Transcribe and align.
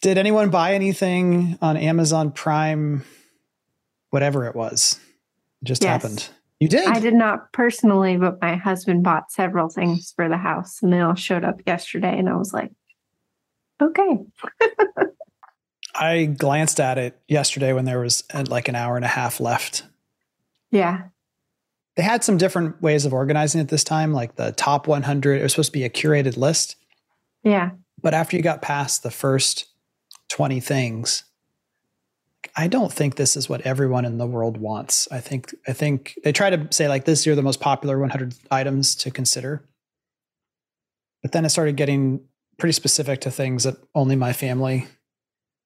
Did 0.00 0.18
anyone 0.18 0.50
buy 0.50 0.74
anything 0.74 1.58
on 1.60 1.76
Amazon 1.76 2.30
Prime? 2.30 3.04
Whatever 4.10 4.46
it 4.46 4.54
was, 4.56 4.98
it 5.60 5.66
just 5.66 5.82
Yes. 5.82 5.90
happened. 6.02 6.28
You 6.60 6.68
did. 6.68 6.86
I 6.88 6.98
did 6.98 7.14
not 7.14 7.52
personally, 7.52 8.16
but 8.16 8.40
my 8.40 8.56
husband 8.56 9.04
bought 9.04 9.30
several 9.30 9.68
things 9.68 10.12
for 10.16 10.28
the 10.28 10.38
house 10.38 10.82
and 10.82 10.92
they 10.92 11.00
all 11.00 11.14
showed 11.14 11.44
up 11.44 11.60
yesterday. 11.66 12.18
And 12.18 12.28
I 12.28 12.36
was 12.36 12.52
like, 12.54 12.72
okay. 13.82 14.18
I 15.94 16.24
glanced 16.26 16.80
at 16.80 16.96
it 16.98 17.20
yesterday 17.28 17.72
when 17.72 17.84
there 17.84 18.00
was 18.00 18.24
uh, 18.32 18.44
like 18.48 18.68
an 18.68 18.76
hour 18.76 18.96
and 18.96 19.04
a 19.04 19.08
half 19.08 19.40
left. 19.40 19.84
Yeah. 20.70 21.02
They 21.96 22.02
had 22.02 22.22
some 22.24 22.38
different 22.38 22.80
ways 22.80 23.04
of 23.04 23.12
organizing 23.12 23.60
it 23.60 23.68
this 23.68 23.84
time, 23.84 24.12
like 24.12 24.36
the 24.36 24.52
top 24.52 24.86
100. 24.86 25.38
It 25.38 25.42
was 25.42 25.52
supposed 25.52 25.72
to 25.72 25.78
be 25.78 25.84
a 25.84 25.90
curated 25.90 26.36
list, 26.36 26.76
Yeah. 27.42 27.70
but 28.00 28.14
after 28.14 28.36
you 28.36 28.42
got 28.42 28.62
past 28.62 29.02
the 29.02 29.10
first 29.10 29.66
20 30.28 30.60
things, 30.60 31.24
I 32.56 32.68
don't 32.68 32.92
think 32.92 33.16
this 33.16 33.36
is 33.36 33.48
what 33.48 33.62
everyone 33.62 34.04
in 34.04 34.18
the 34.18 34.26
world 34.26 34.56
wants. 34.56 35.08
I 35.10 35.20
think 35.20 35.54
I 35.66 35.72
think 35.72 36.18
they 36.24 36.32
try 36.32 36.50
to 36.50 36.68
say 36.70 36.88
like 36.88 37.04
this 37.04 37.26
are 37.26 37.34
the 37.34 37.42
most 37.42 37.60
popular 37.60 37.98
100 37.98 38.34
items 38.50 38.94
to 38.96 39.10
consider. 39.10 39.64
But 41.22 41.32
then 41.32 41.44
it 41.44 41.50
started 41.50 41.76
getting 41.76 42.20
pretty 42.58 42.72
specific 42.72 43.20
to 43.22 43.30
things 43.30 43.64
that 43.64 43.76
only 43.94 44.16
my 44.16 44.32
family 44.32 44.86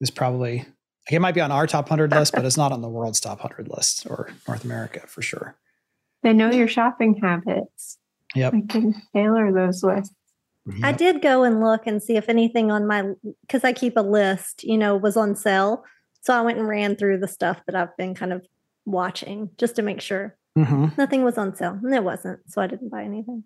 is 0.00 0.10
probably 0.10 0.58
like 0.58 1.12
it 1.12 1.20
might 1.20 1.34
be 1.34 1.40
on 1.40 1.52
our 1.52 1.66
top 1.66 1.86
100 1.86 2.10
list, 2.12 2.32
but 2.32 2.44
it's 2.44 2.56
not 2.56 2.72
on 2.72 2.80
the 2.80 2.88
world's 2.88 3.20
top 3.20 3.38
100 3.38 3.68
list 3.68 4.06
or 4.06 4.30
North 4.46 4.64
America 4.64 5.00
for 5.06 5.20
sure. 5.20 5.56
They 6.22 6.32
know 6.32 6.50
your 6.50 6.68
shopping 6.68 7.18
habits. 7.20 7.98
Yep. 8.34 8.54
I 8.54 8.60
can 8.68 8.94
tailor 9.14 9.52
those 9.52 9.82
lists. 9.82 10.14
I 10.82 10.92
did 10.92 11.22
go 11.22 11.42
and 11.42 11.60
look 11.60 11.86
and 11.86 12.02
see 12.02 12.16
if 12.16 12.28
anything 12.28 12.70
on 12.70 12.86
my 12.86 13.02
because 13.40 13.64
I 13.64 13.72
keep 13.72 13.96
a 13.96 14.02
list, 14.02 14.62
you 14.62 14.78
know, 14.78 14.96
was 14.96 15.16
on 15.16 15.34
sale. 15.34 15.84
So 16.20 16.34
I 16.34 16.40
went 16.42 16.58
and 16.58 16.68
ran 16.68 16.94
through 16.94 17.18
the 17.18 17.28
stuff 17.28 17.60
that 17.66 17.74
I've 17.74 17.96
been 17.96 18.14
kind 18.14 18.32
of 18.32 18.46
watching 18.84 19.50
just 19.58 19.76
to 19.76 19.82
make 19.82 20.00
sure 20.00 20.36
hmm 20.54 20.88
nothing 20.96 21.24
was 21.24 21.38
on 21.38 21.56
sale, 21.56 21.78
and 21.82 21.94
it 21.94 22.04
wasn't. 22.04 22.40
So 22.46 22.62
I 22.62 22.66
didn't 22.68 22.90
buy 22.90 23.02
anything. 23.02 23.44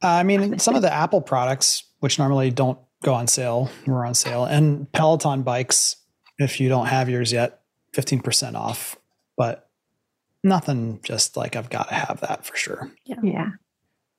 I 0.00 0.22
mean, 0.22 0.58
some 0.58 0.74
of 0.74 0.82
the 0.88 0.92
Apple 0.92 1.20
products, 1.20 1.84
which 2.00 2.18
normally 2.18 2.50
don't 2.50 2.78
go 3.02 3.12
on 3.14 3.26
sale, 3.26 3.70
were 3.86 4.06
on 4.06 4.14
sale, 4.14 4.44
and 4.44 4.90
Peloton 4.92 5.42
bikes, 5.42 5.96
if 6.38 6.60
you 6.60 6.68
don't 6.68 6.86
have 6.86 7.08
yours 7.08 7.32
yet, 7.32 7.60
15% 7.94 8.54
off. 8.54 8.96
But 9.36 9.68
nothing 10.42 11.00
just 11.02 11.36
like 11.36 11.56
I've 11.56 11.70
got 11.70 11.88
to 11.88 11.94
have 11.94 12.20
that 12.20 12.46
for 12.46 12.56
sure. 12.56 12.90
Yeah. 13.04 13.50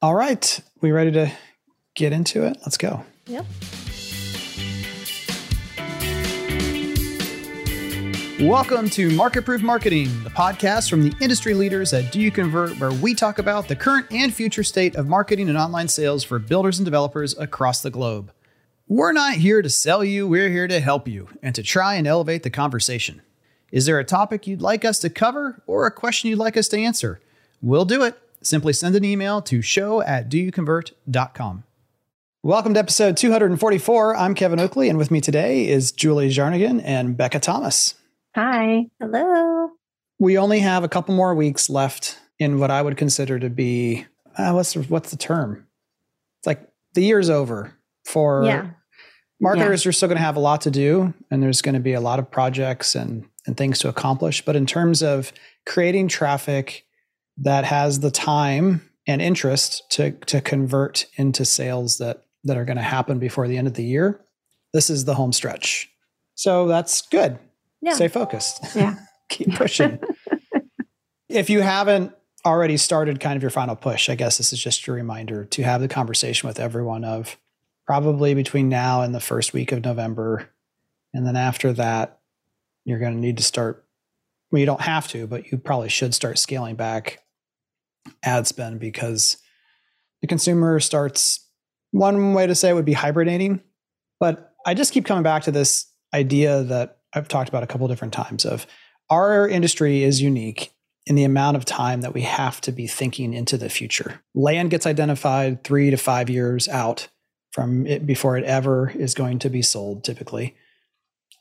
All 0.01 0.15
right. 0.15 0.59
We 0.81 0.91
ready 0.91 1.11
to 1.11 1.31
get 1.99 2.13
into 2.13 2.43
it? 2.43 2.57
Let's 2.61 2.77
go. 2.77 3.03
Yep. 3.27 3.45
Welcome 8.39 8.89
to 8.91 9.09
Market 9.11 9.43
Proof 9.43 9.61
Marketing, 9.61 10.05
the 10.23 10.29
podcast 10.29 10.89
from 10.89 11.03
the 11.03 11.13
industry 11.19 11.53
leaders 11.53 11.91
at 11.91 12.09
Do 12.13 12.21
You 12.21 12.31
Convert, 12.31 12.79
where 12.79 12.93
we 12.93 13.13
talk 13.13 13.37
about 13.37 13.67
the 13.67 13.75
current 13.75 14.07
and 14.11 14.33
future 14.33 14.63
state 14.63 14.95
of 14.95 15.09
marketing 15.09 15.49
and 15.49 15.57
online 15.57 15.89
sales 15.89 16.23
for 16.23 16.39
builders 16.39 16.79
and 16.79 16.85
developers 16.85 17.37
across 17.37 17.81
the 17.81 17.89
globe. 17.89 18.31
We're 18.87 19.11
not 19.11 19.33
here 19.33 19.61
to 19.61 19.69
sell 19.69 20.05
you, 20.05 20.25
we're 20.25 20.49
here 20.49 20.69
to 20.69 20.79
help 20.79 21.05
you 21.05 21.27
and 21.43 21.53
to 21.53 21.61
try 21.61 21.95
and 21.95 22.07
elevate 22.07 22.43
the 22.43 22.49
conversation. 22.49 23.21
Is 23.73 23.85
there 23.85 23.99
a 23.99 24.05
topic 24.05 24.47
you'd 24.47 24.61
like 24.61 24.85
us 24.85 24.99
to 24.99 25.09
cover 25.09 25.61
or 25.67 25.85
a 25.85 25.91
question 25.91 26.29
you'd 26.29 26.39
like 26.39 26.55
us 26.55 26.69
to 26.69 26.79
answer? 26.79 27.19
We'll 27.61 27.83
do 27.83 28.03
it. 28.03 28.17
Simply 28.41 28.71
send 28.71 28.95
an 28.95 29.03
email 29.03 29.41
to 29.41 29.61
show 29.61 30.01
at 30.01 30.29
doyouconvert.com. 30.29 31.65
Welcome 32.41 32.73
to 32.75 32.79
episode 32.79 33.17
244. 33.17 34.15
I'm 34.15 34.33
Kevin 34.33 34.59
Oakley, 34.59 34.87
and 34.89 34.97
with 34.97 35.11
me 35.11 35.19
today 35.19 35.67
is 35.67 35.91
Julie 35.91 36.29
Jarnagin 36.29 36.81
and 36.85 37.17
Becca 37.17 37.39
Thomas. 37.39 37.95
Hi. 38.35 38.85
Hello. 38.99 39.71
we 40.19 40.37
only 40.37 40.59
have 40.59 40.83
a 40.83 40.89
couple 40.89 41.15
more 41.15 41.33
weeks 41.35 41.69
left 41.69 42.17
in 42.39 42.59
what 42.59 42.71
I 42.71 42.81
would 42.81 42.95
consider 42.97 43.39
to 43.39 43.49
be 43.49 44.05
uh, 44.37 44.51
what's 44.53 44.73
the, 44.73 44.81
what's 44.83 45.11
the 45.11 45.17
term? 45.17 45.67
It's 46.39 46.47
like 46.47 46.61
the 46.93 47.01
year's 47.03 47.29
over 47.29 47.73
for 48.05 48.45
Yeah. 48.45 48.69
marketers. 49.41 49.85
Are 49.85 49.91
still 49.91 50.07
going 50.07 50.17
to 50.17 50.23
have 50.23 50.37
a 50.37 50.41
lot 50.41 50.61
to 50.61 50.71
do, 50.71 51.13
and 51.29 51.43
there's 51.43 51.61
going 51.61 51.73
to 51.75 51.81
be 51.81 51.93
a 51.93 51.99
lot 52.01 52.19
of 52.19 52.31
projects 52.31 52.95
and 52.95 53.25
and 53.47 53.57
things 53.57 53.79
to 53.79 53.89
accomplish. 53.89 54.45
But 54.45 54.55
in 54.55 54.65
terms 54.65 55.01
of 55.03 55.33
creating 55.65 56.07
traffic 56.07 56.85
that 57.37 57.65
has 57.65 57.99
the 57.99 58.11
time 58.11 58.89
and 59.07 59.21
interest 59.21 59.83
to 59.91 60.11
to 60.27 60.39
convert 60.39 61.05
into 61.17 61.43
sales 61.43 61.97
that 61.97 62.23
that 62.43 62.57
are 62.57 62.65
going 62.65 62.77
to 62.77 62.83
happen 62.83 63.19
before 63.19 63.47
the 63.47 63.57
end 63.57 63.67
of 63.67 63.73
the 63.73 63.83
year, 63.83 64.21
this 64.73 64.89
is 64.89 65.05
the 65.05 65.15
home 65.15 65.33
stretch. 65.33 65.89
So 66.35 66.67
that's 66.67 67.01
good. 67.03 67.37
Yeah. 67.81 67.93
Stay 67.93 68.07
focused 68.07 68.75
Yeah. 68.75 68.95
keep 69.29 69.55
pushing. 69.55 69.99
if 71.29 71.49
you 71.49 71.61
haven't 71.61 72.13
already 72.45 72.77
started 72.77 73.19
kind 73.19 73.35
of 73.35 73.43
your 73.43 73.49
final 73.49 73.75
push, 73.75 74.09
I 74.09 74.15
guess 74.15 74.37
this 74.37 74.53
is 74.53 74.61
just 74.61 74.87
a 74.87 74.91
reminder 74.91 75.45
to 75.45 75.63
have 75.63 75.81
the 75.81 75.87
conversation 75.87 76.47
with 76.47 76.59
everyone 76.59 77.03
of 77.03 77.37
probably 77.85 78.33
between 78.33 78.69
now 78.69 79.01
and 79.01 79.13
the 79.13 79.19
first 79.19 79.53
week 79.53 79.71
of 79.71 79.83
November. 79.83 80.49
And 81.13 81.25
then 81.25 81.35
after 81.35 81.73
that, 81.73 82.19
you're 82.85 82.99
going 82.99 83.13
to 83.13 83.19
need 83.19 83.37
to 83.37 83.43
start. 83.43 83.85
Well, 84.51 84.59
you 84.59 84.65
don't 84.65 84.81
have 84.81 85.07
to, 85.09 85.27
but 85.27 85.51
you 85.51 85.57
probably 85.57 85.89
should 85.89 86.13
start 86.13 86.39
scaling 86.39 86.75
back 86.75 87.19
ad 88.23 88.47
spend 88.47 88.79
because 88.79 89.37
the 90.21 90.27
consumer 90.27 90.79
starts. 90.79 91.45
One 91.91 92.33
way 92.33 92.47
to 92.47 92.55
say 92.55 92.69
it 92.69 92.73
would 92.73 92.85
be 92.85 92.93
hibernating, 92.93 93.61
but 94.19 94.53
I 94.65 94.73
just 94.73 94.93
keep 94.93 95.05
coming 95.05 95.23
back 95.23 95.43
to 95.43 95.51
this 95.51 95.87
idea 96.13 96.63
that 96.63 96.97
I've 97.13 97.27
talked 97.27 97.49
about 97.49 97.63
a 97.63 97.67
couple 97.67 97.87
different 97.87 98.13
times 98.13 98.45
of 98.45 98.67
our 99.09 99.47
industry 99.47 100.03
is 100.03 100.21
unique 100.21 100.71
in 101.05 101.15
the 101.15 101.23
amount 101.23 101.57
of 101.57 101.65
time 101.65 102.01
that 102.01 102.13
we 102.13 102.21
have 102.21 102.61
to 102.61 102.71
be 102.71 102.85
thinking 102.85 103.33
into 103.33 103.57
the 103.57 103.69
future. 103.69 104.21
Land 104.35 104.69
gets 104.69 104.85
identified 104.85 105.63
three 105.63 105.89
to 105.89 105.97
five 105.97 106.29
years 106.29 106.67
out 106.67 107.07
from 107.51 107.87
it 107.87 108.05
before 108.05 108.37
it 108.37 108.43
ever 108.43 108.91
is 108.91 109.15
going 109.15 109.39
to 109.39 109.49
be 109.49 109.63
sold, 109.63 110.03
typically. 110.03 110.55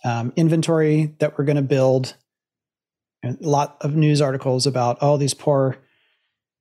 Um, 0.05 0.33
inventory 0.37 1.15
that 1.19 1.37
we're 1.37 1.45
going 1.45 1.57
to 1.57 1.63
build. 1.63 2.15
A 3.25 3.37
lot 3.41 3.77
of 3.83 3.95
news 3.95 4.23
articles 4.23 4.67
about, 4.67 4.97
oh, 5.03 5.17
these 5.19 5.35
poor 5.35 5.77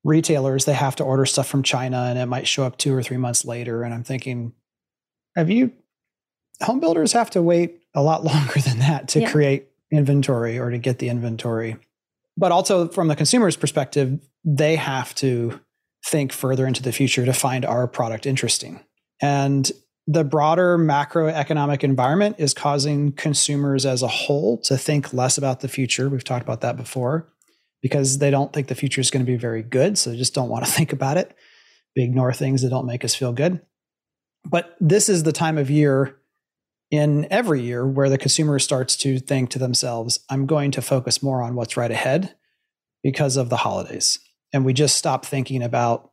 retailers, 0.03 0.65
they 0.65 0.73
have 0.73 0.95
to 0.97 1.03
order 1.03 1.25
stuff 1.25 1.47
from 1.47 1.63
China 1.63 2.05
and 2.09 2.17
it 2.17 2.25
might 2.27 2.47
show 2.47 2.63
up 2.63 2.77
two 2.77 2.93
or 2.93 3.03
three 3.03 3.17
months 3.17 3.45
later. 3.45 3.83
And 3.83 3.93
I'm 3.93 4.03
thinking, 4.03 4.53
have 5.35 5.49
you, 5.49 5.71
home 6.61 6.79
builders 6.79 7.13
have 7.13 7.29
to 7.31 7.41
wait 7.41 7.81
a 7.93 8.01
lot 8.01 8.23
longer 8.31 8.59
than 8.59 8.79
that 8.79 9.09
to 9.09 9.21
Yeah. 9.21 9.31
create 9.31 9.67
inventory 9.91 10.59
or 10.59 10.69
to 10.69 10.77
get 10.77 10.99
the 10.99 11.09
inventory. 11.09 11.77
But 12.35 12.51
also 12.51 12.87
from 12.89 13.07
the 13.07 13.15
consumer's 13.15 13.55
perspective, 13.57 14.19
they 14.43 14.75
have 14.75 15.15
to 15.15 15.59
think 16.05 16.31
further 16.31 16.67
into 16.67 16.83
the 16.83 16.91
future 16.91 17.25
to 17.25 17.33
find 17.33 17.65
our 17.65 17.87
product 17.87 18.25
interesting. 18.25 18.79
And 19.21 19.69
the 20.05 20.23
broader 20.23 20.77
macroeconomic 20.77 21.83
environment 21.83 22.35
is 22.39 22.53
causing 22.53 23.11
consumers 23.11 23.85
as 23.85 24.03
a 24.03 24.07
whole 24.07 24.57
to 24.59 24.77
think 24.77 25.13
less 25.13 25.37
about 25.37 25.59
the 25.59 25.67
future. 25.67 26.07
We've 26.09 26.23
talked 26.23 26.43
about 26.43 26.61
that 26.61 26.77
before 26.77 27.27
because 27.81 28.17
they 28.17 28.31
don't 28.31 28.51
think 28.53 28.67
the 28.67 28.75
future 28.75 29.01
is 29.01 29.11
going 29.11 29.25
to 29.25 29.31
be 29.31 29.37
very 29.37 29.63
good. 29.63 29.97
So 29.97 30.09
they 30.09 30.17
just 30.17 30.33
don't 30.33 30.49
want 30.49 30.65
to 30.65 30.71
think 30.77 30.93
about 30.93 31.17
it. 31.17 31.35
They 31.95 32.03
ignore 32.03 32.33
things 32.33 32.61
that 32.61 32.69
don't 32.69 32.85
make 32.85 33.03
us 33.03 33.15
feel 33.15 33.33
good. 33.33 33.61
But 34.45 34.75
this 34.79 35.09
is 35.09 35.23
the 35.23 35.33
time 35.33 35.57
of 35.57 35.69
year 35.69 36.17
in 36.89 37.27
every 37.29 37.61
year 37.61 37.85
where 37.85 38.09
the 38.09 38.17
consumer 38.17 38.59
starts 38.59 38.95
to 38.97 39.19
think 39.19 39.49
to 39.49 39.59
themselves, 39.59 40.19
I'm 40.29 40.45
going 40.45 40.71
to 40.71 40.81
focus 40.81 41.21
more 41.21 41.41
on 41.41 41.55
what's 41.55 41.75
right 41.75 41.91
ahead 41.91 42.35
because 43.03 43.35
of 43.35 43.49
the 43.49 43.57
holidays. 43.57 44.19
And 44.53 44.63
we 44.63 44.73
just 44.73 44.95
stop 44.95 45.25
thinking 45.25 45.61
about 45.61 46.11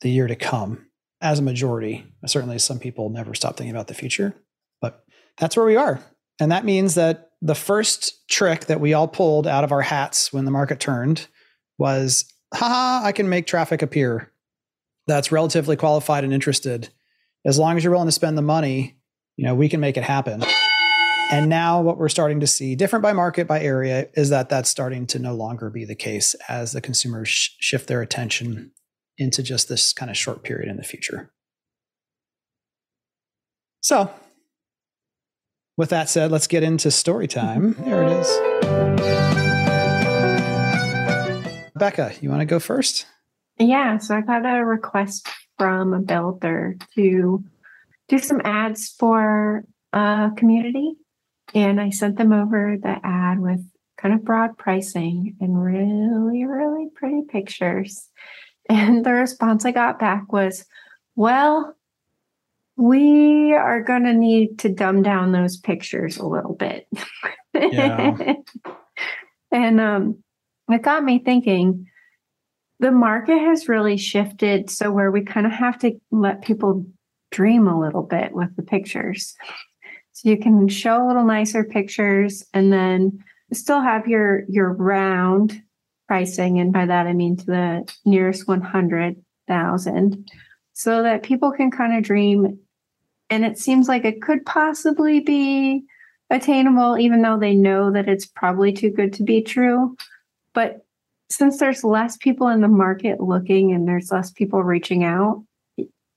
the 0.00 0.10
year 0.10 0.26
to 0.26 0.34
come 0.34 0.86
as 1.20 1.38
a 1.38 1.42
majority. 1.42 2.04
Certainly, 2.26 2.58
some 2.58 2.78
people 2.78 3.10
never 3.10 3.34
stop 3.34 3.56
thinking 3.56 3.74
about 3.74 3.86
the 3.86 3.94
future, 3.94 4.34
but 4.80 5.04
that's 5.38 5.56
where 5.56 5.66
we 5.66 5.76
are. 5.76 6.00
And 6.40 6.50
that 6.50 6.64
means 6.64 6.94
that 6.94 7.29
the 7.42 7.54
first 7.54 8.28
trick 8.28 8.66
that 8.66 8.80
we 8.80 8.92
all 8.92 9.08
pulled 9.08 9.46
out 9.46 9.64
of 9.64 9.72
our 9.72 9.82
hats 9.82 10.32
when 10.32 10.44
the 10.44 10.50
market 10.50 10.80
turned 10.80 11.26
was, 11.78 12.24
haha, 12.52 13.06
I 13.06 13.12
can 13.12 13.28
make 13.28 13.46
traffic 13.46 13.82
appear 13.82 14.30
that's 15.06 15.32
relatively 15.32 15.76
qualified 15.76 16.24
and 16.24 16.32
interested. 16.32 16.88
As 17.44 17.58
long 17.58 17.76
as 17.76 17.84
you're 17.84 17.92
willing 17.92 18.08
to 18.08 18.12
spend 18.12 18.38
the 18.38 18.42
money, 18.42 18.96
you 19.36 19.44
know, 19.44 19.54
we 19.54 19.68
can 19.68 19.80
make 19.80 19.96
it 19.96 20.04
happen. 20.04 20.44
And 21.32 21.48
now 21.48 21.80
what 21.80 21.96
we're 21.96 22.08
starting 22.08 22.40
to 22.40 22.46
see, 22.46 22.74
different 22.74 23.02
by 23.02 23.12
market, 23.12 23.46
by 23.46 23.60
area, 23.60 24.08
is 24.14 24.30
that 24.30 24.48
that's 24.48 24.68
starting 24.68 25.06
to 25.08 25.18
no 25.18 25.34
longer 25.34 25.70
be 25.70 25.84
the 25.84 25.94
case 25.94 26.34
as 26.48 26.72
the 26.72 26.80
consumers 26.80 27.28
sh- 27.28 27.50
shift 27.60 27.88
their 27.88 28.02
attention 28.02 28.72
into 29.16 29.42
just 29.42 29.68
this 29.68 29.92
kind 29.92 30.10
of 30.10 30.16
short 30.16 30.42
period 30.42 30.68
in 30.68 30.76
the 30.76 30.82
future. 30.82 31.32
So, 33.80 34.12
with 35.76 35.90
that 35.90 36.08
said, 36.08 36.30
let's 36.30 36.46
get 36.46 36.62
into 36.62 36.90
story 36.90 37.26
time. 37.26 37.74
Mm-hmm. 37.74 37.90
There 37.90 38.02
it 38.02 38.12
is. 38.12 38.28
Becca, 41.74 42.12
you 42.20 42.28
want 42.28 42.40
to 42.40 42.46
go 42.46 42.58
first? 42.58 43.06
Yeah. 43.58 43.98
So 43.98 44.16
I 44.16 44.20
got 44.20 44.44
a 44.44 44.64
request 44.64 45.28
from 45.58 45.94
a 45.94 46.00
builder 46.00 46.76
to 46.94 47.44
do 48.08 48.18
some 48.18 48.40
ads 48.44 48.94
for 48.98 49.64
a 49.92 50.30
community 50.36 50.94
and 51.54 51.80
I 51.80 51.90
sent 51.90 52.16
them 52.16 52.32
over 52.32 52.76
the 52.80 52.96
ad 53.02 53.40
with 53.40 53.60
kind 53.98 54.14
of 54.14 54.24
broad 54.24 54.56
pricing 54.56 55.36
and 55.40 55.62
really, 55.62 56.44
really 56.44 56.88
pretty 56.94 57.22
pictures. 57.28 58.08
And 58.68 59.04
the 59.04 59.12
response 59.12 59.64
I 59.64 59.72
got 59.72 59.98
back 59.98 60.32
was, 60.32 60.64
well, 61.16 61.74
we 62.80 63.52
are 63.52 63.82
going 63.82 64.04
to 64.04 64.14
need 64.14 64.58
to 64.60 64.70
dumb 64.70 65.02
down 65.02 65.32
those 65.32 65.58
pictures 65.58 66.16
a 66.16 66.26
little 66.26 66.54
bit. 66.54 66.88
Yeah. 67.54 68.16
and 69.52 69.80
um, 69.80 70.24
it 70.70 70.80
got 70.80 71.04
me 71.04 71.18
thinking 71.18 71.86
the 72.78 72.90
market 72.90 73.38
has 73.38 73.68
really 73.68 73.98
shifted 73.98 74.70
so 74.70 74.90
where 74.90 75.10
we 75.10 75.20
kind 75.20 75.46
of 75.46 75.52
have 75.52 75.78
to 75.80 75.92
let 76.10 76.40
people 76.40 76.86
dream 77.30 77.68
a 77.68 77.78
little 77.78 78.02
bit 78.02 78.32
with 78.32 78.56
the 78.56 78.62
pictures. 78.62 79.34
So 80.12 80.30
you 80.30 80.38
can 80.38 80.66
show 80.68 81.04
a 81.04 81.06
little 81.06 81.26
nicer 81.26 81.64
pictures 81.64 82.46
and 82.54 82.72
then 82.72 83.22
still 83.52 83.82
have 83.82 84.08
your 84.08 84.44
your 84.48 84.72
round 84.72 85.60
pricing 86.08 86.58
and 86.58 86.72
by 86.72 86.86
that 86.86 87.06
I 87.06 87.12
mean 87.12 87.36
to 87.36 87.46
the 87.46 87.92
nearest 88.06 88.48
100,000 88.48 90.30
so 90.72 91.02
that 91.02 91.22
people 91.22 91.52
can 91.52 91.70
kind 91.70 91.96
of 91.96 92.02
dream 92.02 92.58
and 93.30 93.44
it 93.44 93.58
seems 93.58 93.88
like 93.88 94.04
it 94.04 94.20
could 94.20 94.44
possibly 94.44 95.20
be 95.20 95.84
attainable 96.30 96.98
even 96.98 97.22
though 97.22 97.38
they 97.38 97.54
know 97.54 97.90
that 97.90 98.08
it's 98.08 98.26
probably 98.26 98.72
too 98.72 98.90
good 98.90 99.12
to 99.12 99.22
be 99.22 99.42
true 99.42 99.96
but 100.54 100.84
since 101.28 101.58
there's 101.58 101.84
less 101.84 102.16
people 102.16 102.48
in 102.48 102.60
the 102.60 102.68
market 102.68 103.20
looking 103.20 103.72
and 103.72 103.86
there's 103.86 104.10
less 104.10 104.30
people 104.30 104.62
reaching 104.62 105.04
out 105.04 105.42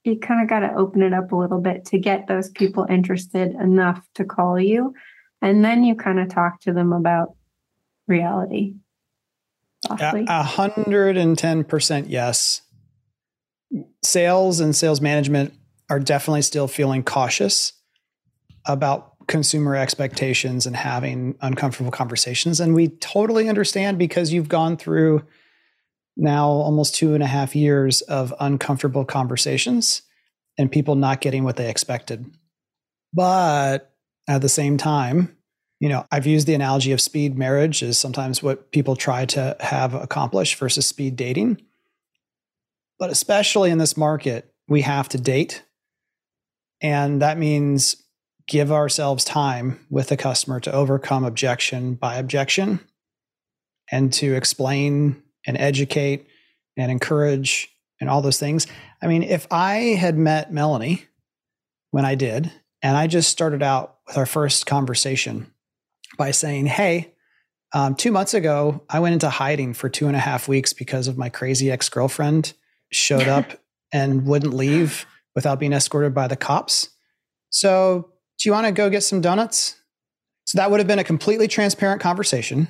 you 0.04 0.20
kind 0.20 0.42
of 0.42 0.50
got 0.50 0.60
to 0.60 0.74
open 0.76 1.02
it 1.02 1.14
up 1.14 1.32
a 1.32 1.36
little 1.36 1.62
bit 1.62 1.86
to 1.86 1.98
get 1.98 2.28
those 2.28 2.50
people 2.50 2.86
interested 2.90 3.54
enough 3.56 4.06
to 4.16 4.26
call 4.26 4.60
you. 4.60 4.94
And 5.42 5.64
then 5.64 5.84
you 5.84 5.96
kind 5.96 6.20
of 6.20 6.30
talk 6.30 6.62
to 6.62 6.74
them 6.74 6.94
about 6.94 7.36
reality. 8.08 8.76
A 9.90 10.44
hundred 10.44 11.18
and 11.18 11.38
ten 11.38 11.64
percent 11.64 12.10
yes. 12.10 12.62
Sales 14.02 14.60
and 14.60 14.76
sales 14.76 15.02
management 15.02 15.54
are 15.90 16.00
definitely 16.00 16.42
still 16.42 16.68
feeling 16.68 17.04
cautious 17.04 17.74
about 18.66 19.14
consumer 19.28 19.76
expectations 19.76 20.66
and 20.66 20.76
having 20.76 21.36
uncomfortable 21.42 21.92
conversations. 21.92 22.60
And 22.60 22.76
we 22.76 22.90
totally 22.90 23.50
understand 23.50 23.98
because 23.98 24.34
you've 24.34 24.50
gone 24.50 24.78
through 24.78 25.24
now 26.16 26.48
almost 26.48 26.96
two 26.96 27.14
and 27.14 27.24
a 27.24 27.28
half 27.28 27.56
years 27.56 28.02
of 28.02 28.34
uncomfortable 28.40 29.06
conversations 29.06 30.04
and 30.58 30.72
people 30.72 30.96
not 30.96 31.22
getting 31.22 31.44
what 31.44 31.56
they 31.56 31.70
expected. 31.70 32.26
But 33.14 33.94
at 34.28 34.42
the 34.42 34.50
same 34.50 34.78
time, 34.78 35.36
you 35.80 35.90
know, 35.90 36.06
I've 36.12 36.26
used 36.26 36.48
the 36.48 36.54
analogy 36.54 36.92
of 36.92 37.02
speed 37.02 37.38
marriage 37.38 37.84
as 37.84 37.98
sometimes 37.98 38.42
what 38.42 38.72
people 38.72 38.96
try 38.96 39.26
to 39.26 39.56
have 39.60 39.94
accomplished 39.94 40.56
versus 40.56 40.86
speed 40.86 41.16
dating. 41.16 41.62
But 43.00 43.10
especially 43.10 43.70
in 43.70 43.80
this 43.80 43.98
market, 43.98 44.54
we 44.68 44.82
have 44.82 45.10
to 45.10 45.18
date. 45.18 45.64
And 46.84 47.22
that 47.22 47.38
means 47.38 47.96
give 48.46 48.72
ourselves 48.72 49.24
time 49.24 49.86
with 49.90 50.10
the 50.10 50.18
customer 50.18 50.60
to 50.60 50.72
overcome 50.72 51.24
objection 51.24 51.96
by 51.96 52.16
objection 52.16 52.82
and 53.90 54.12
to 54.14 54.36
explain 54.36 55.24
and 55.48 55.58
educate 55.58 56.28
and 56.78 56.92
encourage 56.92 57.70
and 58.02 58.10
all 58.10 58.22
those 58.22 58.40
things. 58.40 58.68
I 59.02 59.08
mean, 59.08 59.24
if 59.24 59.48
I 59.50 59.76
had 59.98 60.18
met 60.18 60.52
Melanie 60.52 61.06
when 61.92 62.06
I 62.06 62.16
did, 62.16 62.52
and 62.82 62.98
I 62.98 63.08
just 63.08 63.30
started 63.30 63.64
out 63.64 63.98
with 64.08 64.18
our 64.18 64.26
first 64.26 64.66
conversation 64.66 65.52
by 66.18 66.32
saying, 66.32 66.66
Hey, 66.66 67.14
um, 67.74 67.96
two 67.96 68.12
months 68.12 68.34
ago, 68.34 68.84
I 68.90 69.00
went 69.00 69.14
into 69.14 69.30
hiding 69.30 69.74
for 69.74 69.90
two 69.90 70.08
and 70.08 70.16
a 70.16 70.20
half 70.20 70.48
weeks 70.48 70.74
because 70.74 71.08
of 71.08 71.18
my 71.18 71.30
crazy 71.30 71.72
ex 71.72 71.88
girlfriend 71.88 72.54
showed 72.92 73.28
up 73.28 73.52
and 73.94 74.26
wouldn't 74.26 74.54
leave 74.54 75.06
without 75.36 75.60
being 75.60 75.74
escorted 75.74 76.14
by 76.14 76.28
the 76.28 76.36
cops. 76.36 76.90
So, 77.50 78.10
do 78.40 78.50
you 78.50 78.54
want 78.54 78.66
to 78.68 78.72
go 78.72 78.90
get 78.90 79.04
some 79.04 79.22
donuts? 79.22 79.76
So, 80.46 80.58
that 80.58 80.72
would 80.72 80.80
have 80.80 80.88
been 80.88 81.00
a 81.00 81.04
completely 81.04 81.48
transparent 81.48 82.02
conversation. 82.02 82.68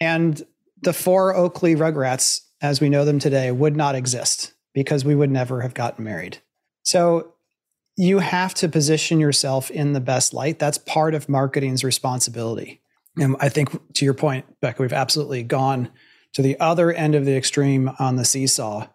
And 0.00 0.44
the 0.82 0.92
four 0.92 1.34
Oakley 1.34 1.74
Rugrats, 1.74 2.40
as 2.60 2.80
we 2.80 2.88
know 2.88 3.04
them 3.04 3.18
today, 3.18 3.50
would 3.50 3.76
not 3.76 3.94
exist 3.94 4.52
because 4.74 5.04
we 5.04 5.14
would 5.14 5.30
never 5.30 5.62
have 5.62 5.74
gotten 5.74 6.04
married. 6.04 6.38
So 6.82 7.32
you 7.96 8.18
have 8.18 8.52
to 8.54 8.68
position 8.68 9.18
yourself 9.18 9.70
in 9.70 9.94
the 9.94 10.00
best 10.00 10.34
light. 10.34 10.58
That's 10.58 10.76
part 10.76 11.14
of 11.14 11.28
marketing's 11.28 11.82
responsibility. 11.82 12.82
And 13.18 13.36
I 13.40 13.48
think 13.48 13.94
to 13.94 14.04
your 14.04 14.12
point, 14.12 14.44
Becca, 14.60 14.82
we've 14.82 14.92
absolutely 14.92 15.42
gone 15.42 15.88
to 16.34 16.42
the 16.42 16.60
other 16.60 16.92
end 16.92 17.14
of 17.14 17.24
the 17.24 17.34
extreme 17.34 17.90
on 17.98 18.16
the 18.16 18.24
seesaw. 18.26 18.86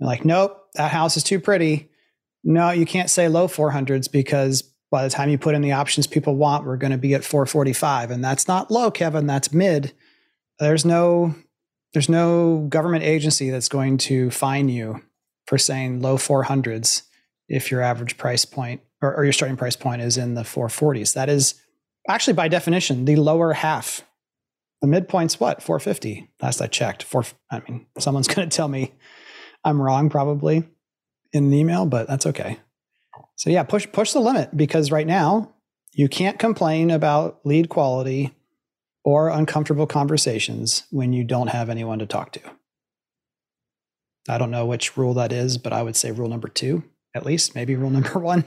like, 0.00 0.24
nope, 0.24 0.58
that 0.74 0.90
house 0.90 1.18
is 1.18 1.22
too 1.22 1.38
pretty. 1.38 1.90
No, 2.48 2.70
you 2.70 2.86
can't 2.86 3.10
say 3.10 3.28
low 3.28 3.48
400s 3.48 4.10
because 4.10 4.62
by 4.90 5.02
the 5.02 5.10
time 5.10 5.28
you 5.28 5.36
put 5.36 5.54
in 5.54 5.62
the 5.62 5.72
options 5.72 6.06
people 6.06 6.36
want, 6.36 6.64
we're 6.64 6.76
going 6.76 6.92
to 6.92 6.98
be 6.98 7.12
at 7.14 7.24
445. 7.24 8.12
And 8.12 8.24
that's 8.24 8.46
not 8.46 8.70
low, 8.70 8.90
Kevin, 8.90 9.26
that's 9.26 9.52
mid 9.52 9.92
there's 10.58 10.84
no 10.84 11.34
there's 11.92 12.08
no 12.08 12.66
government 12.68 13.04
agency 13.04 13.50
that's 13.50 13.68
going 13.68 13.96
to 13.96 14.30
fine 14.30 14.68
you 14.68 15.02
for 15.46 15.56
saying 15.56 16.00
low 16.02 16.16
400s 16.16 17.02
if 17.48 17.70
your 17.70 17.80
average 17.80 18.18
price 18.18 18.44
point 18.44 18.82
or, 19.00 19.14
or 19.14 19.24
your 19.24 19.32
starting 19.32 19.56
price 19.56 19.76
point 19.76 20.02
is 20.02 20.18
in 20.18 20.34
the 20.34 20.42
440s. 20.42 21.14
That 21.14 21.28
is 21.28 21.54
actually 22.08 22.34
by 22.34 22.48
definition 22.48 23.04
the 23.04 23.16
lower 23.16 23.52
half. 23.54 24.02
The 24.82 24.88
midpoint's 24.88 25.40
what? 25.40 25.62
450. 25.62 26.28
Last 26.42 26.60
I 26.60 26.66
checked. 26.66 27.02
Four 27.02 27.24
I 27.50 27.60
mean, 27.60 27.86
someone's 27.98 28.28
going 28.34 28.48
to 28.48 28.54
tell 28.54 28.68
me 28.68 28.92
I'm 29.64 29.80
wrong 29.80 30.10
probably 30.10 30.64
in 31.36 31.50
the 31.50 31.58
email, 31.58 31.86
but 31.86 32.08
that's 32.08 32.26
okay. 32.26 32.58
So 33.36 33.50
yeah, 33.50 33.62
push 33.62 33.86
push 33.92 34.12
the 34.12 34.20
limit 34.20 34.56
because 34.56 34.90
right 34.90 35.06
now 35.06 35.52
you 35.92 36.08
can't 36.08 36.38
complain 36.38 36.90
about 36.90 37.40
lead 37.44 37.68
quality 37.68 38.34
or 39.04 39.28
uncomfortable 39.28 39.86
conversations 39.86 40.84
when 40.90 41.12
you 41.12 41.22
don't 41.22 41.48
have 41.48 41.70
anyone 41.70 41.98
to 42.00 42.06
talk 42.06 42.32
to. 42.32 42.40
I 44.28 44.38
don't 44.38 44.50
know 44.50 44.66
which 44.66 44.96
rule 44.96 45.14
that 45.14 45.32
is, 45.32 45.58
but 45.58 45.72
I 45.72 45.82
would 45.82 45.96
say 45.96 46.10
rule 46.10 46.28
number 46.28 46.48
two, 46.48 46.82
at 47.14 47.24
least, 47.24 47.54
maybe 47.54 47.76
rule 47.76 47.90
number 47.98 48.18
one. 48.18 48.44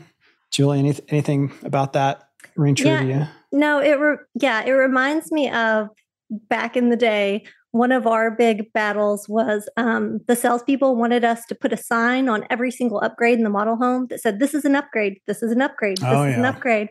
Julie, 0.51 0.79
any, 0.79 0.95
anything 1.09 1.51
about 1.63 1.93
that 1.93 2.29
ring 2.55 2.75
true 2.75 2.91
yeah, 2.91 3.01
to 3.01 3.07
you? 3.07 3.27
No, 3.51 3.79
it 3.79 3.99
re- 3.99 4.17
yeah, 4.35 4.63
it 4.63 4.71
reminds 4.71 5.31
me 5.31 5.49
of 5.49 5.89
back 6.29 6.75
in 6.75 6.89
the 6.89 6.97
day. 6.97 7.45
One 7.71 7.91
of 7.91 8.07
our 8.07 8.31
big 8.31 8.73
battles 8.73 9.29
was 9.29 9.69
um, 9.77 10.19
the 10.27 10.35
salespeople 10.35 10.95
wanted 10.95 11.23
us 11.23 11.45
to 11.47 11.55
put 11.55 11.71
a 11.71 11.77
sign 11.77 12.27
on 12.27 12.45
every 12.49 12.71
single 12.71 12.99
upgrade 13.01 13.37
in 13.37 13.43
the 13.43 13.49
model 13.49 13.75
home 13.75 14.07
that 14.07 14.21
said, 14.21 14.39
"This 14.39 14.53
is 14.53 14.65
an 14.65 14.75
upgrade. 14.75 15.19
This 15.27 15.43
is 15.43 15.51
an 15.51 15.61
upgrade. 15.61 15.97
This 15.97 16.07
oh, 16.07 16.23
is 16.23 16.31
yeah. 16.31 16.39
an 16.39 16.45
upgrade." 16.45 16.89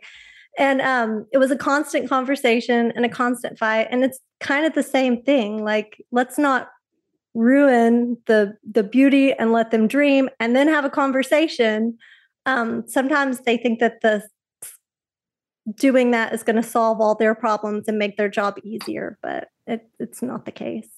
and 0.59 0.81
um, 0.83 1.25
it 1.33 1.39
was 1.39 1.53
a 1.53 1.57
constant 1.57 2.09
conversation 2.09 2.93
and 2.97 3.05
a 3.07 3.09
constant 3.09 3.59
fight 3.59 3.87
and 3.91 4.05
it's 4.05 4.19
kind 4.41 4.67
of 4.67 4.75
the 4.75 4.83
same 4.83 5.23
thing 5.23 5.65
like 5.65 6.05
let's 6.11 6.37
not 6.37 6.69
ruin 7.35 8.17
the 8.27 8.55
the 8.69 8.83
beauty 8.83 9.33
and 9.33 9.53
let 9.53 9.71
them 9.71 9.87
dream 9.87 10.29
and 10.41 10.55
then 10.57 10.69
have 10.69 10.85
a 10.85 10.91
conversation 10.91 11.97
um, 12.45 12.85
sometimes 12.87 13.41
they 13.41 13.57
think 13.57 13.79
that 13.79 14.01
the 14.03 14.27
doing 15.75 16.11
that 16.11 16.33
is 16.33 16.43
going 16.43 16.57
to 16.57 16.63
solve 16.63 17.01
all 17.01 17.15
their 17.15 17.35
problems 17.35 17.87
and 17.87 17.99
make 17.99 18.17
their 18.17 18.29
job 18.29 18.57
easier 18.65 19.19
but 19.23 19.49
it, 19.69 19.89
it's 19.99 20.23
not 20.23 20.45
the 20.45 20.53
case 20.53 20.89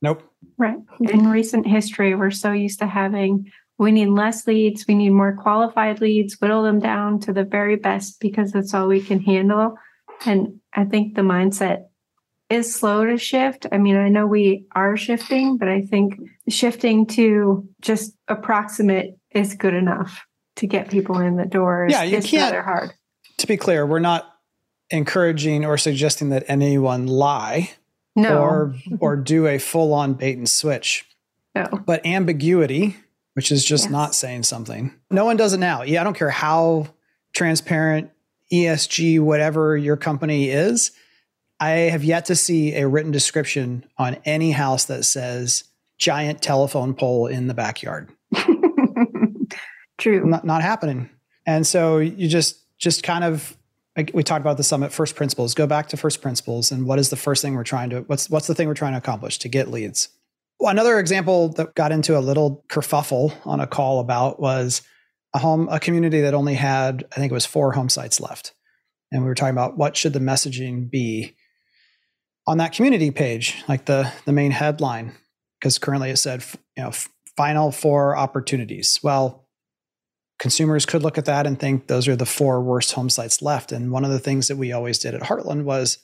nope 0.00 0.22
right 0.56 0.78
in 1.00 1.28
recent 1.28 1.66
history 1.66 2.14
we're 2.14 2.30
so 2.30 2.52
used 2.52 2.78
to 2.78 2.86
having 2.86 3.50
we 3.78 3.90
need 3.90 4.08
less 4.08 4.46
leads. 4.46 4.86
We 4.86 4.94
need 4.94 5.10
more 5.10 5.36
qualified 5.36 6.00
leads, 6.00 6.40
whittle 6.40 6.62
them 6.62 6.78
down 6.78 7.20
to 7.20 7.32
the 7.32 7.44
very 7.44 7.76
best 7.76 8.20
because 8.20 8.52
that's 8.52 8.72
all 8.72 8.86
we 8.86 9.02
can 9.02 9.20
handle. 9.20 9.76
And 10.24 10.60
I 10.72 10.84
think 10.84 11.14
the 11.14 11.22
mindset 11.22 11.86
is 12.48 12.72
slow 12.72 13.04
to 13.04 13.18
shift. 13.18 13.66
I 13.72 13.78
mean, 13.78 13.96
I 13.96 14.08
know 14.08 14.26
we 14.26 14.66
are 14.72 14.96
shifting, 14.96 15.56
but 15.56 15.68
I 15.68 15.80
think 15.80 16.20
shifting 16.48 17.06
to 17.08 17.68
just 17.80 18.16
approximate 18.28 19.16
is 19.30 19.54
good 19.54 19.74
enough 19.74 20.24
to 20.56 20.66
get 20.68 20.90
people 20.90 21.18
in 21.18 21.36
the 21.36 21.46
door. 21.46 21.88
Yeah, 21.90 22.04
you 22.04 22.18
it's 22.18 22.30
can't. 22.30 22.54
hard. 22.64 22.92
To 23.38 23.46
be 23.48 23.56
clear, 23.56 23.84
we're 23.84 23.98
not 23.98 24.30
encouraging 24.90 25.64
or 25.64 25.76
suggesting 25.76 26.28
that 26.28 26.44
anyone 26.46 27.08
lie 27.08 27.72
no. 28.16 28.38
or 28.38 28.74
or 29.00 29.16
do 29.16 29.46
a 29.46 29.58
full 29.58 29.92
on 29.92 30.14
bait 30.14 30.36
and 30.36 30.48
switch. 30.48 31.06
No. 31.54 31.68
But 31.86 32.04
ambiguity 32.04 32.96
which 33.34 33.52
is 33.52 33.64
just 33.64 33.84
yes. 33.84 33.92
not 33.92 34.14
saying 34.14 34.44
something. 34.44 34.94
No 35.10 35.24
one 35.24 35.36
does 35.36 35.52
it 35.52 35.60
now. 35.60 35.82
Yeah, 35.82 36.00
I 36.00 36.04
don't 36.04 36.16
care 36.16 36.30
how 36.30 36.88
transparent, 37.34 38.10
ESG, 38.52 39.20
whatever 39.20 39.76
your 39.76 39.96
company 39.96 40.48
is. 40.48 40.92
I 41.60 41.70
have 41.70 42.04
yet 42.04 42.26
to 42.26 42.36
see 42.36 42.74
a 42.74 42.88
written 42.88 43.10
description 43.10 43.84
on 43.98 44.16
any 44.24 44.52
house 44.52 44.84
that 44.86 45.04
says 45.04 45.64
giant 45.98 46.42
telephone 46.42 46.94
pole 46.94 47.26
in 47.26 47.46
the 47.48 47.54
backyard. 47.54 48.10
True. 49.98 50.24
Not, 50.24 50.44
not 50.44 50.62
happening. 50.62 51.10
And 51.46 51.66
so 51.66 51.98
you 51.98 52.28
just 52.28 52.60
just 52.78 53.02
kind 53.02 53.24
of 53.24 53.56
we 54.12 54.22
talked 54.22 54.40
about 54.40 54.56
the 54.56 54.64
summit 54.64 54.92
first 54.92 55.14
principles. 55.14 55.54
Go 55.54 55.66
back 55.66 55.88
to 55.88 55.96
first 55.96 56.20
principles 56.20 56.72
and 56.72 56.86
what 56.86 56.98
is 56.98 57.10
the 57.10 57.16
first 57.16 57.42
thing 57.42 57.54
we're 57.54 57.64
trying 57.64 57.90
to 57.90 58.00
what's 58.02 58.28
what's 58.28 58.46
the 58.46 58.54
thing 58.54 58.66
we're 58.66 58.74
trying 58.74 58.92
to 58.92 58.98
accomplish 58.98 59.38
to 59.38 59.48
get 59.48 59.70
leads. 59.70 60.08
Well, 60.58 60.70
another 60.70 60.98
example 60.98 61.50
that 61.50 61.74
got 61.74 61.92
into 61.92 62.18
a 62.18 62.20
little 62.20 62.64
kerfuffle 62.68 63.34
on 63.44 63.60
a 63.60 63.66
call 63.66 64.00
about 64.00 64.40
was 64.40 64.82
a 65.32 65.38
home 65.38 65.68
a 65.70 65.78
community 65.78 66.20
that 66.22 66.34
only 66.34 66.54
had 66.54 67.04
I 67.12 67.16
think 67.16 67.30
it 67.30 67.34
was 67.34 67.46
four 67.46 67.72
home 67.72 67.88
sites 67.88 68.20
left. 68.20 68.52
And 69.12 69.22
we 69.22 69.28
were 69.28 69.34
talking 69.34 69.54
about 69.54 69.76
what 69.76 69.96
should 69.96 70.12
the 70.12 70.18
messaging 70.18 70.90
be 70.90 71.36
on 72.46 72.58
that 72.58 72.72
community 72.72 73.10
page, 73.12 73.62
like 73.68 73.84
the 73.84 74.12
the 74.24 74.32
main 74.32 74.50
headline, 74.50 75.12
because 75.60 75.78
currently 75.78 76.10
it 76.10 76.16
said 76.16 76.44
you 76.76 76.82
know 76.82 76.92
final 77.36 77.70
four 77.70 78.16
opportunities. 78.16 78.98
Well, 79.02 79.43
consumers 80.38 80.86
could 80.86 81.02
look 81.02 81.18
at 81.18 81.24
that 81.26 81.46
and 81.46 81.58
think 81.58 81.86
those 81.86 82.08
are 82.08 82.16
the 82.16 82.26
four 82.26 82.60
worst 82.62 82.92
home 82.92 83.10
sites 83.10 83.42
left. 83.42 83.72
And 83.72 83.90
one 83.90 84.04
of 84.04 84.10
the 84.10 84.18
things 84.18 84.48
that 84.48 84.56
we 84.56 84.72
always 84.72 84.98
did 84.98 85.14
at 85.14 85.22
Heartland 85.22 85.64
was 85.64 85.98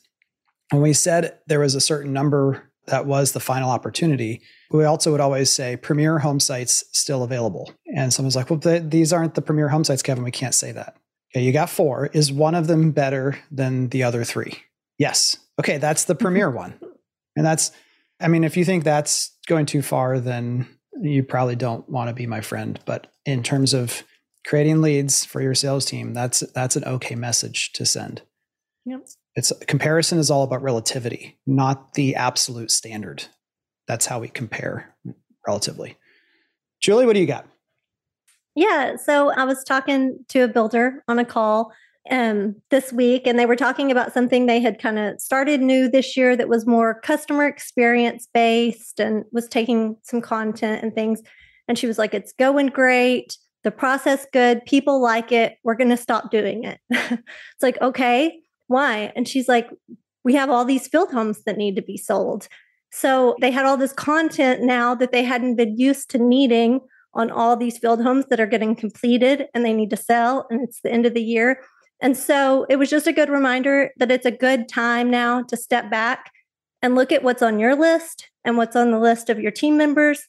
when 0.70 0.82
we 0.82 0.92
said 0.92 1.38
there 1.46 1.60
was 1.60 1.74
a 1.74 1.80
certain 1.80 2.12
number 2.12 2.70
that 2.86 3.06
was 3.06 3.32
the 3.32 3.40
final 3.40 3.70
opportunity, 3.70 4.42
we 4.70 4.84
also 4.84 5.10
would 5.12 5.20
always 5.20 5.50
say 5.50 5.76
premier 5.76 6.18
home 6.18 6.40
sites 6.40 6.84
still 6.92 7.22
available. 7.22 7.72
And 7.96 8.12
someone's 8.12 8.36
like, 8.36 8.50
well, 8.50 8.60
these 8.80 9.12
aren't 9.12 9.34
the 9.34 9.42
premier 9.42 9.68
home 9.68 9.84
sites, 9.84 10.02
Kevin. 10.02 10.24
We 10.24 10.30
can't 10.30 10.54
say 10.54 10.72
that. 10.72 10.96
Okay, 11.32 11.44
you 11.44 11.52
got 11.52 11.70
four. 11.70 12.06
Is 12.12 12.32
one 12.32 12.54
of 12.54 12.66
them 12.66 12.90
better 12.90 13.38
than 13.50 13.88
the 13.88 14.02
other 14.02 14.24
three? 14.24 14.58
Yes. 14.98 15.36
Okay, 15.58 15.78
that's 15.78 16.04
the 16.04 16.14
premier 16.14 16.50
one. 16.50 16.74
And 17.36 17.46
that's, 17.46 17.70
I 18.20 18.28
mean, 18.28 18.44
if 18.44 18.56
you 18.56 18.64
think 18.64 18.84
that's 18.84 19.36
going 19.46 19.66
too 19.66 19.82
far, 19.82 20.18
then 20.18 20.68
you 21.00 21.22
probably 21.22 21.56
don't 21.56 21.88
want 21.88 22.08
to 22.08 22.14
be 22.14 22.26
my 22.26 22.40
friend. 22.40 22.78
But 22.84 23.06
in 23.24 23.42
terms 23.42 23.72
of 23.72 24.02
creating 24.46 24.80
leads 24.80 25.24
for 25.24 25.40
your 25.40 25.54
sales 25.54 25.84
team, 25.84 26.14
that's 26.14 26.40
that's 26.54 26.76
an 26.76 26.84
okay 26.84 27.14
message 27.14 27.72
to 27.74 27.84
send. 27.84 28.22
Yep. 28.86 29.06
It's 29.36 29.52
comparison 29.66 30.18
is 30.18 30.30
all 30.30 30.42
about 30.42 30.62
relativity, 30.62 31.38
not 31.46 31.94
the 31.94 32.16
absolute 32.16 32.70
standard. 32.70 33.24
That's 33.86 34.06
how 34.06 34.20
we 34.20 34.28
compare 34.28 34.94
relatively. 35.46 35.96
Julie, 36.80 37.06
what 37.06 37.14
do 37.14 37.20
you 37.20 37.26
got? 37.26 37.46
Yeah, 38.54 38.96
so 38.96 39.30
I 39.30 39.44
was 39.44 39.62
talking 39.62 40.24
to 40.28 40.40
a 40.40 40.48
builder 40.48 41.04
on 41.06 41.18
a 41.18 41.24
call 41.24 41.72
um, 42.10 42.56
this 42.70 42.92
week, 42.92 43.26
and 43.26 43.38
they 43.38 43.46
were 43.46 43.56
talking 43.56 43.90
about 43.90 44.12
something 44.12 44.46
they 44.46 44.60
had 44.60 44.80
kind 44.80 44.98
of 44.98 45.20
started 45.20 45.60
new 45.60 45.88
this 45.88 46.16
year 46.16 46.34
that 46.36 46.48
was 46.48 46.66
more 46.66 47.00
customer 47.00 47.46
experience 47.46 48.26
based 48.32 48.98
and 48.98 49.24
was 49.32 49.46
taking 49.46 49.96
some 50.02 50.20
content 50.20 50.82
and 50.82 50.94
things. 50.94 51.22
And 51.68 51.78
she 51.78 51.86
was 51.86 51.98
like, 51.98 52.14
"It's 52.14 52.32
going 52.32 52.68
great 52.68 53.36
the 53.62 53.70
process 53.70 54.26
good 54.32 54.64
people 54.64 55.00
like 55.02 55.32
it 55.32 55.56
we're 55.64 55.74
going 55.74 55.90
to 55.90 55.96
stop 55.96 56.30
doing 56.30 56.64
it. 56.64 56.78
It's 56.90 57.62
like 57.62 57.80
okay 57.80 58.40
why? 58.70 59.12
And 59.16 59.26
she's 59.26 59.48
like 59.48 59.68
we 60.22 60.34
have 60.34 60.48
all 60.48 60.64
these 60.64 60.86
field 60.86 61.10
homes 61.10 61.42
that 61.44 61.56
need 61.56 61.74
to 61.76 61.82
be 61.82 61.96
sold. 61.96 62.46
So 62.92 63.34
they 63.40 63.50
had 63.50 63.64
all 63.64 63.76
this 63.76 63.92
content 63.92 64.62
now 64.62 64.94
that 64.94 65.12
they 65.12 65.24
hadn't 65.24 65.56
been 65.56 65.76
used 65.76 66.10
to 66.10 66.18
needing 66.18 66.80
on 67.14 67.30
all 67.30 67.56
these 67.56 67.78
field 67.78 68.02
homes 68.02 68.26
that 68.26 68.38
are 68.38 68.46
getting 68.46 68.76
completed 68.76 69.48
and 69.54 69.64
they 69.64 69.72
need 69.72 69.90
to 69.90 69.96
sell 69.96 70.46
and 70.50 70.60
it's 70.62 70.80
the 70.82 70.92
end 70.92 71.06
of 71.06 71.14
the 71.14 71.22
year. 71.22 71.60
And 72.00 72.16
so 72.16 72.64
it 72.68 72.76
was 72.76 72.88
just 72.88 73.06
a 73.06 73.12
good 73.12 73.28
reminder 73.28 73.90
that 73.96 74.10
it's 74.10 74.26
a 74.26 74.30
good 74.30 74.68
time 74.68 75.10
now 75.10 75.42
to 75.42 75.56
step 75.56 75.90
back 75.90 76.30
and 76.80 76.94
look 76.94 77.12
at 77.12 77.22
what's 77.22 77.42
on 77.42 77.58
your 77.58 77.74
list 77.74 78.28
and 78.44 78.56
what's 78.56 78.76
on 78.76 78.90
the 78.90 79.00
list 79.00 79.28
of 79.28 79.40
your 79.40 79.50
team 79.50 79.76
members. 79.76 80.28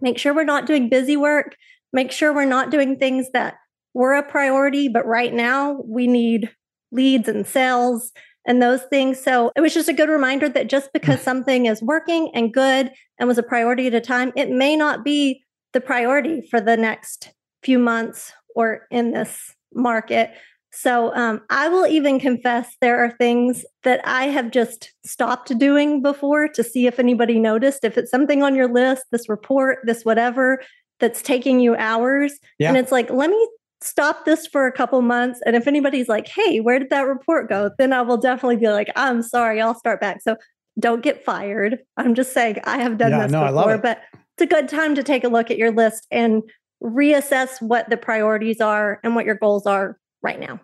Make 0.00 0.18
sure 0.18 0.34
we're 0.34 0.44
not 0.44 0.66
doing 0.66 0.88
busy 0.88 1.16
work 1.16 1.56
make 1.92 2.12
sure 2.12 2.32
we're 2.32 2.44
not 2.44 2.70
doing 2.70 2.98
things 2.98 3.28
that 3.32 3.54
were 3.94 4.14
a 4.14 4.22
priority, 4.22 4.88
but 4.88 5.06
right 5.06 5.32
now 5.32 5.82
we 5.84 6.06
need 6.06 6.50
leads 6.90 7.28
and 7.28 7.46
sales 7.46 8.12
and 8.46 8.60
those 8.60 8.82
things. 8.84 9.22
So 9.22 9.52
it 9.54 9.60
was 9.60 9.74
just 9.74 9.88
a 9.88 9.92
good 9.92 10.08
reminder 10.08 10.48
that 10.48 10.68
just 10.68 10.92
because 10.92 11.20
mm. 11.20 11.24
something 11.24 11.66
is 11.66 11.82
working 11.82 12.30
and 12.34 12.52
good 12.52 12.90
and 13.18 13.28
was 13.28 13.38
a 13.38 13.42
priority 13.42 13.86
at 13.86 13.94
a 13.94 14.00
time, 14.00 14.32
it 14.36 14.50
may 14.50 14.76
not 14.76 15.04
be 15.04 15.44
the 15.72 15.80
priority 15.80 16.42
for 16.50 16.60
the 16.60 16.76
next 16.76 17.32
few 17.62 17.78
months 17.78 18.32
or 18.54 18.86
in 18.90 19.12
this 19.12 19.54
market. 19.74 20.32
So 20.74 21.14
um, 21.14 21.42
I 21.50 21.68
will 21.68 21.86
even 21.86 22.18
confess 22.18 22.76
there 22.80 23.04
are 23.04 23.10
things 23.10 23.64
that 23.84 24.00
I 24.04 24.24
have 24.24 24.50
just 24.50 24.92
stopped 25.04 25.56
doing 25.58 26.00
before 26.00 26.48
to 26.48 26.64
see 26.64 26.86
if 26.86 26.98
anybody 26.98 27.38
noticed. 27.38 27.84
If 27.84 27.98
it's 27.98 28.10
something 28.10 28.42
on 28.42 28.54
your 28.54 28.72
list, 28.72 29.04
this 29.12 29.28
report, 29.28 29.80
this 29.84 30.04
whatever, 30.04 30.62
that's 31.02 31.20
taking 31.20 31.60
you 31.60 31.76
hours. 31.76 32.38
Yeah. 32.58 32.68
And 32.68 32.78
it's 32.78 32.90
like, 32.90 33.10
let 33.10 33.28
me 33.28 33.48
stop 33.82 34.24
this 34.24 34.46
for 34.46 34.66
a 34.66 34.72
couple 34.72 35.02
months. 35.02 35.40
And 35.44 35.54
if 35.56 35.66
anybody's 35.66 36.08
like, 36.08 36.28
hey, 36.28 36.60
where 36.60 36.78
did 36.78 36.88
that 36.90 37.02
report 37.02 37.48
go? 37.48 37.70
Then 37.76 37.92
I 37.92 38.00
will 38.00 38.16
definitely 38.16 38.56
be 38.56 38.68
like, 38.68 38.88
I'm 38.96 39.22
sorry, 39.22 39.60
I'll 39.60 39.74
start 39.74 40.00
back. 40.00 40.22
So 40.22 40.36
don't 40.78 41.02
get 41.02 41.24
fired. 41.24 41.80
I'm 41.96 42.14
just 42.14 42.32
saying 42.32 42.60
I 42.64 42.78
have 42.78 42.96
done 42.96 43.10
yeah, 43.10 43.24
this 43.24 43.32
no, 43.32 43.52
before, 43.52 43.74
it. 43.74 43.82
but 43.82 44.00
it's 44.14 44.42
a 44.42 44.46
good 44.46 44.68
time 44.68 44.94
to 44.94 45.02
take 45.02 45.24
a 45.24 45.28
look 45.28 45.50
at 45.50 45.58
your 45.58 45.72
list 45.72 46.06
and 46.10 46.42
reassess 46.82 47.60
what 47.60 47.90
the 47.90 47.96
priorities 47.96 48.60
are 48.60 49.00
and 49.02 49.14
what 49.14 49.26
your 49.26 49.34
goals 49.34 49.66
are 49.66 49.98
right 50.22 50.40
now. 50.40 50.60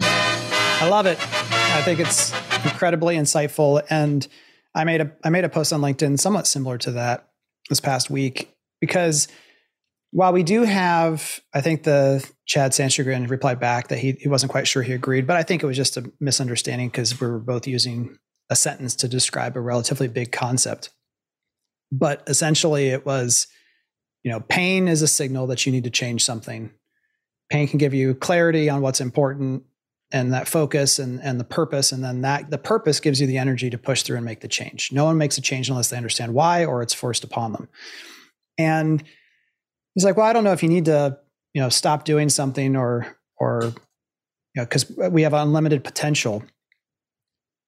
I 0.00 0.88
love 0.88 1.06
it. 1.06 1.18
I 1.20 1.82
think 1.82 2.00
it's 2.00 2.32
incredibly 2.64 3.16
insightful. 3.16 3.82
And 3.90 4.26
I 4.74 4.84
made 4.84 5.02
a 5.02 5.12
I 5.22 5.30
made 5.30 5.44
a 5.44 5.48
post 5.48 5.72
on 5.72 5.80
LinkedIn 5.80 6.18
somewhat 6.18 6.46
similar 6.46 6.78
to 6.78 6.92
that 6.92 7.28
this 7.68 7.80
past 7.80 8.10
week 8.10 8.54
because 8.80 9.28
while 10.16 10.32
we 10.32 10.42
do 10.42 10.62
have, 10.62 11.40
I 11.52 11.60
think 11.60 11.82
the 11.82 12.26
Chad 12.46 12.72
Sanchagrin 12.72 13.28
replied 13.28 13.60
back 13.60 13.88
that 13.88 13.98
he, 13.98 14.12
he 14.12 14.28
wasn't 14.28 14.50
quite 14.50 14.66
sure 14.66 14.82
he 14.82 14.94
agreed, 14.94 15.26
but 15.26 15.36
I 15.36 15.42
think 15.42 15.62
it 15.62 15.66
was 15.66 15.76
just 15.76 15.98
a 15.98 16.10
misunderstanding 16.20 16.88
because 16.88 17.20
we 17.20 17.26
were 17.26 17.38
both 17.38 17.66
using 17.66 18.16
a 18.48 18.56
sentence 18.56 18.94
to 18.96 19.08
describe 19.08 19.58
a 19.58 19.60
relatively 19.60 20.08
big 20.08 20.32
concept. 20.32 20.88
But 21.92 22.22
essentially, 22.28 22.88
it 22.88 23.04
was, 23.04 23.46
you 24.22 24.30
know, 24.30 24.40
pain 24.40 24.88
is 24.88 25.02
a 25.02 25.06
signal 25.06 25.48
that 25.48 25.66
you 25.66 25.72
need 25.72 25.84
to 25.84 25.90
change 25.90 26.24
something. 26.24 26.70
Pain 27.50 27.68
can 27.68 27.76
give 27.76 27.92
you 27.92 28.14
clarity 28.14 28.70
on 28.70 28.80
what's 28.80 29.02
important 29.02 29.64
and 30.12 30.32
that 30.32 30.48
focus 30.48 30.98
and, 30.98 31.20
and 31.22 31.38
the 31.38 31.44
purpose. 31.44 31.92
And 31.92 32.02
then 32.02 32.22
that 32.22 32.50
the 32.50 32.56
purpose 32.56 33.00
gives 33.00 33.20
you 33.20 33.26
the 33.26 33.36
energy 33.36 33.68
to 33.68 33.76
push 33.76 34.02
through 34.02 34.16
and 34.16 34.24
make 34.24 34.40
the 34.40 34.48
change. 34.48 34.92
No 34.92 35.04
one 35.04 35.18
makes 35.18 35.36
a 35.36 35.42
change 35.42 35.68
unless 35.68 35.90
they 35.90 35.96
understand 35.98 36.32
why 36.32 36.64
or 36.64 36.80
it's 36.80 36.94
forced 36.94 37.22
upon 37.22 37.52
them. 37.52 37.68
And 38.56 39.04
he's 39.96 40.04
like, 40.04 40.16
well, 40.16 40.26
I 40.26 40.32
don't 40.32 40.44
know 40.44 40.52
if 40.52 40.62
you 40.62 40.68
need 40.68 40.84
to, 40.84 41.18
you 41.54 41.60
know, 41.60 41.70
stop 41.70 42.04
doing 42.04 42.28
something 42.28 42.76
or, 42.76 43.16
or, 43.38 43.62
you 43.64 43.72
know, 44.54 44.64
because 44.64 44.92
we 45.10 45.22
have 45.22 45.32
unlimited 45.32 45.82
potential. 45.82 46.44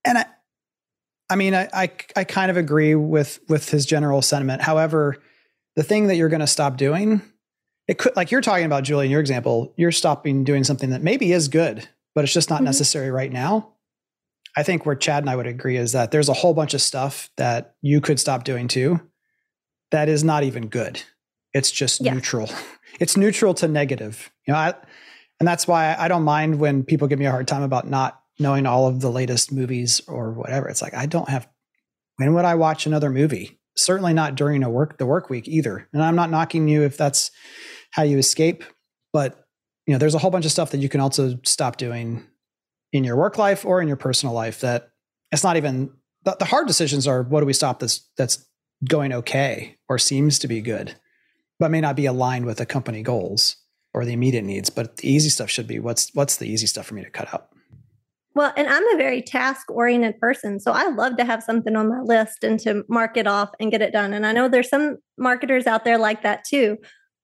And 0.04 0.18
I, 0.18 0.26
I 1.30 1.36
mean, 1.36 1.54
I, 1.54 1.68
I, 1.72 1.90
I 2.14 2.24
kind 2.24 2.50
of 2.50 2.56
agree 2.56 2.94
with 2.94 3.40
with 3.48 3.70
his 3.70 3.86
general 3.86 4.22
sentiment. 4.22 4.62
However, 4.62 5.16
the 5.74 5.82
thing 5.82 6.06
that 6.08 6.16
you're 6.16 6.28
going 6.28 6.40
to 6.40 6.46
stop 6.46 6.76
doing, 6.76 7.22
it 7.86 7.98
could, 7.98 8.14
like 8.14 8.30
you're 8.30 8.40
talking 8.42 8.66
about, 8.66 8.84
Julie, 8.84 9.06
in 9.06 9.10
your 9.10 9.20
example, 9.20 9.72
you're 9.76 9.92
stopping 9.92 10.44
doing 10.44 10.64
something 10.64 10.90
that 10.90 11.02
maybe 11.02 11.32
is 11.32 11.48
good, 11.48 11.88
but 12.14 12.24
it's 12.24 12.32
just 12.32 12.50
not 12.50 12.56
mm-hmm. 12.56 12.66
necessary 12.66 13.10
right 13.10 13.32
now. 13.32 13.72
I 14.56 14.62
think 14.62 14.84
where 14.84 14.96
Chad 14.96 15.22
and 15.22 15.30
I 15.30 15.36
would 15.36 15.46
agree 15.46 15.76
is 15.76 15.92
that 15.92 16.10
there's 16.10 16.28
a 16.28 16.34
whole 16.34 16.52
bunch 16.52 16.74
of 16.74 16.82
stuff 16.82 17.30
that 17.36 17.74
you 17.80 18.00
could 18.00 18.20
stop 18.20 18.44
doing 18.44 18.68
too 18.68 19.00
that 19.90 20.08
is 20.08 20.22
not 20.22 20.42
even 20.42 20.68
good. 20.68 21.02
It's 21.58 21.70
just 21.70 22.00
yeah. 22.00 22.14
neutral. 22.14 22.48
It's 23.00 23.16
neutral 23.16 23.54
to 23.54 23.68
negative. 23.68 24.28
You 24.44 24.52
know, 24.52 24.58
I, 24.58 24.74
and 25.38 25.46
that's 25.46 25.68
why 25.68 25.94
I 25.96 26.08
don't 26.08 26.24
mind 26.24 26.58
when 26.58 26.82
people 26.82 27.06
give 27.06 27.20
me 27.20 27.26
a 27.26 27.30
hard 27.30 27.46
time 27.46 27.62
about 27.62 27.86
not 27.86 28.20
knowing 28.40 28.66
all 28.66 28.88
of 28.88 29.00
the 29.00 29.08
latest 29.08 29.52
movies 29.52 30.00
or 30.08 30.32
whatever. 30.32 30.68
It's 30.68 30.82
like 30.82 30.94
I 30.94 31.06
don't 31.06 31.28
have. 31.28 31.48
When 32.16 32.34
would 32.34 32.44
I 32.44 32.56
watch 32.56 32.86
another 32.86 33.08
movie? 33.08 33.60
Certainly 33.76 34.14
not 34.14 34.34
during 34.34 34.64
a 34.64 34.70
work 34.70 34.98
the 34.98 35.06
work 35.06 35.30
week 35.30 35.46
either. 35.46 35.86
And 35.92 36.02
I'm 36.02 36.16
not 36.16 36.30
knocking 36.30 36.66
you 36.66 36.82
if 36.82 36.96
that's 36.96 37.30
how 37.92 38.02
you 38.02 38.18
escape, 38.18 38.64
but 39.12 39.46
you 39.86 39.92
know, 39.92 39.98
there's 39.98 40.16
a 40.16 40.18
whole 40.18 40.32
bunch 40.32 40.44
of 40.44 40.50
stuff 40.50 40.72
that 40.72 40.78
you 40.78 40.88
can 40.88 41.00
also 41.00 41.38
stop 41.44 41.76
doing 41.76 42.26
in 42.92 43.04
your 43.04 43.16
work 43.16 43.38
life 43.38 43.64
or 43.64 43.80
in 43.80 43.86
your 43.86 43.96
personal 43.96 44.34
life 44.34 44.60
that 44.62 44.90
it's 45.30 45.44
not 45.44 45.56
even 45.56 45.90
the, 46.24 46.36
the 46.38 46.44
hard 46.44 46.66
decisions 46.66 47.06
are 47.06 47.22
what 47.22 47.40
do 47.40 47.46
we 47.46 47.52
stop 47.52 47.78
this 47.78 48.08
that's 48.16 48.44
going 48.88 49.12
okay 49.12 49.76
or 49.88 49.98
seems 49.98 50.38
to 50.40 50.48
be 50.48 50.60
good 50.60 50.96
but 51.58 51.70
may 51.70 51.80
not 51.80 51.96
be 51.96 52.06
aligned 52.06 52.46
with 52.46 52.58
the 52.58 52.66
company 52.66 53.02
goals 53.02 53.56
or 53.94 54.04
the 54.04 54.12
immediate 54.12 54.44
needs. 54.44 54.70
But 54.70 54.98
the 54.98 55.10
easy 55.10 55.28
stuff 55.28 55.50
should 55.50 55.66
be 55.66 55.78
what's 55.78 56.14
what's 56.14 56.36
the 56.36 56.46
easy 56.48 56.66
stuff 56.66 56.86
for 56.86 56.94
me 56.94 57.04
to 57.04 57.10
cut 57.10 57.32
out. 57.32 57.48
Well, 58.34 58.52
and 58.56 58.68
I'm 58.68 58.86
a 58.94 58.96
very 58.96 59.20
task 59.20 59.68
oriented 59.68 60.20
person. 60.20 60.60
So 60.60 60.70
I 60.70 60.88
love 60.90 61.16
to 61.16 61.24
have 61.24 61.42
something 61.42 61.74
on 61.74 61.88
my 61.88 62.00
list 62.00 62.44
and 62.44 62.60
to 62.60 62.84
mark 62.88 63.16
it 63.16 63.26
off 63.26 63.50
and 63.58 63.70
get 63.72 63.82
it 63.82 63.92
done. 63.92 64.12
And 64.12 64.24
I 64.24 64.32
know 64.32 64.48
there's 64.48 64.68
some 64.68 64.98
marketers 65.18 65.66
out 65.66 65.84
there 65.84 65.98
like 65.98 66.22
that 66.22 66.44
too, 66.44 66.76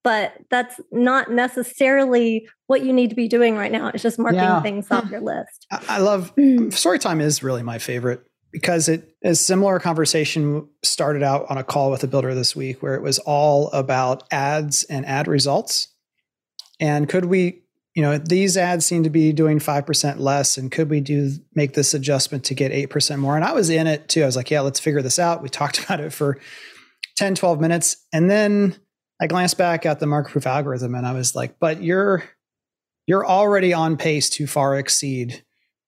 but 0.03 0.33
that's 0.51 0.81
not 0.91 1.31
necessarily 1.31 2.49
what 2.67 2.83
you 2.83 2.91
need 2.91 3.11
to 3.11 3.15
be 3.15 3.29
doing 3.29 3.55
right 3.55 3.71
now. 3.71 3.91
It's 3.93 4.03
just 4.03 4.19
marking 4.19 4.39
yeah. 4.41 4.61
things 4.61 4.91
off 4.91 5.09
your 5.09 5.21
list. 5.21 5.67
I 5.71 5.99
love 5.99 6.31
hmm. 6.31 6.69
story 6.69 6.99
time 6.99 7.21
is 7.21 7.41
really 7.41 7.63
my 7.63 7.77
favorite 7.77 8.25
because 8.55 8.87
it 8.87 9.15
a 9.23 9.35
similar 9.35 9.79
conversation 9.79 10.67
started 10.83 11.23
out 11.23 11.45
on 11.49 11.57
a 11.57 11.63
call 11.63 11.91
with 11.91 12.03
a 12.03 12.07
builder 12.07 12.33
this 12.33 12.55
week 12.55 12.81
where 12.81 12.95
it 12.95 13.01
was 13.01 13.19
all 13.19 13.69
about 13.71 14.23
ads 14.31 14.83
and 14.83 15.05
ad 15.05 15.27
results 15.27 15.89
and 16.79 17.09
could 17.09 17.25
we 17.25 17.65
you 17.95 18.01
know, 18.01 18.17
these 18.17 18.57
ads 18.57 18.85
seem 18.85 19.03
to 19.03 19.09
be 19.09 19.31
doing 19.31 19.57
5% 19.57 20.19
less. 20.19 20.57
And 20.57 20.69
could 20.69 20.89
we 20.89 20.99
do 20.99 21.31
make 21.55 21.73
this 21.73 21.93
adjustment 21.93 22.43
to 22.45 22.53
get 22.53 22.73
8% 22.73 23.19
more? 23.19 23.37
And 23.37 23.45
I 23.45 23.53
was 23.53 23.69
in 23.69 23.87
it 23.87 24.09
too. 24.09 24.21
I 24.21 24.25
was 24.25 24.35
like, 24.35 24.51
yeah, 24.51 24.59
let's 24.59 24.81
figure 24.81 25.01
this 25.01 25.17
out. 25.17 25.41
We 25.41 25.47
talked 25.47 25.79
about 25.83 26.01
it 26.01 26.11
for 26.11 26.37
10, 27.15 27.35
12 27.35 27.61
minutes. 27.61 27.95
And 28.11 28.29
then 28.29 28.75
I 29.21 29.27
glanced 29.27 29.57
back 29.57 29.85
at 29.85 30.01
the 30.01 30.07
market 30.07 30.33
proof 30.33 30.45
algorithm 30.45 30.93
and 30.93 31.07
I 31.07 31.13
was 31.13 31.35
like, 31.35 31.57
but 31.57 31.81
you're 31.81 32.23
you're 33.07 33.25
already 33.25 33.71
on 33.71 33.97
pace 33.97 34.29
to 34.31 34.47
far 34.47 34.77
exceed 34.77 35.45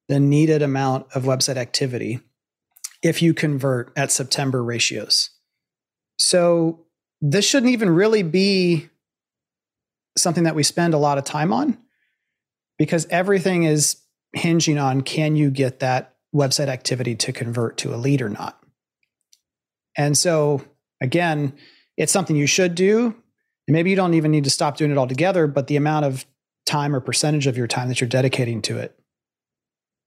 the 0.08 0.20
needed 0.20 0.62
amount 0.62 1.08
of 1.16 1.24
website 1.24 1.58
activity 1.58 2.22
if 3.04 3.22
you 3.22 3.34
convert 3.34 3.92
at 3.96 4.12
September 4.12 4.64
ratios. 4.64 5.30
So 6.18 6.86
this 7.22 7.46
shouldn't 7.46 7.72
even 7.72 7.90
really 7.90 8.24
be 8.24 8.90
something 10.18 10.46
that 10.46 10.56
we 10.56 10.64
spend 10.64 10.94
a 10.94 10.98
lot 10.98 11.18
of 11.18 11.24
time 11.24 11.54
on 11.54 11.78
because 12.78 13.06
everything 13.10 13.64
is 13.64 13.98
hinging 14.34 14.78
on 14.78 15.02
can 15.02 15.36
you 15.36 15.50
get 15.50 15.80
that 15.80 16.16
website 16.36 16.68
activity 16.68 17.16
to 17.16 17.32
convert 17.32 17.78
to 17.78 17.94
a 17.94 17.98
lead 17.98 18.22
or 18.22 18.30
not. 18.30 18.60
And 19.96 20.18
so 20.18 20.64
again, 21.02 21.54
it's 21.96 22.12
something 22.12 22.36
you 22.36 22.48
should 22.48 22.76
do. 22.76 23.16
And 23.68 23.74
maybe 23.74 23.90
you 23.90 23.96
don't 23.96 24.14
even 24.14 24.32
need 24.32 24.44
to 24.46 24.50
stop 24.50 24.78
doing 24.78 24.92
it 24.92 24.98
altogether, 24.98 25.48
but 25.48 25.68
the 25.68 25.76
amount 25.76 26.06
of 26.06 26.26
time 26.66 26.96
or 26.96 27.00
percentage 27.00 27.48
of 27.48 27.58
your 27.58 27.68
time 27.68 27.88
that 27.88 28.00
you're 28.00 28.08
dedicating 28.08 28.62
to 28.64 28.78
it 28.78 28.98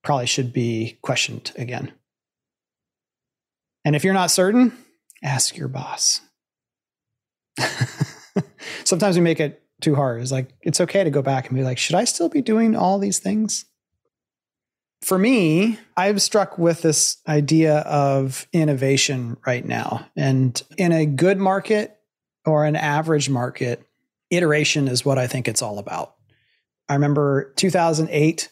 probably 0.02 0.26
should 0.26 0.52
be 0.52 0.98
questioned 1.02 1.52
again. 1.56 1.92
And 3.84 3.96
if 3.96 4.04
you're 4.04 4.14
not 4.14 4.30
certain, 4.30 4.76
ask 5.22 5.56
your 5.56 5.68
boss. 5.68 6.20
Sometimes 8.84 9.16
we 9.16 9.22
make 9.22 9.40
it 9.40 9.62
too 9.80 9.94
hard. 9.94 10.20
It's 10.20 10.32
like, 10.32 10.50
it's 10.62 10.80
okay 10.80 11.04
to 11.04 11.10
go 11.10 11.22
back 11.22 11.48
and 11.48 11.56
be 11.56 11.64
like, 11.64 11.78
should 11.78 11.96
I 11.96 12.04
still 12.04 12.28
be 12.28 12.42
doing 12.42 12.76
all 12.76 12.98
these 12.98 13.18
things? 13.18 13.64
For 15.02 15.18
me, 15.18 15.78
I'm 15.96 16.18
struck 16.18 16.58
with 16.58 16.82
this 16.82 17.18
idea 17.26 17.78
of 17.78 18.46
innovation 18.52 19.38
right 19.46 19.64
now. 19.64 20.06
And 20.14 20.62
in 20.76 20.92
a 20.92 21.06
good 21.06 21.38
market 21.38 21.96
or 22.44 22.66
an 22.66 22.76
average 22.76 23.30
market, 23.30 23.82
iteration 24.30 24.88
is 24.88 25.04
what 25.04 25.18
I 25.18 25.26
think 25.26 25.48
it's 25.48 25.62
all 25.62 25.78
about. 25.78 26.14
I 26.88 26.94
remember 26.94 27.52
2008, 27.56 28.48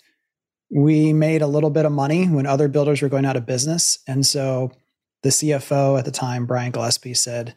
we 0.70 1.12
made 1.12 1.42
a 1.42 1.46
little 1.46 1.70
bit 1.70 1.84
of 1.84 1.92
money 1.92 2.26
when 2.26 2.46
other 2.46 2.68
builders 2.68 3.02
were 3.02 3.08
going 3.08 3.24
out 3.24 3.36
of 3.36 3.46
business. 3.46 3.98
And 4.06 4.24
so 4.24 4.72
the 5.22 5.30
CFO 5.30 5.98
at 5.98 6.04
the 6.04 6.10
time, 6.10 6.46
Brian 6.46 6.72
Gillespie, 6.72 7.14
said, 7.14 7.56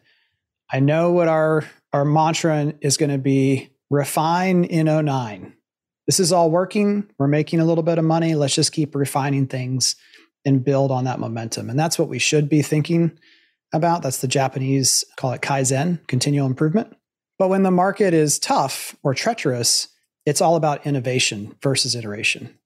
I 0.72 0.80
know 0.80 1.12
what 1.12 1.28
our, 1.28 1.64
our 1.92 2.04
mantra 2.04 2.74
is 2.80 2.96
going 2.96 3.10
to 3.10 3.18
be 3.18 3.70
refine 3.90 4.64
in 4.64 4.86
09. 4.86 5.52
This 6.06 6.18
is 6.18 6.32
all 6.32 6.50
working. 6.50 7.08
We're 7.18 7.28
making 7.28 7.60
a 7.60 7.64
little 7.64 7.84
bit 7.84 7.98
of 7.98 8.04
money. 8.04 8.34
Let's 8.34 8.54
just 8.54 8.72
keep 8.72 8.94
refining 8.94 9.46
things 9.46 9.96
and 10.44 10.64
build 10.64 10.90
on 10.90 11.04
that 11.04 11.20
momentum. 11.20 11.70
And 11.70 11.78
that's 11.78 11.98
what 11.98 12.08
we 12.08 12.18
should 12.18 12.48
be 12.48 12.62
thinking 12.62 13.18
about. 13.72 14.02
That's 14.02 14.20
the 14.20 14.28
Japanese 14.28 15.04
call 15.16 15.32
it 15.32 15.42
Kaizen, 15.42 16.04
continual 16.08 16.46
improvement. 16.46 16.96
But 17.38 17.48
when 17.48 17.62
the 17.62 17.70
market 17.70 18.14
is 18.14 18.38
tough 18.38 18.96
or 19.02 19.14
treacherous, 19.14 19.88
it's 20.26 20.40
all 20.40 20.56
about 20.56 20.86
innovation 20.86 21.54
versus 21.62 21.94
iteration. 21.94 22.56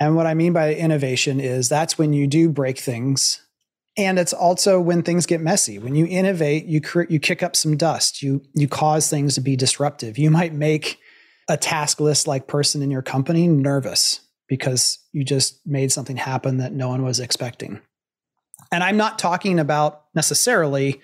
And 0.00 0.16
what 0.16 0.26
I 0.26 0.34
mean 0.34 0.52
by 0.52 0.74
innovation 0.74 1.40
is 1.40 1.68
that's 1.68 1.98
when 1.98 2.12
you 2.12 2.26
do 2.26 2.48
break 2.48 2.78
things 2.78 3.43
and 3.96 4.18
it's 4.18 4.32
also 4.32 4.80
when 4.80 5.02
things 5.02 5.26
get 5.26 5.40
messy. 5.40 5.78
When 5.78 5.94
you 5.94 6.06
innovate 6.06 6.66
you 6.66 6.80
you 7.08 7.20
kick 7.20 7.42
up 7.42 7.54
some 7.54 7.76
dust. 7.76 8.22
You 8.22 8.42
you 8.54 8.68
cause 8.68 9.08
things 9.08 9.34
to 9.34 9.40
be 9.40 9.56
disruptive. 9.56 10.18
You 10.18 10.30
might 10.30 10.52
make 10.52 10.98
a 11.48 11.56
task 11.56 12.00
list 12.00 12.26
like 12.26 12.46
person 12.46 12.82
in 12.82 12.90
your 12.90 13.02
company 13.02 13.46
nervous 13.46 14.20
because 14.48 14.98
you 15.12 15.24
just 15.24 15.64
made 15.66 15.92
something 15.92 16.16
happen 16.16 16.58
that 16.58 16.72
no 16.72 16.88
one 16.88 17.02
was 17.02 17.20
expecting. 17.20 17.80
And 18.72 18.82
i'm 18.82 18.96
not 18.96 19.18
talking 19.18 19.60
about 19.60 20.04
necessarily 20.14 21.00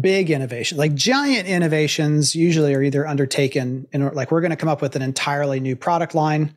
big 0.00 0.30
innovation. 0.30 0.78
Like 0.78 0.94
giant 0.94 1.46
innovations 1.46 2.34
usually 2.34 2.74
are 2.74 2.82
either 2.82 3.06
undertaken 3.06 3.86
in 3.92 4.08
like 4.14 4.32
we're 4.32 4.40
going 4.40 4.50
to 4.50 4.56
come 4.56 4.68
up 4.68 4.82
with 4.82 4.96
an 4.96 5.02
entirely 5.02 5.60
new 5.60 5.76
product 5.76 6.14
line. 6.14 6.56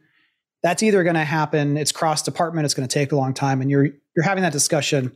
That's 0.63 0.81
either 0.81 1.03
going 1.03 1.15
to 1.15 1.23
happen 1.23 1.77
it's 1.77 1.91
cross 1.91 2.23
department 2.23 2.65
it's 2.65 2.73
going 2.73 2.87
to 2.87 2.93
take 2.93 3.11
a 3.11 3.15
long 3.15 3.35
time 3.35 3.61
and 3.61 3.69
you're 3.69 3.89
you're 4.15 4.23
having 4.23 4.41
that 4.41 4.53
discussion 4.53 5.11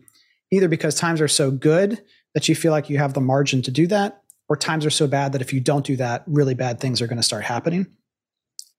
either 0.52 0.68
because 0.68 0.96
times 0.96 1.22
are 1.22 1.28
so 1.28 1.50
good 1.50 2.02
that 2.34 2.48
you 2.48 2.56
feel 2.56 2.72
like 2.72 2.90
you 2.90 2.98
have 2.98 3.14
the 3.14 3.22
margin 3.22 3.62
to 3.64 3.72
do 3.72 3.88
that, 3.88 4.22
or 4.48 4.56
times 4.56 4.86
are 4.86 4.92
so 4.92 5.08
bad 5.08 5.32
that 5.34 5.42
if 5.42 5.54
you 5.54 5.60
don't 5.60 5.86
do 5.86 5.96
that, 5.96 6.24
really 6.28 6.54
bad 6.54 6.80
things 6.80 7.02
are 7.02 7.08
going 7.08 7.18
to 7.18 7.24
start 7.24 7.44
happening. 7.44 7.88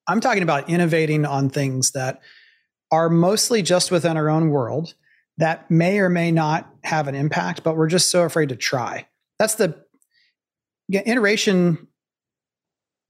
I'm 0.07 0.21
talking 0.21 0.43
about 0.43 0.69
innovating 0.69 1.25
on 1.25 1.49
things 1.49 1.93
that 1.93 2.21
are 2.91 3.09
mostly 3.09 3.63
just 3.63 3.91
within 3.91 4.17
our 4.17 4.29
own 4.29 4.51
world 4.51 4.95
that 5.39 5.71
may 5.71 5.99
or 5.99 6.09
may 6.09 6.31
not 6.31 6.69
have 6.85 7.09
an 7.09 7.15
impact, 7.15 7.63
but 7.63 7.77
we're 7.77 7.89
just 7.89 8.11
so 8.11 8.23
afraid 8.23 8.51
to 8.51 8.57
try. 8.57 9.07
That's 9.39 9.55
the 9.55 9.83
yeah, 10.89 11.03
iteration. 11.07 11.89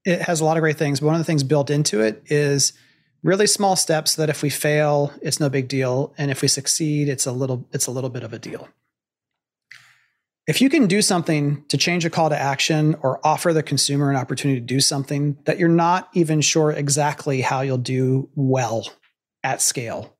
It 0.05 0.23
has 0.23 0.41
a 0.41 0.45
lot 0.45 0.57
of 0.57 0.61
great 0.61 0.77
things, 0.77 1.01
but 1.01 1.07
one 1.07 1.15
of 1.17 1.21
the 1.21 1.25
things 1.25 1.43
built 1.43 1.71
into 1.71 2.01
it 2.01 2.23
is 2.27 2.75
really 3.23 3.47
small 3.47 3.77
steps 3.77 4.15
that 4.17 4.31
if 4.31 4.43
we 4.43 4.51
fail 4.51 5.13
it's 5.23 5.41
no 5.41 5.49
big 5.49 5.69
deal. 5.69 6.15
And 6.19 6.31
if 6.31 6.43
we 6.43 6.49
succeed 6.49 7.09
it's 7.09 7.27
a 7.27 7.33
little 7.33 7.67
it's 7.73 7.87
a 7.87 7.91
little 7.91 8.11
bit 8.11 8.23
of 8.23 8.33
a 8.33 8.39
deal. 8.39 8.69
If 10.47 10.61
you 10.61 10.69
can 10.69 10.87
do 10.89 11.03
something 11.03 11.65
to 11.69 11.77
change 11.77 12.05
a 12.05 12.11
call 12.11 12.29
to 12.29 12.37
action 12.37 12.97
or 13.01 13.25
offer 13.25 13.53
the 13.53 13.63
consumer 13.63 14.11
an 14.11 14.17
opportunity 14.17 14.59
to 14.59 14.67
do 14.67 14.81
something 14.81 15.39
that 15.45 15.59
you're 15.59 15.69
not 15.69 16.09
even 16.15 16.41
sure 16.41 16.73
exactly 16.73 17.43
how 17.43 17.61
you'll 17.61 17.79
do 17.79 18.29
well 18.35 18.89
at 19.45 19.63
scale 19.63 20.17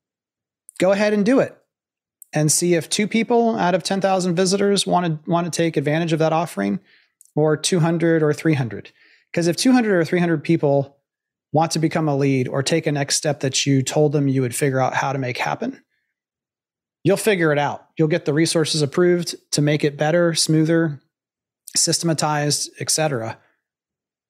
go 0.79 0.91
ahead 0.91 1.13
and 1.13 1.25
do 1.25 1.39
it. 1.39 1.57
And 2.33 2.51
see 2.51 2.73
if 2.73 2.89
two 2.89 3.07
people 3.07 3.55
out 3.57 3.75
of 3.75 3.83
10,000 3.83 4.35
visitors 4.35 4.87
want 4.87 5.05
to 5.05 5.29
want 5.29 5.45
to 5.45 5.55
take 5.55 5.77
advantage 5.77 6.13
of 6.13 6.19
that 6.19 6.33
offering 6.33 6.79
or 7.35 7.55
200 7.55 8.23
or 8.23 8.33
300 8.33 8.91
because 9.31 9.47
if 9.47 9.55
200 9.55 9.93
or 9.93 10.03
300 10.03 10.43
people 10.43 10.97
want 11.53 11.71
to 11.71 11.79
become 11.79 12.09
a 12.09 12.17
lead 12.17 12.49
or 12.49 12.61
take 12.61 12.85
a 12.85 12.91
next 12.91 13.15
step 13.15 13.39
that 13.39 13.65
you 13.65 13.81
told 13.81 14.11
them 14.11 14.27
you 14.27 14.41
would 14.41 14.55
figure 14.55 14.81
out 14.81 14.95
how 14.95 15.13
to 15.13 15.19
make 15.19 15.37
happen, 15.37 15.81
you'll 17.03 17.15
figure 17.15 17.53
it 17.53 17.59
out. 17.59 17.87
You'll 17.97 18.09
get 18.09 18.25
the 18.25 18.33
resources 18.33 18.81
approved 18.81 19.35
to 19.51 19.61
make 19.61 19.83
it 19.83 19.95
better, 19.95 20.33
smoother, 20.33 20.99
systematized, 21.75 22.71
etc. 22.81 23.37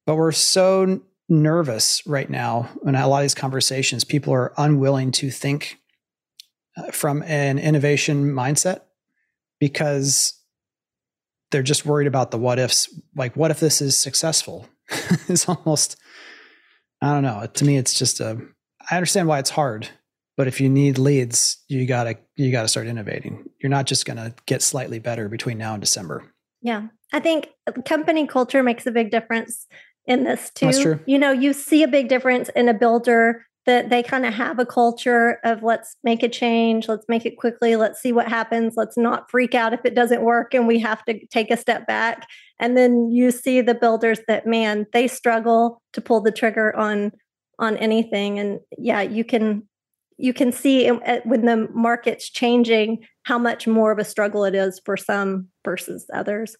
But 0.05 0.15
we're 0.15 0.33
so 0.33 1.01
nervous 1.29 2.05
right 2.05 2.29
now 2.29 2.69
in 2.86 2.95
a 2.95 3.07
lot 3.07 3.19
of 3.19 3.23
these 3.23 3.33
conversations. 3.33 4.03
People 4.03 4.33
are 4.33 4.53
unwilling 4.57 5.12
to 5.13 5.31
think 5.31 5.79
uh, 6.75 6.91
from 6.91 7.23
an 7.23 7.57
innovation 7.57 8.33
mindset 8.33 8.81
because 9.59 10.39
they're 11.51 11.63
just 11.63 11.86
worried 11.86 12.07
about 12.07 12.31
the 12.31 12.38
what 12.38 12.59
ifs. 12.59 12.89
Like, 13.15 13.38
what 13.38 13.51
if 13.51 13.62
this 13.62 13.81
is 13.81 13.97
successful? 13.97 14.67
it's 15.29 15.47
almost 15.47 15.95
I 17.03 17.13
don't 17.13 17.23
know. 17.23 17.45
To 17.45 17.65
me, 17.65 17.77
it's 17.77 17.93
just 17.93 18.21
a. 18.21 18.39
I 18.89 18.95
understand 18.95 19.27
why 19.27 19.39
it's 19.39 19.49
hard, 19.49 19.89
but 20.37 20.47
if 20.47 20.61
you 20.61 20.69
need 20.69 20.97
leads, 20.97 21.61
you 21.67 21.85
gotta 21.85 22.17
you 22.37 22.51
gotta 22.51 22.69
start 22.69 22.87
innovating. 22.87 23.49
You're 23.61 23.69
not 23.69 23.87
just 23.87 24.05
gonna 24.05 24.33
get 24.45 24.61
slightly 24.61 24.99
better 24.99 25.27
between 25.27 25.57
now 25.57 25.73
and 25.73 25.81
December. 25.81 26.33
Yeah, 26.61 26.87
I 27.11 27.19
think 27.19 27.49
company 27.85 28.25
culture 28.25 28.63
makes 28.63 28.87
a 28.87 28.91
big 28.91 29.11
difference 29.11 29.67
in 30.05 30.23
this 30.23 30.49
too. 30.55 30.67
That's 30.67 30.81
true. 30.81 30.99
You 31.05 31.19
know, 31.19 31.31
you 31.31 31.51
see 31.51 31.83
a 31.83 31.89
big 31.89 32.07
difference 32.07 32.49
in 32.55 32.69
a 32.69 32.73
builder 32.73 33.45
that 33.65 33.89
they 33.89 34.04
kind 34.04 34.26
of 34.26 34.34
have 34.34 34.60
a 34.60 34.65
culture 34.65 35.39
of 35.43 35.63
let's 35.63 35.95
make 36.04 36.21
a 36.23 36.30
change, 36.30 36.88
let's 36.88 37.06
make 37.08 37.26
it 37.26 37.38
quickly, 37.38 37.76
let's 37.76 38.02
see 38.02 38.12
what 38.12 38.28
happens, 38.28 38.73
let's 38.76 38.97
not 38.97 39.30
freak 39.32 39.56
out 39.56 39.73
if 39.73 39.86
it 39.86 39.95
doesn't 39.95 40.21
work 40.21 40.54
and 40.54 40.67
we 40.67 40.80
have 40.80 41.04
to 41.06 41.26
take 41.28 41.49
a 41.49 41.58
step 41.58 41.88
back. 41.88 42.28
And 42.60 42.78
then 42.78 43.10
you 43.10 43.32
see 43.32 43.62
the 43.62 43.76
builders 43.76 44.19
that 44.28 44.45
man, 44.45 44.86
they 44.91 45.08
struggle 45.08 45.82
to 45.93 46.02
pull 46.02 46.21
the 46.21 46.32
trigger 46.32 46.76
on 46.76 47.12
on 47.60 47.78
anything 47.78 48.39
and 48.39 48.60
yeah, 48.78 49.02
you 49.02 49.23
can 49.23 49.63
you 50.17 50.34
can 50.34 50.52
see 50.52 50.88
when 50.88 51.45
the 51.45 51.67
market's 51.73 52.30
changing 52.30 53.06
how 53.23 53.38
much 53.38 53.67
more 53.67 53.91
of 53.91 53.99
a 53.99 54.04
struggle 54.04 54.45
it 54.45 54.56
is 54.56 54.80
for 54.86 54.95
some 54.95 55.47
versus 55.65 56.06
others. 56.13 56.56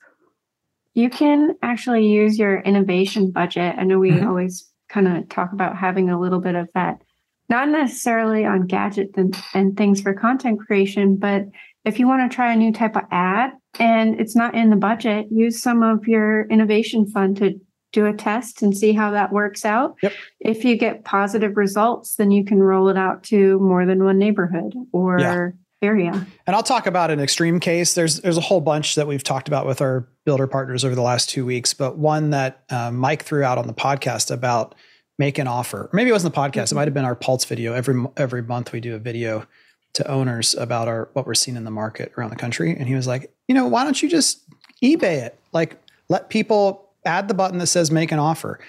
You 0.94 1.10
can 1.10 1.56
actually 1.62 2.08
use 2.08 2.38
your 2.38 2.62
innovation 2.62 3.32
budget. 3.32 3.76
I 3.78 3.84
know 3.84 4.00
we 4.00 4.12
mm-hmm. 4.12 4.28
always 4.28 4.68
kind 4.94 5.08
of 5.08 5.28
talk 5.30 5.52
about 5.52 5.76
having 5.76 6.10
a 6.10 6.20
little 6.20 6.40
bit 6.40 6.56
of 6.56 6.70
that, 6.76 7.02
not 7.50 7.68
necessarily 7.70 8.46
on 8.46 8.68
gadgets 8.68 9.18
and, 9.18 9.36
and 9.54 9.76
things 9.76 10.02
for 10.02 10.14
content 10.14 10.60
creation, 10.60 11.16
but 11.16 11.44
if 11.84 12.00
you 12.00 12.08
want 12.08 12.30
to 12.30 12.34
try 12.34 12.54
a 12.54 12.56
new 12.56 12.72
type 12.72 12.96
of 12.96 13.04
ad 13.12 13.52
and 13.80 14.20
it's 14.20 14.36
not 14.36 14.56
in 14.56 14.70
the 14.70 14.76
budget, 14.76 15.28
use 15.32 15.62
some 15.62 15.84
of 15.84 16.08
your 16.08 16.48
innovation 16.48 17.08
fund 17.08 17.38
to 17.38 17.60
do 17.92 18.06
a 18.06 18.14
test 18.14 18.62
and 18.62 18.76
see 18.76 18.94
how 18.94 19.12
that 19.12 19.32
works 19.32 19.66
out. 19.66 19.96
Yep. 20.02 20.14
If 20.40 20.66
you 20.66 20.78
get 20.78 21.06
positive 21.06 21.58
results, 21.58 22.16
then 22.16 22.32
you 22.32 22.46
can 22.46 22.60
roll 22.60 22.90
it 22.90 22.98
out 22.98 23.24
to 23.26 23.60
more 23.60 23.86
than 23.86 24.04
one 24.04 24.18
neighborhood 24.18 24.76
or. 24.92 25.56
Area. 25.84 26.26
And 26.48 26.56
I'll 26.56 26.64
talk 26.64 26.88
about 26.88 27.12
an 27.12 27.20
extreme 27.20 27.60
case. 27.60 27.94
There's 27.94 28.22
there's 28.22 28.38
a 28.38 28.42
whole 28.42 28.62
bunch 28.62 28.96
that 28.96 29.08
we've 29.08 29.24
talked 29.24 29.48
about 29.48 29.68
with 29.68 29.82
our 29.82 30.08
builder 30.26 30.48
partners 30.48 30.86
over 30.86 30.96
the 30.96 31.02
last 31.02 31.30
two 31.30 31.46
weeks, 31.46 31.74
but 31.74 31.98
one 31.98 32.32
that 32.32 32.64
um, 32.70 32.96
Mike 32.96 33.24
threw 33.24 33.44
out 33.44 33.58
on 33.58 33.68
the 33.68 33.74
podcast 33.74 34.32
about 34.32 34.74
make 35.20 35.38
an 35.38 35.48
offer. 35.48 35.90
Maybe 35.94 36.10
it 36.10 36.14
wasn't 36.14 36.34
the 36.34 36.40
podcast. 36.40 36.72
It 36.72 36.76
might 36.76 36.88
have 36.88 36.94
been 36.94 37.06
our 37.06 37.16
Pulse 37.16 37.46
video. 37.46 37.74
Every 37.74 38.04
every 38.18 38.42
month 38.42 38.72
we 38.72 38.80
do 38.80 38.96
a 38.96 39.00
video 39.00 39.46
to 39.94 40.08
owners 40.10 40.56
about 40.56 40.88
our 40.88 41.10
what 41.14 41.28
we're 41.28 41.36
seeing 41.36 41.58
in 41.58 41.66
the 41.66 41.72
market 41.72 42.12
around 42.18 42.32
the 42.32 42.36
country. 42.36 42.76
And 42.76 42.88
he 42.88 42.96
was 42.96 43.08
like, 43.08 43.34
you 43.48 43.56
know, 43.56 43.68
why 43.68 43.84
don't 43.84 44.02
you 44.02 44.10
just 44.10 44.42
eBay 44.84 45.24
it? 45.24 45.40
Like 45.52 45.78
let 46.10 46.30
people 46.30 46.90
add 47.06 47.28
the 47.28 47.34
button 47.34 47.60
that 47.60 47.68
says 47.68 47.92
make 47.92 48.12
an 48.12 48.20
offer. 48.20 48.60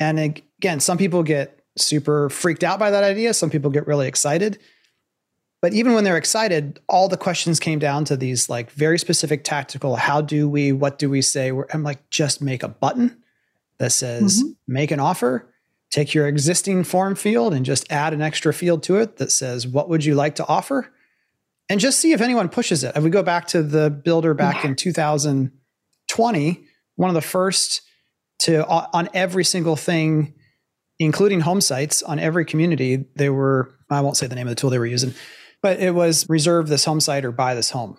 And 0.00 0.18
again, 0.18 0.80
some 0.80 0.98
people 0.98 1.22
get 1.22 1.60
super 1.76 2.28
freaked 2.28 2.64
out 2.64 2.78
by 2.78 2.90
that 2.90 3.04
idea. 3.04 3.34
Some 3.34 3.50
people 3.50 3.70
get 3.70 3.86
really 3.86 4.08
excited. 4.08 4.58
But 5.64 5.72
even 5.72 5.94
when 5.94 6.04
they're 6.04 6.18
excited, 6.18 6.78
all 6.90 7.08
the 7.08 7.16
questions 7.16 7.58
came 7.58 7.78
down 7.78 8.04
to 8.04 8.18
these 8.18 8.50
like 8.50 8.70
very 8.72 8.98
specific 8.98 9.44
tactical 9.44 9.96
how 9.96 10.20
do 10.20 10.46
we, 10.46 10.72
what 10.72 10.98
do 10.98 11.08
we 11.08 11.22
say? 11.22 11.52
I'm 11.72 11.82
like, 11.82 12.10
just 12.10 12.42
make 12.42 12.62
a 12.62 12.68
button 12.68 13.22
that 13.78 13.90
says 13.90 14.42
mm-hmm. 14.42 14.52
make 14.68 14.90
an 14.90 15.00
offer. 15.00 15.50
Take 15.88 16.12
your 16.12 16.28
existing 16.28 16.84
form 16.84 17.14
field 17.14 17.54
and 17.54 17.64
just 17.64 17.90
add 17.90 18.12
an 18.12 18.20
extra 18.20 18.52
field 18.52 18.82
to 18.82 18.96
it 18.96 19.16
that 19.16 19.32
says, 19.32 19.66
What 19.66 19.88
would 19.88 20.04
you 20.04 20.14
like 20.14 20.34
to 20.34 20.46
offer? 20.46 20.92
And 21.70 21.80
just 21.80 21.98
see 21.98 22.12
if 22.12 22.20
anyone 22.20 22.50
pushes 22.50 22.84
it. 22.84 22.94
If 22.94 23.02
we 23.02 23.08
go 23.08 23.22
back 23.22 23.46
to 23.46 23.62
the 23.62 23.88
builder 23.88 24.34
back 24.34 24.64
yeah. 24.64 24.68
in 24.68 24.76
2020, 24.76 26.64
one 26.96 27.08
of 27.08 27.14
the 27.14 27.22
first 27.22 27.80
to 28.40 28.66
on 28.66 29.08
every 29.14 29.44
single 29.44 29.76
thing, 29.76 30.34
including 30.98 31.40
home 31.40 31.62
sites 31.62 32.02
on 32.02 32.18
every 32.18 32.44
community, 32.44 33.06
they 33.16 33.30
were, 33.30 33.74
I 33.88 34.02
won't 34.02 34.18
say 34.18 34.26
the 34.26 34.34
name 34.34 34.46
of 34.46 34.50
the 34.50 34.60
tool 34.60 34.68
they 34.68 34.78
were 34.78 34.84
using, 34.84 35.14
but 35.64 35.80
it 35.80 35.94
was 35.94 36.28
reserve 36.28 36.68
this 36.68 36.84
home 36.84 37.00
site 37.00 37.24
or 37.24 37.32
buy 37.32 37.54
this 37.54 37.70
home. 37.70 37.96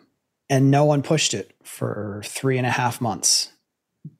And 0.51 0.69
no 0.69 0.85
one 0.85 1.01
pushed 1.01 1.33
it 1.33 1.55
for 1.63 2.21
three 2.23 2.59
and 2.59 2.67
a 2.67 2.69
half 2.69 3.01
months. 3.01 3.51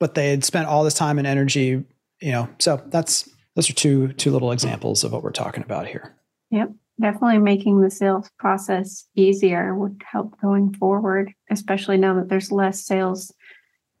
But 0.00 0.16
they 0.16 0.30
had 0.30 0.42
spent 0.42 0.66
all 0.66 0.82
this 0.82 0.94
time 0.94 1.16
and 1.16 1.28
energy, 1.28 1.84
you 2.20 2.32
know. 2.32 2.48
So 2.58 2.82
that's 2.86 3.30
those 3.54 3.70
are 3.70 3.72
two 3.72 4.08
two 4.14 4.32
little 4.32 4.50
examples 4.50 5.04
of 5.04 5.12
what 5.12 5.22
we're 5.22 5.30
talking 5.30 5.62
about 5.62 5.86
here. 5.86 6.16
Yep. 6.50 6.72
Definitely 7.00 7.38
making 7.38 7.82
the 7.82 7.90
sales 7.90 8.28
process 8.36 9.06
easier 9.14 9.76
would 9.76 10.02
help 10.10 10.40
going 10.40 10.74
forward, 10.74 11.32
especially 11.48 11.98
now 11.98 12.14
that 12.14 12.28
there's 12.28 12.50
less 12.50 12.84
sales 12.84 13.32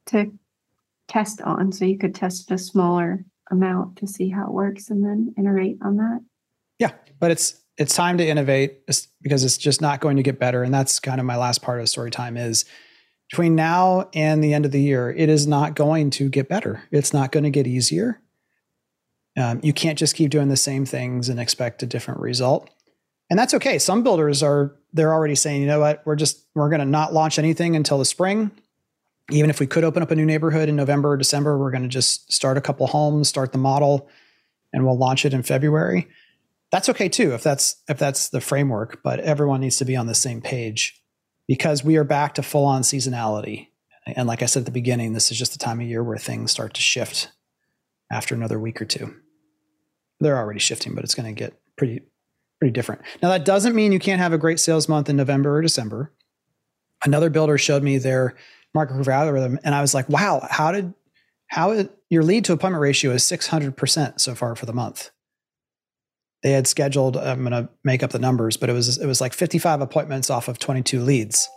to 0.06 0.32
test 1.06 1.40
on. 1.42 1.70
So 1.70 1.84
you 1.84 1.98
could 1.98 2.16
test 2.16 2.50
a 2.50 2.58
smaller 2.58 3.24
amount 3.52 3.98
to 3.98 4.08
see 4.08 4.28
how 4.28 4.46
it 4.46 4.52
works 4.52 4.90
and 4.90 5.04
then 5.04 5.34
iterate 5.38 5.78
on 5.82 5.98
that. 5.98 6.18
Yeah, 6.80 6.94
but 7.20 7.30
it's 7.30 7.62
it's 7.78 7.94
time 7.94 8.18
to 8.18 8.26
innovate 8.26 8.86
because 9.22 9.44
it's 9.44 9.58
just 9.58 9.80
not 9.80 10.00
going 10.00 10.16
to 10.16 10.22
get 10.22 10.38
better. 10.38 10.62
And 10.62 10.72
that's 10.72 10.98
kind 10.98 11.20
of 11.20 11.26
my 11.26 11.36
last 11.36 11.62
part 11.62 11.80
of 11.80 11.88
story 11.88 12.10
time 12.10 12.36
is 12.36 12.64
between 13.30 13.54
now 13.54 14.08
and 14.14 14.42
the 14.42 14.54
end 14.54 14.64
of 14.64 14.70
the 14.70 14.80
year, 14.80 15.10
it 15.10 15.28
is 15.28 15.46
not 15.46 15.74
going 15.74 16.10
to 16.10 16.28
get 16.28 16.48
better. 16.48 16.84
It's 16.90 17.12
not 17.12 17.32
going 17.32 17.44
to 17.44 17.50
get 17.50 17.66
easier. 17.66 18.20
Um, 19.36 19.60
you 19.62 19.72
can't 19.72 19.98
just 19.98 20.14
keep 20.14 20.30
doing 20.30 20.48
the 20.48 20.56
same 20.56 20.86
things 20.86 21.28
and 21.28 21.38
expect 21.38 21.82
a 21.82 21.86
different 21.86 22.20
result. 22.20 22.70
And 23.28 23.38
that's 23.38 23.52
okay. 23.54 23.78
Some 23.78 24.02
builders 24.02 24.42
are 24.42 24.76
they're 24.92 25.12
already 25.12 25.34
saying, 25.34 25.60
you 25.60 25.66
know 25.66 25.80
what, 25.80 26.02
we're 26.06 26.16
just 26.16 26.46
we're 26.54 26.70
going 26.70 26.80
to 26.80 26.86
not 26.86 27.12
launch 27.12 27.38
anything 27.38 27.76
until 27.76 27.98
the 27.98 28.04
spring 28.04 28.50
even 29.30 29.50
if 29.50 29.58
we 29.58 29.66
could 29.66 29.84
open 29.84 30.02
up 30.02 30.10
a 30.10 30.16
new 30.16 30.24
neighborhood 30.24 30.68
in 30.68 30.76
November 30.76 31.10
or 31.10 31.16
December, 31.16 31.58
we're 31.58 31.70
going 31.70 31.82
to 31.82 31.88
just 31.88 32.32
start 32.32 32.56
a 32.56 32.60
couple 32.60 32.86
homes, 32.86 33.28
start 33.28 33.52
the 33.52 33.58
model, 33.58 34.08
and 34.72 34.84
we'll 34.84 34.96
launch 34.96 35.24
it 35.24 35.34
in 35.34 35.42
February. 35.42 36.08
That's 36.76 36.90
okay 36.90 37.08
too 37.08 37.32
if 37.32 37.42
that's 37.42 37.76
if 37.88 37.96
that's 37.96 38.28
the 38.28 38.40
framework, 38.42 39.02
but 39.02 39.18
everyone 39.20 39.62
needs 39.62 39.78
to 39.78 39.86
be 39.86 39.96
on 39.96 40.08
the 40.08 40.14
same 40.14 40.42
page 40.42 41.00
because 41.48 41.82
we 41.82 41.96
are 41.96 42.04
back 42.04 42.34
to 42.34 42.42
full 42.42 42.66
on 42.66 42.82
seasonality. 42.82 43.68
And 44.04 44.28
like 44.28 44.42
I 44.42 44.44
said 44.44 44.60
at 44.60 44.66
the 44.66 44.72
beginning, 44.72 45.14
this 45.14 45.30
is 45.30 45.38
just 45.38 45.52
the 45.52 45.58
time 45.58 45.80
of 45.80 45.86
year 45.86 46.04
where 46.04 46.18
things 46.18 46.50
start 46.50 46.74
to 46.74 46.82
shift 46.82 47.32
after 48.12 48.34
another 48.34 48.60
week 48.60 48.82
or 48.82 48.84
two. 48.84 49.14
They're 50.20 50.36
already 50.36 50.60
shifting, 50.60 50.94
but 50.94 51.02
it's 51.02 51.14
going 51.14 51.34
to 51.34 51.38
get 51.38 51.58
pretty 51.78 52.02
pretty 52.60 52.72
different. 52.72 53.00
Now 53.22 53.30
that 53.30 53.46
doesn't 53.46 53.74
mean 53.74 53.90
you 53.90 53.98
can't 53.98 54.20
have 54.20 54.34
a 54.34 54.38
great 54.38 54.60
sales 54.60 54.86
month 54.86 55.08
in 55.08 55.16
November 55.16 55.56
or 55.56 55.62
December. 55.62 56.12
Another 57.06 57.30
builder 57.30 57.56
showed 57.56 57.84
me 57.84 57.96
their 57.96 58.36
market 58.74 58.96
curve 58.96 59.08
algorithm, 59.08 59.58
and 59.64 59.74
I 59.74 59.80
was 59.80 59.94
like, 59.94 60.10
wow, 60.10 60.46
how 60.50 60.72
did 60.72 60.92
how 61.46 61.88
your 62.10 62.22
lead 62.22 62.44
to 62.44 62.52
appointment 62.52 62.82
ratio 62.82 63.12
is 63.12 63.22
600% 63.22 64.20
so 64.20 64.34
far 64.34 64.54
for 64.54 64.66
the 64.66 64.74
month. 64.74 65.10
They 66.46 66.52
had 66.52 66.68
scheduled, 66.68 67.16
I'm 67.16 67.40
going 67.40 67.50
to 67.50 67.68
make 67.82 68.04
up 68.04 68.12
the 68.12 68.20
numbers, 68.20 68.56
but 68.56 68.70
it 68.70 68.72
was 68.72 68.98
it 68.98 69.06
was 69.08 69.20
like 69.20 69.32
55 69.32 69.80
appointments 69.80 70.30
off 70.30 70.46
of 70.46 70.60
22 70.60 71.00
leads 71.00 71.48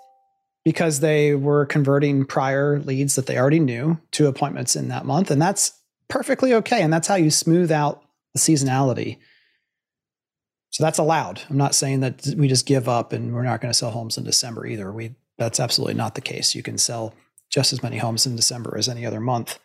because 0.66 1.00
they 1.00 1.36
were 1.36 1.68
converting 1.68 2.26
prior 2.26 2.80
leads 2.80 3.14
that 3.14 3.28
they 3.28 3.38
already 3.38 3.60
knew 3.60 4.00
to 4.14 4.26
appointments 4.26 4.76
in 4.76 4.88
that 4.88 5.06
month 5.06 5.30
and 5.30 5.40
that's 5.40 5.74
perfectly 6.08 6.56
okay 6.56 6.82
and 6.82 6.92
that's 6.92 7.08
how 7.08 7.14
you 7.14 7.30
smooth 7.30 7.72
out 7.72 8.02
the 8.34 8.40
seasonality. 8.40 9.20
So 10.72 10.84
that's 10.84 10.98
allowed. 10.98 11.40
I'm 11.52 11.58
not 11.58 11.76
saying 11.76 12.00
that 12.00 12.26
we 12.36 12.48
just 12.48 12.66
give 12.66 12.90
up 12.90 13.14
and 13.14 13.32
we're 13.32 13.44
not 13.44 13.62
going 13.62 13.72
to 13.72 13.78
sell 13.78 13.92
homes 13.92 14.18
in 14.18 14.24
December 14.24 14.66
either. 14.66 14.92
We 14.92 15.14
that's 15.38 15.60
absolutely 15.60 15.94
not 15.94 16.16
the 16.16 16.22
case. 16.22 16.56
You 16.56 16.64
can 16.64 16.80
sell 16.80 17.14
just 17.52 17.74
as 17.74 17.84
many 17.84 18.00
homes 18.00 18.26
in 18.26 18.36
December 18.36 18.76
as 18.76 18.90
any 18.90 19.06
other 19.06 19.20
month 19.20 19.60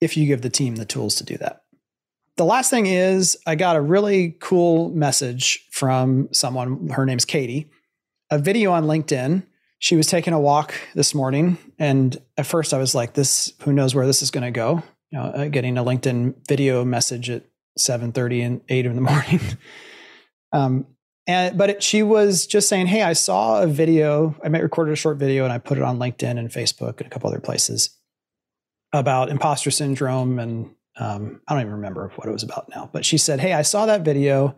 if 0.00 0.16
you 0.16 0.24
give 0.24 0.40
the 0.40 0.48
team 0.48 0.76
the 0.76 0.86
tools 0.86 1.16
to 1.16 1.24
do 1.24 1.36
that. 1.36 1.60
The 2.36 2.44
last 2.44 2.68
thing 2.68 2.84
is, 2.84 3.38
I 3.46 3.54
got 3.54 3.76
a 3.76 3.80
really 3.80 4.36
cool 4.40 4.90
message 4.90 5.66
from 5.70 6.28
someone. 6.32 6.88
Her 6.90 7.06
name's 7.06 7.24
Katie, 7.24 7.70
a 8.30 8.38
video 8.38 8.72
on 8.72 8.84
LinkedIn. 8.84 9.42
She 9.78 9.96
was 9.96 10.06
taking 10.06 10.34
a 10.34 10.40
walk 10.40 10.74
this 10.94 11.14
morning. 11.14 11.56
And 11.78 12.16
at 12.36 12.44
first, 12.44 12.74
I 12.74 12.78
was 12.78 12.94
like, 12.94 13.14
this, 13.14 13.54
who 13.62 13.72
knows 13.72 13.94
where 13.94 14.06
this 14.06 14.20
is 14.20 14.30
going 14.30 14.44
to 14.44 14.50
go? 14.50 14.82
You 15.10 15.18
know, 15.18 15.24
uh, 15.24 15.48
getting 15.48 15.78
a 15.78 15.84
LinkedIn 15.84 16.46
video 16.46 16.84
message 16.84 17.30
at 17.30 17.44
7 17.78 18.12
and 18.16 18.60
8 18.68 18.86
in 18.86 18.94
the 18.96 19.00
morning. 19.00 19.40
um, 20.52 20.86
and 21.26 21.58
but 21.58 21.70
it, 21.70 21.82
she 21.82 22.04
was 22.04 22.46
just 22.46 22.68
saying, 22.68 22.86
"Hey, 22.86 23.02
I 23.02 23.12
saw 23.12 23.60
a 23.60 23.66
video. 23.66 24.36
I 24.44 24.46
recorded 24.46 24.92
a 24.92 24.96
short 24.96 25.16
video 25.16 25.42
and 25.42 25.52
I 25.52 25.58
put 25.58 25.76
it 25.76 25.82
on 25.82 25.98
LinkedIn 25.98 26.38
and 26.38 26.50
Facebook 26.50 26.98
and 26.98 27.06
a 27.06 27.10
couple 27.10 27.28
other 27.28 27.40
places 27.40 27.90
about 28.92 29.28
imposter 29.28 29.72
syndrome 29.72 30.38
and 30.38 30.70
um, 30.98 31.40
I 31.46 31.54
don't 31.54 31.62
even 31.62 31.74
remember 31.74 32.10
what 32.16 32.28
it 32.28 32.32
was 32.32 32.42
about 32.42 32.68
now. 32.74 32.88
But 32.92 33.04
she 33.04 33.18
said, 33.18 33.40
"Hey, 33.40 33.52
I 33.52 33.62
saw 33.62 33.86
that 33.86 34.02
video, 34.02 34.56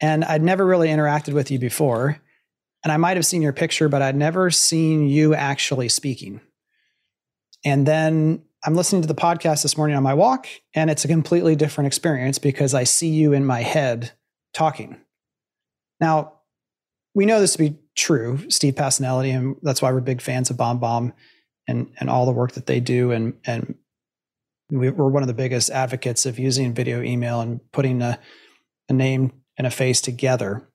and 0.00 0.24
I'd 0.24 0.42
never 0.42 0.64
really 0.64 0.88
interacted 0.88 1.34
with 1.34 1.50
you 1.50 1.58
before, 1.58 2.20
and 2.82 2.92
I 2.92 2.96
might 2.96 3.16
have 3.16 3.26
seen 3.26 3.42
your 3.42 3.52
picture, 3.52 3.88
but 3.88 4.02
I'd 4.02 4.16
never 4.16 4.50
seen 4.50 5.08
you 5.08 5.34
actually 5.34 5.88
speaking." 5.88 6.40
And 7.64 7.86
then 7.86 8.42
I'm 8.64 8.74
listening 8.74 9.02
to 9.02 9.08
the 9.08 9.14
podcast 9.14 9.62
this 9.62 9.76
morning 9.76 9.96
on 9.96 10.02
my 10.02 10.14
walk, 10.14 10.46
and 10.74 10.90
it's 10.90 11.04
a 11.04 11.08
completely 11.08 11.56
different 11.56 11.86
experience 11.86 12.38
because 12.38 12.74
I 12.74 12.84
see 12.84 13.08
you 13.08 13.32
in 13.32 13.44
my 13.44 13.62
head 13.62 14.12
talking 14.52 14.98
now, 16.00 16.32
we 17.14 17.26
know 17.26 17.40
this 17.40 17.52
to 17.52 17.58
be 17.58 17.78
true, 17.96 18.38
Steve 18.50 18.74
Pacinelli, 18.74 19.34
and 19.34 19.56
that's 19.62 19.80
why 19.80 19.92
we're 19.92 20.00
big 20.00 20.20
fans 20.20 20.50
of 20.50 20.56
BombBomb 20.56 21.12
and 21.66 21.90
and 21.98 22.10
all 22.10 22.26
the 22.26 22.32
work 22.32 22.52
that 22.52 22.66
they 22.66 22.80
do. 22.80 23.10
And 23.12 23.34
and 23.46 23.76
we're 24.70 25.08
one 25.08 25.22
of 25.22 25.26
the 25.26 25.34
biggest 25.34 25.70
advocates 25.70 26.26
of 26.26 26.38
using 26.38 26.74
video 26.74 27.02
email 27.02 27.40
and 27.40 27.60
putting 27.72 28.02
a, 28.02 28.18
a 28.88 28.92
name 28.92 29.32
and 29.56 29.66
a 29.66 29.70
face 29.70 30.00
together. 30.00 30.66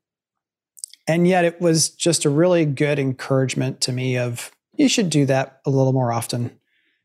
And 1.08 1.28
yet, 1.28 1.43
it 1.43 1.60
was 1.60 1.89
just 1.89 2.25
a 2.25 2.30
really 2.30 2.65
good 2.65 2.99
encouragement 2.99 3.82
to 3.82 3.91
me 3.91 4.17
of 4.17 4.52
you 4.75 4.88
should 4.88 5.10
do 5.10 5.25
that 5.25 5.60
a 5.65 5.69
little 5.69 5.93
more 5.93 6.13
often. 6.13 6.58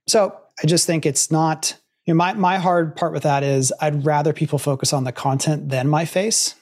So 0.07 0.39
I 0.63 0.67
just 0.67 0.87
think 0.87 1.07
it's 1.07 1.31
not. 1.31 1.77
You 2.07 2.13
know, 2.13 2.19
my 2.19 2.35
my 2.35 2.59
hard 2.59 2.97
part 2.97 3.15
with 3.15 3.23
that 3.23 3.43
is 3.43 3.73
I'd 3.81 4.05
rather 4.05 4.35
people 4.35 4.59
focus 4.59 4.93
on 4.93 5.05
the 5.05 5.13
content 5.13 5.71
than 5.71 5.89
my 5.89 6.05
face 6.05 6.55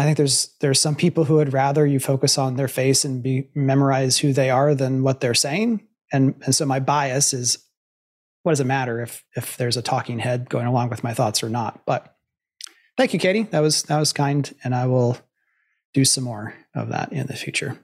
I 0.00 0.04
think 0.04 0.16
there's 0.16 0.54
there's 0.60 0.80
some 0.80 0.94
people 0.94 1.24
who 1.24 1.34
would 1.34 1.52
rather 1.52 1.86
you 1.86 2.00
focus 2.00 2.38
on 2.38 2.56
their 2.56 2.68
face 2.68 3.04
and 3.04 3.22
be 3.22 3.48
memorize 3.54 4.16
who 4.16 4.32
they 4.32 4.48
are 4.48 4.74
than 4.74 5.02
what 5.02 5.20
they're 5.20 5.34
saying. 5.34 5.86
And 6.10 6.34
and 6.44 6.54
so 6.54 6.64
my 6.64 6.80
bias 6.80 7.34
is 7.34 7.58
what 8.42 8.52
does 8.52 8.60
it 8.60 8.66
matter 8.66 9.00
if 9.00 9.24
if 9.36 9.56
there's 9.56 9.76
a 9.76 9.82
talking 9.82 10.18
head 10.18 10.48
going 10.48 10.66
along 10.66 10.90
with 10.90 11.04
my 11.04 11.14
thoughts 11.14 11.42
or 11.42 11.48
not? 11.48 11.84
But 11.86 12.14
thank 12.96 13.12
you, 13.12 13.18
Katie. 13.18 13.44
That 13.44 13.60
was 13.60 13.82
that 13.84 13.98
was 13.98 14.12
kind, 14.12 14.52
and 14.64 14.74
I 14.74 14.86
will 14.86 15.18
do 15.92 16.04
some 16.04 16.24
more 16.24 16.54
of 16.74 16.88
that 16.88 17.12
in 17.12 17.26
the 17.26 17.34
future. 17.34 17.78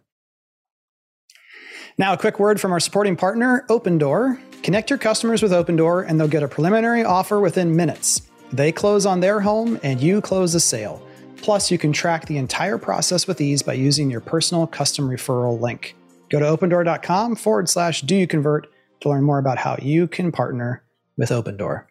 Now, 1.98 2.12
a 2.12 2.18
quick 2.18 2.38
word 2.38 2.60
from 2.60 2.72
our 2.72 2.80
supporting 2.80 3.16
partner, 3.16 3.64
Opendoor. 3.68 4.38
Connect 4.62 4.90
your 4.90 4.98
customers 4.98 5.42
with 5.42 5.52
Opendoor, 5.52 6.06
and 6.06 6.20
they'll 6.20 6.28
get 6.28 6.42
a 6.42 6.48
preliminary 6.48 7.04
offer 7.04 7.40
within 7.40 7.74
minutes. 7.74 8.22
They 8.52 8.70
close 8.70 9.06
on 9.06 9.20
their 9.20 9.40
home, 9.40 9.80
and 9.82 10.00
you 10.00 10.20
close 10.20 10.52
the 10.52 10.60
sale. 10.60 11.02
Plus, 11.38 11.70
you 11.70 11.78
can 11.78 11.92
track 11.92 12.26
the 12.26 12.36
entire 12.38 12.78
process 12.78 13.26
with 13.26 13.40
ease 13.40 13.62
by 13.62 13.74
using 13.74 14.10
your 14.10 14.20
personal 14.20 14.66
custom 14.66 15.08
referral 15.08 15.60
link. 15.60 15.96
Go 16.28 16.38
to 16.40 16.44
opendoor.com 16.44 17.36
forward 17.36 17.68
slash 17.68 18.02
do 18.02 18.16
you 18.16 18.26
convert 18.26 18.66
to 19.00 19.08
learn 19.08 19.24
more 19.24 19.38
about 19.38 19.58
how 19.58 19.76
you 19.80 20.06
can 20.06 20.32
partner 20.32 20.82
with 21.16 21.30
Opendoor. 21.30 21.86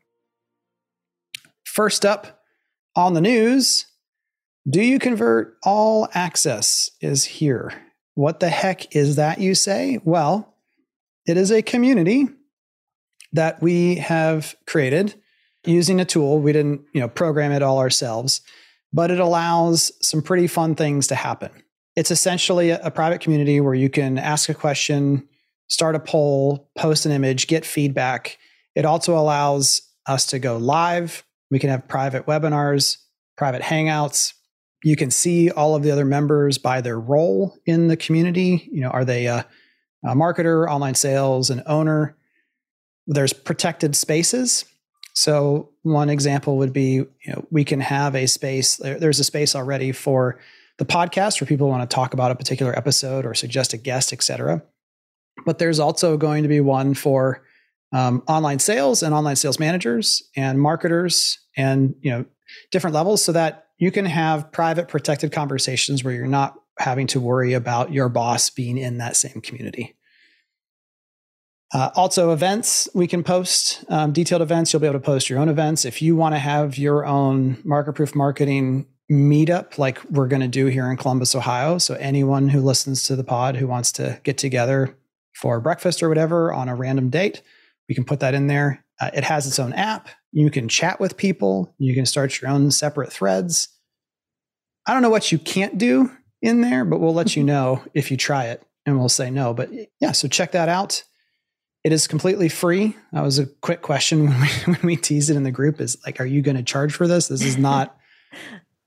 First 1.64 2.06
up 2.06 2.44
on 2.96 3.14
the 3.14 3.22
news, 3.22 3.86
Do 4.70 4.82
You 4.82 5.00
Convert 5.00 5.58
All 5.64 6.08
Access 6.14 6.92
is 7.02 7.26
here. 7.26 7.74
What 8.14 8.40
the 8.40 8.50
heck 8.50 8.96
is 8.96 9.18
that, 9.18 9.40
you 9.40 9.56
say? 9.56 10.00
Well, 10.04 10.56
it 11.28 11.38
is 11.38 11.52
a 11.52 11.62
community 11.62 12.28
that 13.34 13.62
we 13.62 13.96
have 13.96 14.56
created 14.66 15.16
using 15.66 16.00
a 16.00 16.06
tool. 16.06 16.40
We 16.40 16.54
didn't, 16.54 16.82
you 16.94 17.02
know, 17.02 17.10
program 17.10 17.52
it 17.52 17.62
all 17.62 17.80
ourselves, 17.80 18.42
but 18.94 19.12
it 19.12 19.20
allows 19.20 19.92
some 20.02 20.22
pretty 20.22 20.48
fun 20.48 20.76
things 20.76 21.08
to 21.08 21.16
happen. 21.16 21.52
It's 21.98 22.12
essentially 22.12 22.70
a, 22.70 22.80
a 22.82 22.92
private 22.92 23.20
community 23.20 23.60
where 23.60 23.74
you 23.74 23.90
can 23.90 24.18
ask 24.18 24.48
a 24.48 24.54
question, 24.54 25.28
start 25.68 25.96
a 25.96 26.00
poll, 26.00 26.70
post 26.78 27.06
an 27.06 27.12
image, 27.12 27.48
get 27.48 27.66
feedback. 27.66 28.38
It 28.76 28.86
also 28.86 29.18
allows 29.18 29.82
us 30.06 30.26
to 30.28 30.40
go 30.40 30.58
live. 30.58 31.24
We 31.50 31.60
can 31.60 31.70
have 31.70 31.88
private 31.88 32.26
webinars, 32.26 32.98
private 33.38 33.62
hangouts. 33.62 34.34
You 34.84 34.96
can 34.96 35.10
see 35.10 35.50
all 35.50 35.76
of 35.76 35.84
the 35.84 35.92
other 35.92 36.06
members 36.06 36.58
by 36.58 36.82
their 36.82 37.00
role 37.00 37.58
in 37.66 37.88
the 37.88 37.98
community. 37.98 38.70
You 38.72 38.82
know, 38.82 38.90
are 38.90 39.06
they 39.06 39.26
a, 39.26 39.48
a 40.04 40.16
marketer, 40.16 40.70
online 40.70 40.96
sales, 40.96 41.50
an 41.50 41.64
owner? 41.66 42.16
There's 43.08 43.34
protected 43.34 43.96
spaces. 43.96 44.66
So 45.14 45.72
one 45.84 46.10
example 46.10 46.58
would 46.58 46.74
be, 46.74 46.94
you 46.94 47.10
know, 47.28 47.46
we 47.50 47.64
can 47.64 47.80
have 47.80 48.16
a 48.16 48.28
space. 48.28 48.78
There's 48.78 49.20
a 49.20 49.24
space 49.24 49.56
already 49.56 49.92
for 49.92 50.40
the 50.78 50.86
podcast 50.86 51.40
where 51.40 51.48
people 51.48 51.70
want 51.70 51.90
to 51.90 51.94
talk 51.94 52.14
about 52.14 52.32
a 52.32 52.36
particular 52.36 52.78
episode 52.78 53.26
or 53.26 53.34
suggest 53.34 53.74
a 53.74 53.78
guest, 53.78 54.12
etc. 54.12 54.62
But 55.46 55.60
there's 55.60 55.80
also 55.80 56.18
going 56.18 56.44
to 56.44 56.50
be 56.50 56.62
one 56.62 56.94
for 56.94 57.44
um, 57.94 58.24
online 58.28 58.60
sales 58.60 59.04
and 59.04 59.14
online 59.14 59.36
sales 59.36 59.60
managers 59.60 60.24
and 60.36 60.60
marketers 60.60 61.40
and 61.56 61.96
you 62.02 62.12
know 62.12 62.26
different 62.72 62.94
levels 62.94 63.24
so 63.24 63.32
that 63.32 63.68
you 63.78 63.92
can 63.92 64.06
have 64.06 64.52
private 64.52 64.88
protected 64.88 65.32
conversations 65.32 66.04
where 66.04 66.14
you're 66.14 66.28
not 66.28 66.56
having 66.80 67.08
to 67.08 67.20
worry 67.20 67.54
about 67.54 67.94
your 67.94 68.10
boss 68.10 68.50
being 68.50 68.78
in 68.78 68.98
that 68.98 69.16
same 69.16 69.42
community. 69.42 69.96
Uh, 71.74 71.90
also 71.96 72.32
events 72.32 72.88
we 72.94 73.08
can 73.08 73.24
post 73.24 73.84
um, 73.90 74.14
detailed 74.14 74.42
events. 74.42 74.72
You'll 74.72 74.82
be 74.82 74.88
able 74.88 75.00
to 75.00 75.06
post 75.06 75.30
your 75.30 75.40
own 75.40 75.50
events. 75.50 75.86
If 75.86 76.02
you 76.02 76.16
want 76.16 76.36
to 76.36 76.40
have 76.40 76.78
your 76.78 77.06
own 77.06 77.58
market 77.64 77.94
proof 77.94 78.16
marketing 78.16 78.88
meetup 79.12 79.78
like 79.78 80.04
we're 80.06 80.28
going 80.28 80.42
to 80.42 80.48
do 80.48 80.66
here 80.66 80.90
in 80.90 80.98
columbus 80.98 81.36
ohio 81.36 81.78
so 81.78 81.94
anyone 81.96 82.50
who 82.50 82.60
listens 82.60 83.04
to 83.04 83.16
the 83.16 83.24
pod 83.24 83.56
who 83.56 83.68
wants 83.68 83.92
to 83.92 84.20
get 84.24 84.36
together 84.36 84.98
for 85.36 85.60
breakfast 85.60 86.02
or 86.02 86.10
whatever 86.10 86.54
on 86.54 86.70
a 86.70 86.76
random 86.76 87.10
date 87.10 87.42
we 87.88 87.96
can 87.96 88.06
put 88.06 88.20
that 88.20 88.34
in 88.34 88.48
there. 88.48 88.84
Uh, 89.00 89.12
it 89.14 89.24
has 89.24 89.46
its 89.48 89.60
own 89.60 89.74
app. 89.74 90.10
You 90.32 90.50
can 90.50 90.68
chat 90.68 91.00
with 91.00 91.18
people. 91.18 91.74
You 91.78 91.94
can 91.94 92.06
start 92.06 92.42
your 92.42 92.50
own 92.50 92.72
separate 92.72 93.12
threads. 93.12 93.70
I 94.88 94.94
don't 94.94 95.02
know 95.02 95.10
what 95.10 95.32
you 95.32 95.40
can't 95.40 95.78
do 95.78 96.12
in 96.42 96.62
there, 96.62 96.86
but 96.86 97.00
we'll 97.00 97.14
let 97.14 97.36
you 97.36 97.44
know 97.44 97.84
if 97.94 98.12
you 98.12 98.18
try 98.18 98.46
it 98.46 98.64
and 98.86 98.98
we'll 98.98 99.10
say 99.10 99.30
no. 99.30 99.54
But 99.54 99.70
yeah, 100.00 100.12
so 100.12 100.28
check 100.28 100.52
that 100.54 100.70
out. 100.70 101.04
It 101.84 101.92
is 101.92 102.08
completely 102.08 102.50
free. 102.50 102.96
That 103.14 103.22
was 103.22 103.38
a 103.38 103.46
quick 103.46 103.82
question 103.82 104.26
when 104.30 104.42
we, 104.42 104.48
when 104.74 104.82
we 104.84 104.96
teased 104.96 105.30
it 105.30 105.36
in 105.36 105.44
the 105.44 105.52
group 105.52 105.80
is 105.80 105.98
like, 106.06 106.20
are 106.20 106.26
you 106.26 106.42
going 106.42 106.58
to 106.58 106.64
charge 106.64 106.94
for 106.94 107.08
this? 107.08 107.28
This 107.28 107.44
is 107.44 107.58
not, 107.58 107.98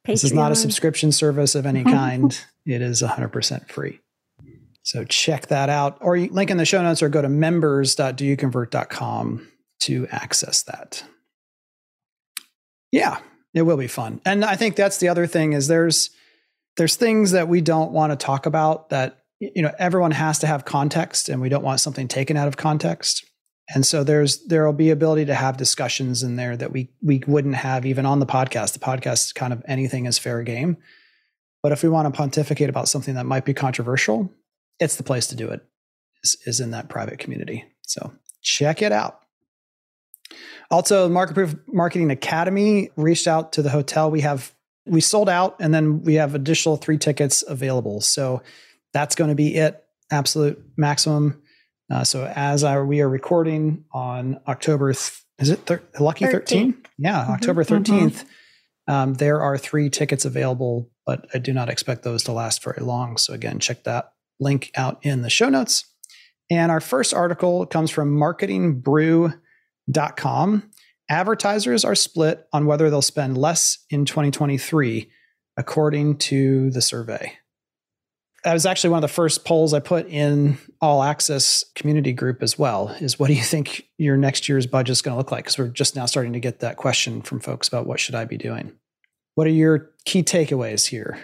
this 0.05 0.25
is 0.25 0.33
not 0.33 0.51
a 0.51 0.57
subscription 0.57 1.13
service 1.13 1.55
of 1.55 1.67
any 1.67 1.85
kind. 1.85 2.41
it 2.67 2.83
is 2.83 3.03
100% 3.03 3.69
free. 3.69 4.01
So 4.89 5.05
check 5.05 5.49
that 5.49 5.69
out, 5.69 5.99
or 6.01 6.17
link 6.17 6.51
in 6.51 6.57
the 6.57 6.65
show 6.65 6.81
notes, 6.81 7.03
or 7.03 7.11
go 7.11 7.21
to 7.21 7.29
members.doyouconvert.com 7.29 9.49
to 9.81 10.09
access 10.11 10.63
that. 10.63 11.05
Yeah, 12.91 13.19
it 13.53 13.61
will 13.63 13.77
be 13.77 13.87
fun, 13.87 14.23
and 14.25 14.47
I 14.47 14.57
think 14.57 14.77
that's 14.77 14.97
the 14.97 15.09
other 15.09 15.27
thing 15.27 15.53
is 15.53 15.69
there's 15.69 16.09
there's 16.79 16.97
things 16.97 17.33
that 17.33 17.49
we 17.49 17.61
don't 17.61 17.93
want 17.93 18.13
to 18.13 18.17
talk 18.17 18.47
about 18.47 18.89
that 18.89 19.19
you 19.41 19.61
know 19.61 19.75
everyone 19.79 20.13
has 20.13 20.39
to 20.39 20.47
have 20.47 20.65
context, 20.65 21.29
and 21.29 21.43
we 21.43 21.51
don't 21.51 21.63
want 21.63 21.81
something 21.81 22.09
taken 22.09 22.39
out 22.39 22.49
of 22.49 22.57
context. 22.57 23.27
And 23.75 23.85
so 23.85 24.03
there's 24.03 24.43
there 24.47 24.65
will 24.65 24.73
be 24.73 24.89
ability 24.89 25.27
to 25.27 25.35
have 25.35 25.59
discussions 25.59 26.23
in 26.23 26.37
there 26.37 26.57
that 26.57 26.73
we 26.73 26.89
we 27.03 27.23
wouldn't 27.27 27.57
have 27.57 27.85
even 27.85 28.07
on 28.07 28.21
the 28.21 28.27
podcast. 28.27 28.73
The 28.73 28.79
podcast 28.79 29.27
is 29.27 29.35
kind 29.35 29.53
of 29.53 29.63
anything 29.69 30.07
is 30.07 30.17
fair 30.17 30.43
game. 30.45 30.79
But 31.63 31.73
if 31.73 31.83
we 31.83 31.91
want 31.91 32.07
to 32.07 32.13
pontificate 32.17 32.71
about 32.71 32.89
something 32.89 33.17
that 33.17 33.27
might 33.27 33.45
be 33.45 33.53
controversial, 33.53 34.33
it's 34.81 34.97
the 34.97 35.03
place 35.03 35.29
to 35.29 35.37
do 35.37 35.49
it 35.49 35.65
is, 36.23 36.37
is 36.47 36.61
in 36.61 36.71
that 36.73 36.89
private 36.89 37.19
community. 37.19 37.65
So 37.83 38.13
check 38.43 38.83
it 38.83 38.93
out. 38.93 39.21
Also, 40.71 41.09
Market 41.09 41.35
Proof 41.35 41.55
Marketing 41.67 42.11
Academy 42.11 42.91
reached 42.97 43.27
out 43.27 43.53
to 43.53 43.63
the 43.63 43.71
hotel. 43.71 44.11
We 44.11 44.21
have 44.21 44.53
we 44.87 45.01
sold 45.01 45.29
out, 45.29 45.57
and 45.61 45.73
then 45.73 46.03
we 46.03 46.15
have 46.15 46.35
additional 46.35 46.77
three 46.77 46.99
tickets 46.99 47.43
available. 47.47 48.01
So 48.01 48.43
that's 48.93 49.15
going 49.15 49.29
to 49.29 49.35
be 49.35 49.55
it. 49.55 49.83
Absolute 50.11 50.63
maximum. 50.77 51.43
Uh, 51.91 52.05
so 52.05 52.31
as 52.35 52.65
I, 52.65 52.81
we 52.81 53.01
are 53.01 53.09
recording 53.09 53.85
on 53.93 54.41
October, 54.47 54.93
th- 54.93 55.23
is 55.39 55.51
it 55.51 55.61
thir- 55.61 55.83
lucky 55.99 56.27
13? 56.27 56.83
Yeah, 56.99 57.23
mm-hmm. 57.23 57.33
October 57.33 57.65
13th. 57.65 57.85
Mm-hmm. 57.85 58.93
Um, 58.93 59.15
there 59.15 59.41
are 59.41 59.59
three 59.59 59.91
tickets 59.91 60.25
available, 60.25 60.91
but 61.07 61.29
I 61.35 61.39
do 61.39 61.53
not 61.53 61.69
expect 61.69 62.03
those 62.03 62.25
to 62.25 62.33
last 62.33 62.63
very 62.63 62.83
long. 62.83 63.17
So 63.17 63.35
again, 63.35 63.59
check 63.59 63.85
that 63.85 64.13
link 64.41 64.71
out 64.75 64.99
in 65.03 65.23
the 65.23 65.31
show 65.31 65.49
notes. 65.49 65.85
And 66.51 66.71
our 66.71 66.81
first 66.81 67.13
article 67.13 67.67
comes 67.67 67.91
from 67.91 68.17
marketingbrew.com. 68.17 70.71
Advertisers 71.11 71.85
are 71.85 71.95
split 71.95 72.47
on 72.53 72.67
whether 72.67 72.91
they'll 72.91 73.01
spend 73.01 73.39
less 73.39 73.79
in 73.91 74.05
2023, 74.05 75.11
according 75.57 76.19
to 76.19 76.71
the 76.71 76.83
survey. 76.83 77.33
That 78.45 78.53
was 78.53 78.67
actually 78.67 78.91
one 78.91 78.99
of 78.99 79.11
the 79.11 79.15
first 79.15 79.45
polls 79.45 79.75
I 79.75 79.81
put 79.81 80.07
in 80.07 80.59
all 80.81 81.03
access 81.03 81.65
community 81.75 82.13
group 82.13 82.43
as 82.43 82.59
well. 82.59 82.89
Is 83.01 83.19
what 83.19 83.27
do 83.27 83.35
you 83.35 83.43
think 83.43 83.85
your 83.99 84.17
next 84.17 84.49
year's 84.49 84.67
budget 84.67 84.93
is 84.93 85.03
going 85.03 85.15
to 85.15 85.19
look 85.19 85.33
like? 85.33 85.45
Because 85.45 85.59
we're 85.59 85.69
just 85.69 85.97
now 85.97 86.07
starting 86.07 86.35
to 86.35 86.41
get 86.41 86.61
that 86.61 86.77
question 86.77 87.21
from 87.21 87.41
folks 87.41 87.69
about 87.69 87.87
what 87.87 88.01
should 88.01 88.15
I 88.15 88.25
be 88.25 88.37
doing. 88.37 88.73
What 89.35 89.47
are 89.47 89.51
your 89.51 89.91
key 90.05 90.23
takeaways 90.23 90.87
here? 90.87 91.19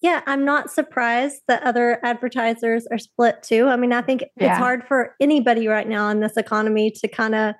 Yeah, 0.00 0.22
I'm 0.26 0.44
not 0.44 0.70
surprised 0.70 1.42
that 1.48 1.62
other 1.64 1.98
advertisers 2.04 2.86
are 2.90 2.98
split 2.98 3.42
too. 3.42 3.66
I 3.66 3.76
mean, 3.76 3.92
I 3.92 4.02
think 4.02 4.22
yeah. 4.36 4.50
it's 4.50 4.58
hard 4.58 4.84
for 4.86 5.16
anybody 5.20 5.66
right 5.66 5.88
now 5.88 6.08
in 6.08 6.20
this 6.20 6.36
economy 6.36 6.92
to 7.00 7.08
kind 7.08 7.34
of 7.34 7.54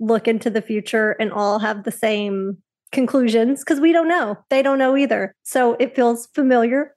look 0.00 0.26
into 0.26 0.50
the 0.50 0.62
future 0.62 1.12
and 1.20 1.32
all 1.32 1.58
have 1.60 1.84
the 1.84 1.92
same 1.92 2.58
conclusions 2.92 3.60
because 3.60 3.80
we 3.80 3.92
don't 3.92 4.08
know. 4.08 4.36
They 4.50 4.62
don't 4.62 4.78
know 4.78 4.96
either. 4.96 5.34
So 5.42 5.76
it 5.78 5.94
feels 5.94 6.28
familiar. 6.34 6.92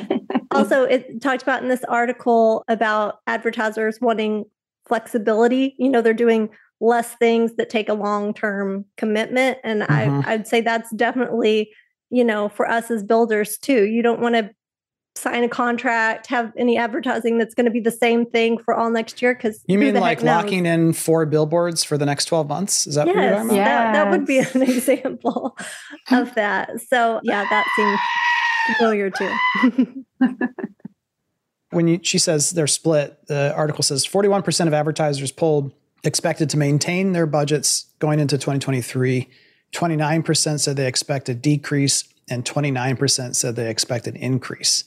also, 0.50 0.84
it 0.84 1.20
talked 1.20 1.42
about 1.42 1.62
in 1.62 1.68
this 1.68 1.84
article 1.84 2.64
about 2.68 3.16
advertisers 3.26 3.98
wanting 4.00 4.44
flexibility. 4.86 5.74
You 5.78 5.88
know, 5.88 6.02
they're 6.02 6.14
doing 6.14 6.48
less 6.80 7.14
things 7.14 7.54
that 7.56 7.70
take 7.70 7.88
a 7.88 7.94
long 7.94 8.34
term 8.34 8.84
commitment. 8.96 9.58
And 9.62 9.82
mm-hmm. 9.82 10.28
I, 10.28 10.32
I'd 10.32 10.48
say 10.48 10.60
that's 10.60 10.90
definitely 10.94 11.70
you 12.12 12.22
know, 12.22 12.50
for 12.50 12.68
us 12.68 12.90
as 12.90 13.02
builders 13.02 13.56
too. 13.56 13.86
You 13.86 14.02
don't 14.02 14.20
want 14.20 14.34
to 14.34 14.50
sign 15.14 15.44
a 15.44 15.48
contract, 15.48 16.26
have 16.26 16.52
any 16.56 16.76
advertising 16.76 17.38
that's 17.38 17.54
going 17.54 17.64
to 17.64 17.70
be 17.70 17.80
the 17.80 17.90
same 17.90 18.26
thing 18.26 18.58
for 18.58 18.74
all 18.74 18.90
next 18.90 19.22
year. 19.22 19.34
Because 19.34 19.64
you 19.66 19.78
mean 19.78 19.94
like 19.94 20.22
locking 20.22 20.66
in 20.66 20.92
four 20.92 21.24
billboards 21.24 21.82
for 21.82 21.96
the 21.96 22.06
next 22.06 22.26
12 22.26 22.48
months? 22.48 22.86
Is 22.86 22.94
that 22.94 23.06
yes, 23.06 23.16
what 23.16 23.22
you're 23.22 23.32
talking 23.32 23.46
about? 23.46 23.56
Yes. 23.56 23.66
That, 23.66 23.92
that 23.92 24.10
would 24.10 24.26
be 24.26 24.38
an 24.38 24.62
example 24.62 25.56
of 26.10 26.34
that. 26.34 26.70
So 26.88 27.20
yeah, 27.24 27.44
that 27.48 27.66
seems 27.76 28.76
familiar 28.76 29.10
too. 29.10 30.04
when 31.70 31.88
you, 31.88 32.00
she 32.02 32.18
says 32.18 32.50
they're 32.50 32.66
split, 32.66 33.26
the 33.26 33.54
article 33.56 33.82
says 33.82 34.06
41% 34.06 34.66
of 34.66 34.74
advertisers 34.74 35.32
polled 35.32 35.72
expected 36.04 36.50
to 36.50 36.58
maintain 36.58 37.12
their 37.12 37.26
budgets 37.26 37.86
going 38.00 38.18
into 38.18 38.36
2023 38.36 39.30
29% 39.74 40.60
said 40.60 40.76
they 40.76 40.86
expect 40.86 41.28
a 41.28 41.34
decrease, 41.34 42.04
and 42.28 42.44
29% 42.44 43.34
said 43.34 43.56
they 43.56 43.70
expect 43.70 44.06
an 44.06 44.16
increase. 44.16 44.84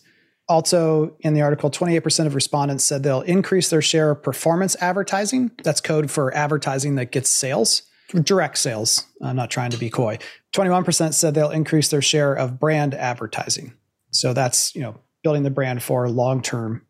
Also, 0.48 1.18
in 1.22 1.34
the 1.34 1.42
article, 1.42 1.72
28% 1.72 2.28
of 2.28 2.36
respondents 2.36 2.84
said 2.84 3.02
they'll 3.02 3.22
increase 3.22 3.70
their 3.70 3.82
share 3.82 4.12
of 4.12 4.22
performance 4.22 4.76
advertising. 4.80 5.50
That's 5.64 5.82
code 5.82 6.12
for 6.12 6.34
advertising 6.36 6.96
that 6.96 7.12
gets 7.12 7.30
sales, 7.30 7.82
direct 8.14 8.60
sales. 8.60 9.08
I'm 9.22 9.36
not 9.36 9.50
trying 9.50 9.72
to 9.72 9.78
be 9.78 9.90
coy. 9.90 10.20
21% 10.54 11.14
said 11.14 11.34
they'll 11.34 11.50
increase 11.50 11.90
their 11.90 12.02
share 12.02 12.34
of 12.34 12.60
brand 12.60 12.94
advertising. 12.94 13.74
So 14.12 14.34
that's, 14.34 14.76
you 14.76 14.82
know, 14.82 15.00
building 15.24 15.42
the 15.42 15.50
brand 15.50 15.82
for 15.82 16.08
long-term 16.08 16.86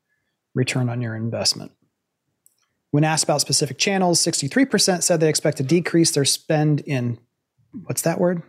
return 0.54 0.90
on 0.90 1.02
your 1.02 1.16
investment. 1.16 1.72
When 2.92 3.06
asked 3.06 3.24
about 3.24 3.42
specific 3.42 3.78
channels, 3.78 4.22
63% 4.22 5.02
said 5.02 5.20
they 5.22 5.30
expect 5.30 5.58
to 5.58 5.64
decrease 5.64 6.12
their 6.12 6.26
spend 6.26 6.82
in 6.82 7.20
what's 7.86 8.04
that 8.04 8.20
word? 8.20 8.42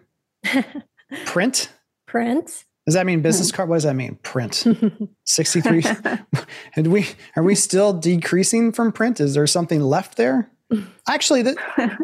Print? 1.26 1.70
Print. 2.06 2.64
Does 2.86 2.94
that 2.94 3.04
mean 3.04 3.20
business 3.20 3.50
hmm. 3.50 3.56
card? 3.56 3.68
What 3.68 3.76
does 3.76 3.82
that 3.84 3.96
mean? 3.96 4.16
Print. 4.22 4.64
63. 5.24 5.84
and 6.76 6.86
we 6.88 7.08
are 7.34 7.42
we 7.42 7.54
still 7.54 7.92
decreasing 7.92 8.72
from 8.72 8.92
print? 8.92 9.20
Is 9.20 9.34
there 9.34 9.46
something 9.46 9.80
left 9.80 10.16
there? 10.16 10.50
Actually, 11.08 11.42
that, 11.42 11.98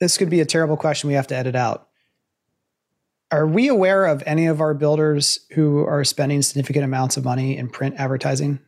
this 0.00 0.16
could 0.16 0.30
be 0.30 0.40
a 0.40 0.46
terrible 0.46 0.76
question 0.76 1.08
we 1.08 1.14
have 1.14 1.26
to 1.28 1.36
edit 1.36 1.54
out. 1.54 1.88
Are 3.30 3.46
we 3.46 3.68
aware 3.68 4.06
of 4.06 4.22
any 4.26 4.46
of 4.46 4.60
our 4.60 4.74
builders 4.74 5.46
who 5.52 5.84
are 5.84 6.04
spending 6.04 6.42
significant 6.42 6.84
amounts 6.84 7.16
of 7.16 7.24
money 7.24 7.56
in 7.56 7.68
print 7.68 7.94
advertising? 7.98 8.60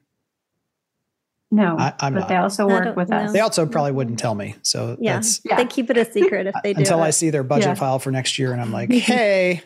No, 1.54 1.76
I- 1.78 1.92
I'm 2.00 2.14
but 2.14 2.20
not. 2.20 2.28
they 2.30 2.36
also 2.36 2.66
work 2.66 2.96
with 2.96 3.10
know. 3.10 3.18
us. 3.18 3.32
They 3.32 3.40
also 3.40 3.66
probably 3.66 3.92
wouldn't 3.92 4.18
tell 4.18 4.34
me. 4.34 4.56
So 4.62 4.96
Yeah. 4.98 5.14
that's 5.16 5.40
Yeah. 5.44 5.56
They 5.56 5.66
keep 5.66 5.90
it 5.90 5.96
a 5.98 6.04
secret 6.10 6.46
if 6.46 6.54
they 6.64 6.72
do. 6.72 6.78
until 6.80 7.00
I 7.02 7.10
see 7.10 7.28
their 7.30 7.42
budget 7.44 7.68
Yeah. 7.68 7.74
file 7.74 7.98
for 7.98 8.10
next 8.10 8.38
year 8.38 8.52
and 8.52 8.60
I'm 8.60 8.72
like, 8.72 8.90
hey, 8.92 9.60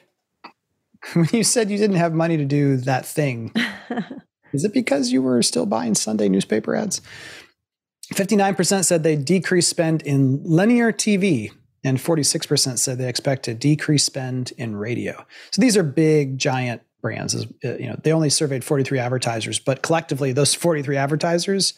when 1.14 1.28
you 1.32 1.44
said 1.44 1.70
you 1.70 1.78
didn't 1.78 1.96
have 1.96 2.12
money 2.12 2.36
to 2.36 2.44
do 2.44 2.76
that 2.78 3.06
thing, 3.06 3.52
is 4.52 4.64
it 4.64 4.74
because 4.74 5.12
you 5.12 5.22
were 5.22 5.42
still 5.42 5.64
buying 5.66 5.94
Sunday 5.94 6.28
newspaper 6.28 6.74
ads? 6.74 7.00
59% 8.14 8.84
said 8.84 9.02
they 9.02 9.16
decreased 9.16 9.68
spend 9.70 10.02
in 10.02 10.40
linear 10.44 10.92
TV, 10.92 11.50
and 11.84 11.98
46% 11.98 12.78
said 12.78 12.98
they 12.98 13.08
expect 13.08 13.44
to 13.44 13.54
decrease 13.54 14.04
spend 14.04 14.52
in 14.56 14.76
radio. 14.76 15.24
So 15.52 15.60
these 15.60 15.76
are 15.76 15.82
big, 15.82 16.38
giant 16.38 16.82
brands. 17.00 17.34
As- 17.34 17.46
uh, 17.64 17.76
You 17.78 17.86
know, 17.88 18.00
they 18.02 18.12
only 18.12 18.30
surveyed 18.30 18.64
43 18.64 18.98
advertisers, 18.98 19.58
but 19.58 19.82
collectively, 19.82 20.32
those 20.32 20.54
43 20.54 20.96
advertisers 20.96 21.74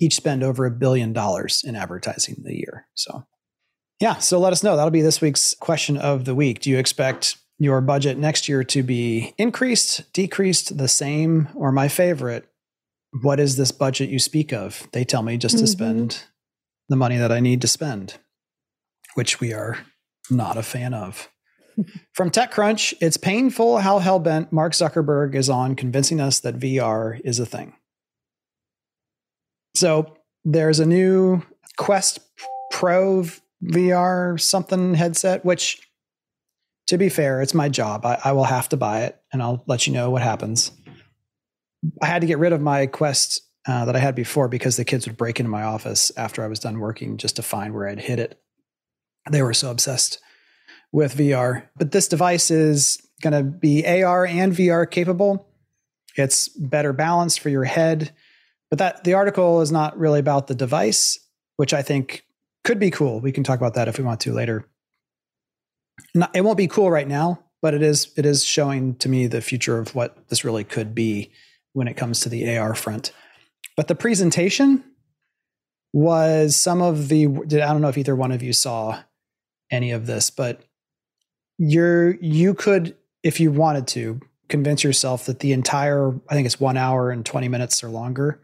each 0.00 0.14
spend 0.14 0.42
over 0.42 0.64
a 0.64 0.70
billion 0.70 1.12
dollars 1.12 1.62
in 1.64 1.74
advertising 1.76 2.36
a 2.46 2.52
year. 2.52 2.86
So, 2.94 3.24
yeah. 4.00 4.18
So 4.18 4.38
let 4.38 4.52
us 4.52 4.62
know. 4.62 4.76
That'll 4.76 4.90
be 4.90 5.02
this 5.02 5.20
week's 5.20 5.54
question 5.54 5.96
of 5.96 6.24
the 6.24 6.34
week. 6.34 6.60
Do 6.60 6.70
you 6.70 6.78
expect 6.78 7.36
your 7.58 7.80
budget 7.80 8.16
next 8.18 8.48
year 8.48 8.64
to 8.64 8.82
be 8.82 9.34
increased, 9.38 10.12
decreased, 10.12 10.78
the 10.78 10.88
same, 10.88 11.48
or 11.54 11.70
my 11.72 11.88
favorite? 11.88 12.48
What 13.22 13.38
is 13.40 13.56
this 13.56 13.72
budget 13.72 14.08
you 14.08 14.18
speak 14.18 14.52
of? 14.52 14.88
They 14.92 15.04
tell 15.04 15.22
me 15.22 15.36
just 15.36 15.58
to 15.58 15.64
Mhm. 15.64 15.68
spend 15.68 16.22
the 16.88 16.96
money 16.96 17.18
that 17.18 17.30
I 17.32 17.40
need 17.40 17.60
to 17.62 17.68
spend, 17.68 18.14
which 19.14 19.38
we 19.40 19.52
are 19.52 19.78
not 20.30 20.56
a 20.56 20.62
fan 20.62 20.94
of. 20.94 21.28
From 22.14 22.30
TechCrunch, 22.30 22.94
it's 23.00 23.16
painful 23.16 23.78
how 23.78 24.00
hellbent 24.00 24.52
Mark 24.52 24.72
Zuckerberg 24.72 25.34
is 25.34 25.48
on 25.48 25.74
convincing 25.74 26.20
us 26.20 26.40
that 26.40 26.58
VR 26.58 27.20
is 27.24 27.38
a 27.38 27.46
thing. 27.46 27.74
So 29.74 30.14
there's 30.44 30.80
a 30.80 30.86
new 30.86 31.42
Quest 31.76 32.20
Pro 32.70 33.24
VR 33.64 34.40
something 34.40 34.94
headset, 34.94 35.44
which, 35.44 35.88
to 36.88 36.98
be 36.98 37.08
fair, 37.08 37.40
it's 37.40 37.54
my 37.54 37.68
job. 37.68 38.04
I, 38.04 38.18
I 38.24 38.32
will 38.32 38.44
have 38.44 38.68
to 38.70 38.76
buy 38.76 39.02
it 39.02 39.20
and 39.32 39.42
I'll 39.42 39.62
let 39.66 39.86
you 39.86 39.92
know 39.92 40.10
what 40.10 40.22
happens. 40.22 40.72
I 42.00 42.06
had 42.06 42.20
to 42.20 42.26
get 42.26 42.38
rid 42.38 42.52
of 42.52 42.60
my 42.60 42.86
Quest 42.86 43.42
uh, 43.66 43.84
that 43.84 43.96
I 43.96 44.00
had 44.00 44.14
before 44.14 44.48
because 44.48 44.76
the 44.76 44.84
kids 44.84 45.06
would 45.06 45.16
break 45.16 45.38
into 45.38 45.50
my 45.50 45.62
office 45.62 46.10
after 46.16 46.44
I 46.44 46.48
was 46.48 46.58
done 46.58 46.80
working 46.80 47.16
just 47.16 47.36
to 47.36 47.42
find 47.42 47.74
where 47.74 47.88
I'd 47.88 48.00
hid 48.00 48.18
it. 48.18 48.40
They 49.30 49.42
were 49.42 49.54
so 49.54 49.70
obsessed 49.70 50.18
with 50.92 51.16
VR. 51.16 51.64
But 51.76 51.90
this 51.90 52.06
device 52.06 52.50
is 52.50 53.02
going 53.22 53.32
to 53.32 53.42
be 53.42 53.86
AR 53.86 54.26
and 54.26 54.52
VR 54.52 54.88
capable. 54.88 55.48
It's 56.16 56.48
better 56.48 56.92
balanced 56.92 57.40
for 57.40 57.48
your 57.48 57.64
head. 57.64 58.12
But 58.70 58.78
that 58.78 59.04
the 59.04 59.14
article 59.14 59.60
is 59.60 59.72
not 59.72 59.98
really 59.98 60.20
about 60.20 60.46
the 60.46 60.54
device, 60.54 61.18
which 61.56 61.74
I 61.74 61.82
think 61.82 62.24
could 62.64 62.78
be 62.78 62.90
cool. 62.90 63.20
We 63.20 63.32
can 63.32 63.44
talk 63.44 63.58
about 63.58 63.74
that 63.74 63.88
if 63.88 63.98
we 63.98 64.04
want 64.04 64.20
to 64.20 64.32
later. 64.32 64.66
Not, 66.14 66.34
it 66.34 66.42
won't 66.42 66.56
be 66.56 66.68
cool 66.68 66.90
right 66.90 67.08
now, 67.08 67.42
but 67.60 67.74
it 67.74 67.82
is 67.82 68.12
it 68.16 68.24
is 68.24 68.44
showing 68.44 68.94
to 68.96 69.08
me 69.08 69.26
the 69.26 69.40
future 69.40 69.78
of 69.78 69.94
what 69.94 70.28
this 70.28 70.44
really 70.44 70.64
could 70.64 70.94
be 70.94 71.32
when 71.72 71.88
it 71.88 71.96
comes 71.96 72.20
to 72.20 72.28
the 72.28 72.56
AR 72.56 72.74
front. 72.74 73.12
But 73.76 73.88
the 73.88 73.94
presentation 73.94 74.84
was 75.92 76.56
some 76.56 76.80
of 76.80 77.08
the 77.08 77.26
I 77.26 77.72
don't 77.72 77.82
know 77.82 77.88
if 77.88 77.98
either 77.98 78.16
one 78.16 78.32
of 78.32 78.42
you 78.42 78.52
saw 78.52 79.02
any 79.70 79.92
of 79.92 80.06
this, 80.06 80.30
but 80.30 80.62
you're 81.62 82.16
you 82.16 82.54
could 82.54 82.96
if 83.22 83.38
you 83.38 83.52
wanted 83.52 83.86
to 83.86 84.20
convince 84.48 84.82
yourself 84.82 85.26
that 85.26 85.38
the 85.38 85.52
entire 85.52 86.12
I 86.28 86.34
think 86.34 86.46
it's 86.46 86.58
1 86.58 86.76
hour 86.76 87.10
and 87.10 87.24
20 87.24 87.48
minutes 87.48 87.84
or 87.84 87.88
longer 87.88 88.40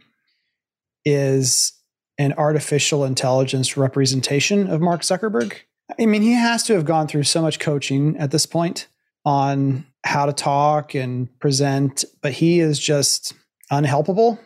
is 1.05 1.73
an 2.17 2.33
artificial 2.35 3.05
intelligence 3.05 3.77
representation 3.77 4.69
of 4.69 4.81
Mark 4.81 5.01
Zuckerberg. 5.01 5.55
I 5.99 6.07
mean, 6.07 6.23
he 6.23 6.33
has 6.33 6.63
to 6.65 6.75
have 6.75 6.85
gone 6.85 7.09
through 7.09 7.25
so 7.25 7.43
much 7.43 7.59
coaching 7.59 8.17
at 8.19 8.31
this 8.31 8.47
point 8.47 8.87
on 9.25 9.85
how 10.05 10.27
to 10.27 10.33
talk 10.33 10.95
and 10.95 11.29
present, 11.41 12.05
but 12.23 12.33
he 12.33 12.61
is 12.61 12.79
just 12.79 13.35
unhelpable, 13.71 14.39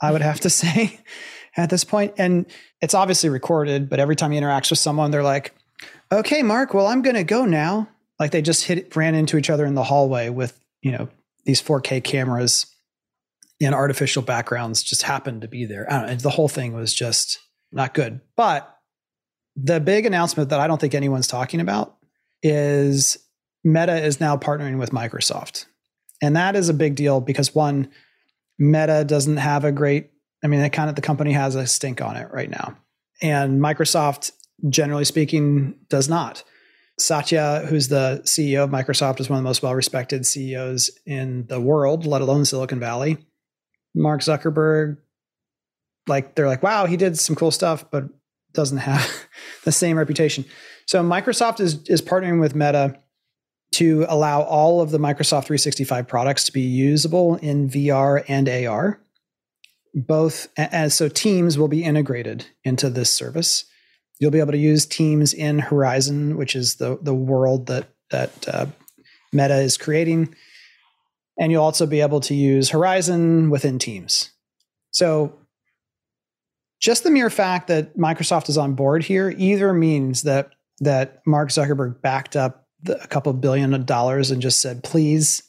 I 0.00 0.12
would 0.12 0.22
have 0.22 0.40
to 0.40 0.50
say 0.62 1.00
at 1.56 1.68
this 1.68 1.82
point. 1.84 2.14
And 2.16 2.46
it's 2.80 2.94
obviously 2.94 3.28
recorded, 3.28 3.88
but 3.88 3.98
every 3.98 4.14
time 4.14 4.30
he 4.30 4.38
interacts 4.38 4.70
with 4.70 4.78
someone, 4.78 5.10
they're 5.10 5.22
like, 5.22 5.54
okay, 6.12 6.42
Mark, 6.42 6.74
well, 6.74 6.86
I'm 6.86 7.02
going 7.02 7.16
to 7.16 7.24
go 7.24 7.44
now. 7.44 7.88
Like 8.20 8.30
they 8.30 8.42
just 8.42 8.64
hit, 8.64 8.94
ran 8.94 9.16
into 9.16 9.36
each 9.36 9.50
other 9.50 9.66
in 9.66 9.74
the 9.74 9.82
hallway 9.82 10.28
with, 10.28 10.60
you 10.82 10.92
know, 10.92 11.08
these 11.46 11.60
4K 11.60 12.04
cameras 12.04 12.66
and 13.60 13.74
artificial 13.74 14.22
backgrounds 14.22 14.82
just 14.82 15.02
happened 15.02 15.42
to 15.42 15.48
be 15.48 15.64
there. 15.64 15.86
Know. 15.90 16.14
The 16.14 16.30
whole 16.30 16.48
thing 16.48 16.74
was 16.74 16.94
just 16.94 17.40
not 17.72 17.94
good. 17.94 18.20
But 18.36 18.72
the 19.56 19.80
big 19.80 20.06
announcement 20.06 20.50
that 20.50 20.60
I 20.60 20.66
don't 20.66 20.80
think 20.80 20.94
anyone's 20.94 21.26
talking 21.26 21.60
about 21.60 21.96
is 22.42 23.18
Meta 23.64 24.02
is 24.02 24.20
now 24.20 24.36
partnering 24.36 24.78
with 24.78 24.90
Microsoft. 24.90 25.66
And 26.22 26.36
that 26.36 26.56
is 26.56 26.68
a 26.68 26.74
big 26.74 26.94
deal 26.94 27.20
because 27.20 27.54
one, 27.54 27.88
Meta 28.58 29.04
doesn't 29.04 29.38
have 29.38 29.64
a 29.64 29.72
great, 29.72 30.10
I 30.44 30.46
mean, 30.46 30.68
kind 30.70 30.90
of 30.90 30.96
the 30.96 31.02
company 31.02 31.32
has 31.32 31.54
a 31.54 31.66
stink 31.66 32.02
on 32.02 32.16
it 32.16 32.30
right 32.30 32.50
now. 32.50 32.76
And 33.22 33.60
Microsoft, 33.60 34.32
generally 34.68 35.04
speaking, 35.06 35.76
does 35.88 36.08
not. 36.08 36.44
Satya, 37.00 37.66
who's 37.68 37.88
the 37.88 38.22
CEO 38.24 38.64
of 38.64 38.70
Microsoft, 38.70 39.20
is 39.20 39.28
one 39.28 39.38
of 39.38 39.42
the 39.42 39.48
most 39.48 39.62
well 39.62 39.74
respected 39.74 40.26
CEOs 40.26 40.90
in 41.06 41.46
the 41.46 41.60
world, 41.60 42.06
let 42.06 42.22
alone 42.22 42.44
Silicon 42.44 42.80
Valley. 42.80 43.18
Mark 43.94 44.20
Zuckerberg, 44.20 44.98
like 46.06 46.34
they're 46.34 46.46
like, 46.46 46.62
wow, 46.62 46.86
he 46.86 46.96
did 46.96 47.18
some 47.18 47.34
cool 47.34 47.50
stuff, 47.50 47.90
but 47.90 48.04
doesn't 48.52 48.78
have 48.78 49.10
the 49.64 49.72
same 49.72 49.96
reputation. 49.96 50.44
So 50.86 51.02
Microsoft 51.02 51.60
is 51.60 51.82
is 51.88 52.02
partnering 52.02 52.40
with 52.40 52.54
Meta 52.54 52.98
to 53.72 54.04
allow 54.08 54.42
all 54.42 54.80
of 54.80 54.90
the 54.90 54.98
Microsoft 54.98 55.46
365 55.46 56.08
products 56.08 56.44
to 56.44 56.52
be 56.52 56.62
usable 56.62 57.36
in 57.36 57.68
VR 57.68 58.24
and 58.28 58.48
AR. 58.48 59.00
Both 59.94 60.48
as 60.56 60.94
so 60.94 61.08
Teams 61.08 61.58
will 61.58 61.68
be 61.68 61.84
integrated 61.84 62.46
into 62.64 62.90
this 62.90 63.12
service. 63.12 63.64
You'll 64.20 64.30
be 64.30 64.38
able 64.38 64.52
to 64.52 64.58
use 64.58 64.84
Teams 64.84 65.32
in 65.32 65.58
Horizon, 65.58 66.36
which 66.36 66.54
is 66.54 66.76
the 66.76 66.98
the 67.00 67.14
world 67.14 67.66
that 67.66 67.88
that 68.10 68.48
uh, 68.48 68.66
Meta 69.32 69.56
is 69.56 69.78
creating, 69.78 70.34
and 71.38 71.50
you'll 71.50 71.64
also 71.64 71.86
be 71.86 72.02
able 72.02 72.20
to 72.20 72.34
use 72.34 72.68
Horizon 72.70 73.48
within 73.48 73.78
Teams. 73.78 74.30
So 74.90 75.38
just 76.80 77.02
the 77.02 77.10
mere 77.10 77.30
fact 77.30 77.68
that 77.68 77.96
Microsoft 77.96 78.48
is 78.48 78.58
on 78.58 78.74
board 78.74 79.04
here 79.04 79.34
either 79.36 79.72
means 79.72 80.22
that 80.22 80.50
that 80.80 81.22
Mark 81.26 81.48
Zuckerberg 81.48 82.00
backed 82.02 82.36
up 82.36 82.66
the, 82.82 83.02
a 83.02 83.06
couple 83.06 83.32
billion 83.32 83.84
dollars 83.84 84.30
and 84.30 84.42
just 84.42 84.60
said, 84.60 84.84
"Please 84.84 85.42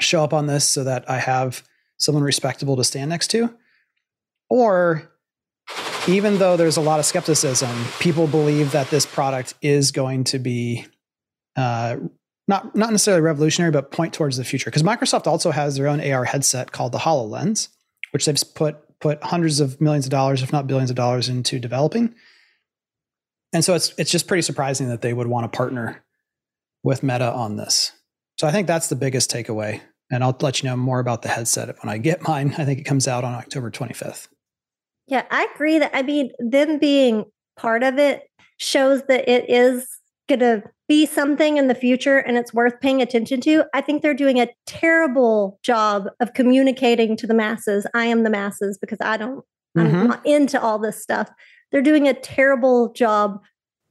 show 0.00 0.24
up 0.24 0.32
on 0.32 0.46
this 0.46 0.64
so 0.64 0.84
that 0.84 1.08
I 1.08 1.18
have 1.18 1.62
someone 1.98 2.24
respectable 2.24 2.76
to 2.76 2.84
stand 2.84 3.10
next 3.10 3.28
to," 3.28 3.54
or 4.48 5.09
even 6.08 6.38
though 6.38 6.56
there's 6.56 6.76
a 6.76 6.80
lot 6.80 6.98
of 6.98 7.06
skepticism, 7.06 7.70
people 7.98 8.26
believe 8.26 8.72
that 8.72 8.88
this 8.90 9.06
product 9.06 9.54
is 9.62 9.92
going 9.92 10.24
to 10.24 10.38
be 10.38 10.86
uh, 11.56 11.96
not 12.48 12.74
not 12.74 12.90
necessarily 12.90 13.22
revolutionary, 13.22 13.70
but 13.70 13.90
point 13.90 14.12
towards 14.12 14.36
the 14.36 14.44
future. 14.44 14.70
Because 14.70 14.82
Microsoft 14.82 15.26
also 15.26 15.50
has 15.50 15.76
their 15.76 15.86
own 15.86 16.00
AR 16.00 16.24
headset 16.24 16.72
called 16.72 16.92
the 16.92 16.98
Hololens, 16.98 17.68
which 18.12 18.24
they've 18.24 18.36
put 18.54 18.76
put 19.00 19.22
hundreds 19.22 19.60
of 19.60 19.80
millions 19.80 20.06
of 20.06 20.10
dollars, 20.10 20.42
if 20.42 20.52
not 20.52 20.66
billions 20.66 20.90
of 20.90 20.96
dollars, 20.96 21.28
into 21.28 21.58
developing. 21.58 22.14
And 23.52 23.64
so 23.64 23.74
it's 23.74 23.94
it's 23.98 24.10
just 24.10 24.26
pretty 24.26 24.42
surprising 24.42 24.88
that 24.88 25.02
they 25.02 25.12
would 25.12 25.26
want 25.26 25.50
to 25.50 25.56
partner 25.56 26.02
with 26.82 27.02
Meta 27.02 27.32
on 27.32 27.56
this. 27.56 27.92
So 28.38 28.46
I 28.46 28.52
think 28.52 28.66
that's 28.66 28.88
the 28.88 28.96
biggest 28.96 29.30
takeaway. 29.30 29.80
And 30.10 30.24
I'll 30.24 30.36
let 30.40 30.62
you 30.62 30.68
know 30.68 30.76
more 30.76 30.98
about 30.98 31.22
the 31.22 31.28
headset 31.28 31.76
when 31.84 31.92
I 31.92 31.98
get 31.98 32.22
mine. 32.26 32.54
I 32.58 32.64
think 32.64 32.80
it 32.80 32.84
comes 32.84 33.06
out 33.06 33.22
on 33.22 33.34
October 33.34 33.70
25th. 33.70 34.26
Yeah, 35.10 35.24
I 35.30 35.48
agree 35.54 35.78
that 35.78 35.90
I 35.94 36.02
mean 36.02 36.30
them 36.38 36.78
being 36.78 37.24
part 37.56 37.82
of 37.82 37.98
it 37.98 38.22
shows 38.58 39.02
that 39.08 39.28
it 39.28 39.50
is 39.50 39.86
going 40.28 40.40
to 40.40 40.62
be 40.88 41.06
something 41.06 41.56
in 41.56 41.66
the 41.68 41.74
future 41.74 42.18
and 42.18 42.36
it's 42.36 42.54
worth 42.54 42.80
paying 42.80 43.02
attention 43.02 43.40
to. 43.40 43.64
I 43.74 43.80
think 43.80 44.02
they're 44.02 44.14
doing 44.14 44.40
a 44.40 44.48
terrible 44.66 45.58
job 45.62 46.08
of 46.20 46.34
communicating 46.34 47.16
to 47.16 47.26
the 47.26 47.34
masses. 47.34 47.86
I 47.94 48.06
am 48.06 48.22
the 48.22 48.30
masses 48.30 48.78
because 48.78 48.98
I 49.00 49.16
don't 49.16 49.44
Mhm. 49.76 49.94
I'm 49.94 50.06
not 50.08 50.26
into 50.26 50.60
all 50.60 50.78
this 50.78 51.00
stuff. 51.00 51.30
They're 51.70 51.82
doing 51.82 52.08
a 52.08 52.14
terrible 52.14 52.92
job 52.92 53.40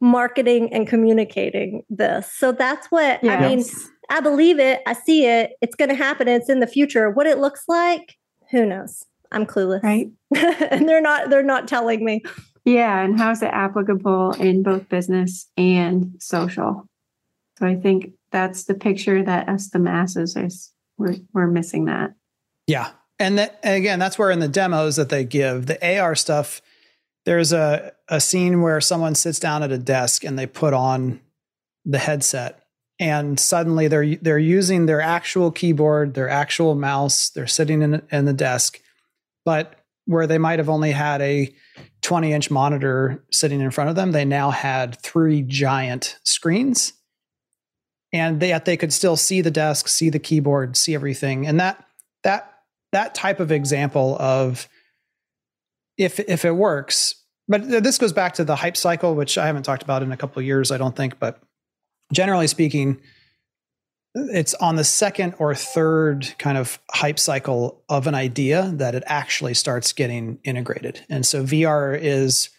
marketing 0.02 0.74
and 0.74 0.88
communicating 0.88 1.84
this. 1.89 2.32
So 2.34 2.52
that's 2.52 2.88
what 2.88 3.24
I 3.24 3.48
mean. 3.48 3.66
I 4.10 4.20
believe 4.22 4.60
it. 4.60 4.82
I 4.88 4.94
see 4.94 5.26
it. 5.26 5.52
It's 5.62 5.76
going 5.76 5.89
to 5.89 5.96
happen. 5.96 6.28
It's 6.28 6.50
in 6.50 6.60
the 6.60 6.68
future. 6.68 7.10
What 7.10 7.28
it 7.28 7.38
looks 7.38 7.64
like, 7.68 8.16
who 8.52 8.66
knows? 8.66 9.06
I'm 9.32 9.46
clueless. 9.46 9.84
Right. 9.84 10.10
and 10.36 10.88
they're 10.88 11.02
not 11.02 11.30
they're 11.30 11.44
not 11.44 11.68
telling 11.68 12.04
me. 12.04 12.24
Yeah. 12.66 13.02
And 13.02 13.20
how's 13.20 13.42
it 13.42 13.52
applicable 13.52 14.34
in 14.34 14.64
both 14.64 14.90
business 14.90 15.50
and 15.58 16.16
social? 16.20 16.88
So 17.58 17.66
I 17.66 17.76
think 17.76 18.14
that's 18.32 18.66
the 18.66 18.74
picture 18.74 19.24
that 19.24 19.50
us, 19.50 19.70
the 19.70 19.80
masses, 19.80 20.36
is 20.36 20.72
we're, 20.98 21.16
we're 21.34 21.48
missing 21.48 21.86
that. 21.86 22.14
Yeah. 22.68 22.92
And, 23.18 23.38
that, 23.38 23.60
and 23.64 23.76
again, 23.76 24.00
that's 24.00 24.18
where 24.18 24.32
in 24.32 24.40
the 24.40 24.48
demos 24.48 24.96
that 24.96 25.10
they 25.10 25.24
give 25.24 25.66
the 25.66 26.00
AR 26.00 26.16
stuff, 26.16 26.62
there's 27.26 27.52
a, 27.52 27.92
a 28.08 28.22
scene 28.22 28.62
where 28.62 28.80
someone 28.80 29.16
sits 29.16 29.40
down 29.40 29.64
at 29.64 29.72
a 29.72 29.78
desk 29.78 30.24
and 30.24 30.38
they 30.38 30.48
put 30.48 30.74
on 30.74 31.20
the 31.86 31.98
headset 31.98 32.60
and 33.00 33.40
suddenly 33.40 33.88
they're 33.88 34.18
they're 34.18 34.38
using 34.38 34.86
their 34.86 35.02
actual 35.02 35.52
keyboard, 35.52 36.14
their 36.14 36.30
actual 36.30 36.76
mouse, 36.76 37.30
they're 37.30 37.48
sitting 37.48 37.82
in 37.82 38.02
in 38.12 38.26
the 38.26 38.34
desk, 38.34 38.82
but 39.46 39.76
where 40.06 40.26
they 40.26 40.38
might 40.38 40.60
have 40.60 40.70
only 40.70 40.92
had 40.92 41.22
a 41.22 41.54
20 42.02 42.34
inch 42.34 42.50
monitor 42.50 43.24
sitting 43.32 43.62
in 43.62 43.72
front 43.72 43.90
of 43.90 43.96
them, 43.96 44.12
they 44.12 44.26
now 44.26 44.50
had 44.50 45.00
three 45.02 45.44
giant 45.44 46.18
screens, 46.24 46.94
and 48.12 48.40
they, 48.40 48.58
they 48.66 48.78
could 48.78 48.92
still 48.92 49.16
see 49.16 49.42
the 49.42 49.52
desk, 49.52 49.88
see 49.88 50.10
the 50.10 50.20
keyboard, 50.20 50.76
see 50.76 50.96
everything, 50.96 51.46
and 51.46 51.60
that 51.60 51.86
that 52.24 52.54
that 52.92 53.14
type 53.14 53.40
of 53.40 53.52
example 53.52 54.18
of 54.20 54.68
if 55.98 56.20
if 56.20 56.44
it 56.46 56.56
works, 56.56 57.16
but 57.48 57.68
this 57.68 57.98
goes 57.98 58.14
back 58.14 58.34
to 58.36 58.44
the 58.44 58.56
hype 58.56 58.78
cycle, 58.78 59.16
which 59.16 59.38
I 59.38 59.46
haven't 59.46 59.64
talked 59.64 59.84
about 59.84 60.02
in 60.02 60.12
a 60.12 60.18
couple 60.18 60.40
of 60.40 60.46
years, 60.46 60.72
I 60.72 60.78
don't 60.78 60.96
think, 60.96 61.20
but 61.20 61.42
generally 62.12 62.48
speaking, 62.48 63.00
it's 64.16 64.53
on 64.55 64.76
the 64.76 64.84
second 64.84 65.36
or 65.38 65.53
third 65.53 66.34
kind 66.38 66.57
of 66.57 66.80
hype 66.91 67.20
cycle 67.20 67.84
of 67.89 68.07
an 68.07 68.16
idea 68.16 68.72
that 68.76 68.95
it 68.95 69.03
actually 69.05 69.53
starts 69.53 69.93
getting 69.93 70.39
integrated. 70.43 71.05
And 71.10 71.26
so 71.26 71.43
VR 71.43 71.97
is 71.99 72.49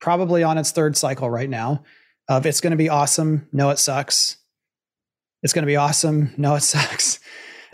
probably 0.00 0.42
on 0.42 0.58
its 0.58 0.70
third 0.70 0.96
cycle 0.96 1.30
right 1.30 1.48
now 1.48 1.82
of 2.28 2.44
it's 2.44 2.60
going 2.60 2.72
to 2.72 2.76
be 2.76 2.88
awesome. 2.88 3.48
No, 3.52 3.70
it 3.70 3.78
sucks. 3.78 4.36
It's 5.42 5.52
going 5.52 5.62
to 5.62 5.68
be 5.68 5.76
awesome. 5.76 6.34
No, 6.36 6.54
it 6.54 6.60
sucks. 6.62 7.20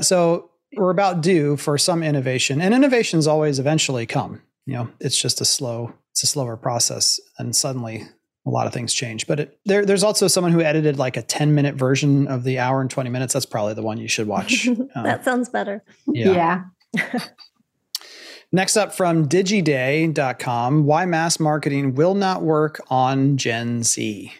So 0.01 0.51
we're 0.77 0.91
about 0.91 1.21
due 1.21 1.57
for 1.57 1.79
some 1.79 2.03
innovation 2.03 2.61
and 2.61 2.75
innovations 2.75 3.27
always 3.27 3.59
eventually 3.59 4.07
come. 4.07 4.43
You 4.67 4.75
know, 4.75 4.91
it's 5.01 5.21
just 5.21 5.41
a 5.41 5.45
slow, 5.45 5.93
it's 6.13 6.23
a 6.23 6.27
slower 6.27 6.57
process. 6.57 7.21
And 7.39 7.55
suddenly 7.55 8.07
a 8.47 8.51
lot 8.51 8.67
of 8.67 8.73
things 8.73 8.93
change. 8.93 9.27
But 9.27 9.41
it, 9.41 9.59
there, 9.65 9.85
there's 9.87 10.03
also 10.03 10.29
someone 10.29 10.53
who 10.53 10.61
edited 10.61 10.99
like 10.99 11.17
a 11.17 11.23
10 11.23 11.55
minute 11.55 11.75
version 11.75 12.29
of 12.29 12.45
the 12.45 12.59
hour 12.59 12.81
and 12.81 12.91
20 12.91 13.11
minutes. 13.11 13.33
That's 13.33 13.47
probably 13.47 13.75
the 13.75 13.83
one 13.83 13.99
you 13.99 14.09
should 14.09 14.27
watch. 14.27 14.65
that 14.95 15.21
uh, 15.21 15.23
sounds 15.23 15.49
better. 15.49 15.83
Yeah. 16.07 16.65
yeah. 16.95 17.21
Next 18.53 18.77
up 18.77 18.95
from 18.95 19.29
digiday.com 19.29 20.85
why 20.85 21.07
mass 21.07 21.41
marketing 21.41 21.95
will 21.95 22.15
not 22.15 22.43
work 22.43 22.81
on 22.89 23.37
Gen 23.37 23.83
Z. 23.83 24.33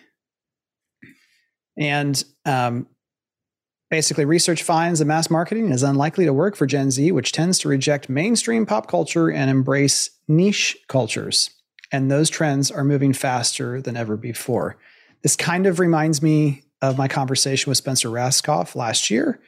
And 1.77 2.23
um, 2.45 2.87
basically, 3.91 4.25
research 4.25 4.63
finds 4.63 5.01
that 5.01 5.07
mass 5.07 5.31
marketing 5.31 5.71
is 5.73 5.83
unlikely 5.83 6.27
to 6.27 6.33
work 6.33 6.55
for 6.55 6.67
Gen 6.67 6.93
Z, 6.93 7.11
which 7.11 7.33
tends 7.33 7.59
to 7.61 7.69
reject 7.69 8.09
mainstream 8.09 8.67
pop 8.67 8.87
culture 8.87 9.31
and 9.31 9.51
embrace 9.51 10.11
niche 10.29 10.77
cultures 10.87 11.51
and 11.95 12.11
those 12.11 12.29
trends 12.29 12.73
are 12.73 12.83
moving 12.83 13.13
faster 13.13 13.81
than 13.81 13.97
ever 13.97 14.17
before. 14.17 14.77
This 15.23 15.37
kind 15.37 15.65
of 15.65 15.79
reminds 15.79 16.23
me 16.23 16.65
of 16.83 16.99
my 16.99 17.07
conversation 17.07 17.71
with 17.71 17.79
Spencer 17.79 18.09
Rascoff 18.09 18.75
last 18.75 19.11
year, 19.11 19.41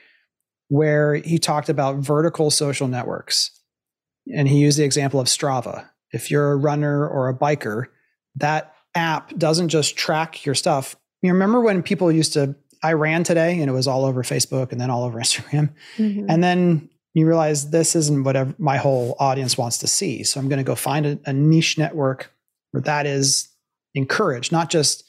where 0.68 1.16
he 1.16 1.38
talked 1.40 1.68
about 1.68 1.96
vertical 1.96 2.52
social 2.52 2.86
networks. 2.86 3.50
And 4.32 4.46
he 4.46 4.58
used 4.58 4.78
the 4.78 4.84
example 4.84 5.18
of 5.18 5.26
Strava. 5.26 5.88
If 6.12 6.30
you're 6.30 6.52
a 6.52 6.56
runner 6.56 7.08
or 7.08 7.28
a 7.28 7.36
biker, 7.36 7.86
that 8.36 8.72
app 8.94 9.36
doesn't 9.36 9.68
just 9.68 9.96
track 9.96 10.46
your 10.46 10.54
stuff. 10.54 10.94
You 11.22 11.32
remember 11.32 11.60
when 11.60 11.82
people 11.82 12.12
used 12.12 12.34
to, 12.34 12.54
I 12.80 12.92
ran 12.92 13.24
today 13.24 13.60
and 13.60 13.68
it 13.68 13.74
was 13.74 13.88
all 13.88 14.04
over 14.04 14.22
Facebook 14.22 14.70
and 14.70 14.80
then 14.80 14.88
all 14.88 15.02
over 15.02 15.18
Instagram. 15.20 15.70
Mm-hmm. 15.96 16.26
And 16.28 16.44
then 16.44 16.90
you 17.12 17.26
realize 17.26 17.70
this 17.70 17.96
isn't 17.96 18.22
what 18.22 18.60
my 18.60 18.76
whole 18.76 19.16
audience 19.18 19.58
wants 19.58 19.78
to 19.78 19.88
see. 19.88 20.22
So 20.22 20.38
I'm 20.38 20.48
going 20.48 20.58
to 20.58 20.64
go 20.64 20.76
find 20.76 21.06
a, 21.06 21.18
a 21.26 21.32
niche 21.32 21.76
network 21.76 22.32
where 22.70 22.82
that 22.82 23.06
is 23.06 23.48
encouraged, 23.94 24.52
not 24.52 24.70
just 24.70 25.04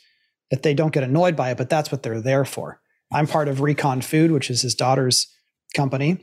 that 0.52 0.64
they 0.64 0.74
don't 0.74 0.94
get 0.94 1.04
annoyed 1.04 1.36
by 1.36 1.52
it, 1.52 1.58
but 1.58 1.70
that's 1.70 1.92
what 1.92 2.04
they're 2.04 2.22
there 2.22 2.46
for. 2.46 2.82
I'm 3.12 3.28
part 3.28 3.48
of 3.48 3.62
Recon 3.62 4.02
Food, 4.02 4.32
which 4.32 4.50
is 4.50 4.62
his 4.62 4.76
daughter's 4.76 5.28
company. 5.76 6.20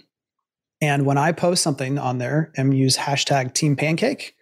And 0.81 1.07
when 1.07 1.19
I 1.19 1.33
post 1.33 1.63
something 1.63 1.99
on 1.99 2.19
there 2.19 2.53
and 2.57 2.77
use 2.77 2.97
hashtag 2.97 3.55
Team 3.55 3.77
Pancake, 3.77 4.35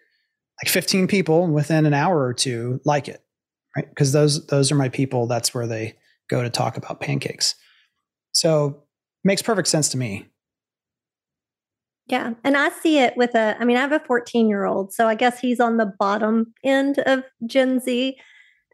like 0.63 0.71
15 0.71 1.07
people 1.07 1.47
within 1.47 1.87
an 1.87 1.95
hour 1.95 2.25
or 2.25 2.35
two 2.35 2.81
like 2.85 3.09
it, 3.09 3.23
right? 3.77 3.89
Because 3.89 4.13
those 4.13 4.47
those 4.47 4.73
are 4.73 4.77
my 4.77 4.89
people. 4.89 5.27
That's 5.27 5.55
where 5.55 5.67
they 5.67 5.97
go 6.29 6.43
to 6.43 6.51
talk 6.51 6.77
about 6.77 7.01
pancakes. 7.01 7.55
So 8.33 8.85
makes 9.25 9.43
perfect 9.43 9.69
sense 9.69 9.89
to 9.91 9.99
me. 9.99 10.32
Yeah. 12.13 12.35
And 12.45 12.59
I 12.59 12.69
see 12.69 12.99
it 12.99 13.17
with 13.17 13.35
a, 13.35 13.57
I 13.59 13.65
mean, 13.65 13.79
I 13.79 13.81
have 13.81 13.91
a 13.91 13.99
14 14.01 14.47
year 14.47 14.67
old. 14.67 14.93
So 14.93 15.09
I 15.09 15.15
guess 15.15 15.41
he's 15.41 15.61
on 15.61 15.79
the 15.79 15.87
bottom 15.99 16.53
end 16.63 16.99
of 17.07 17.25
Gen 17.47 17.81
Z. 17.81 18.19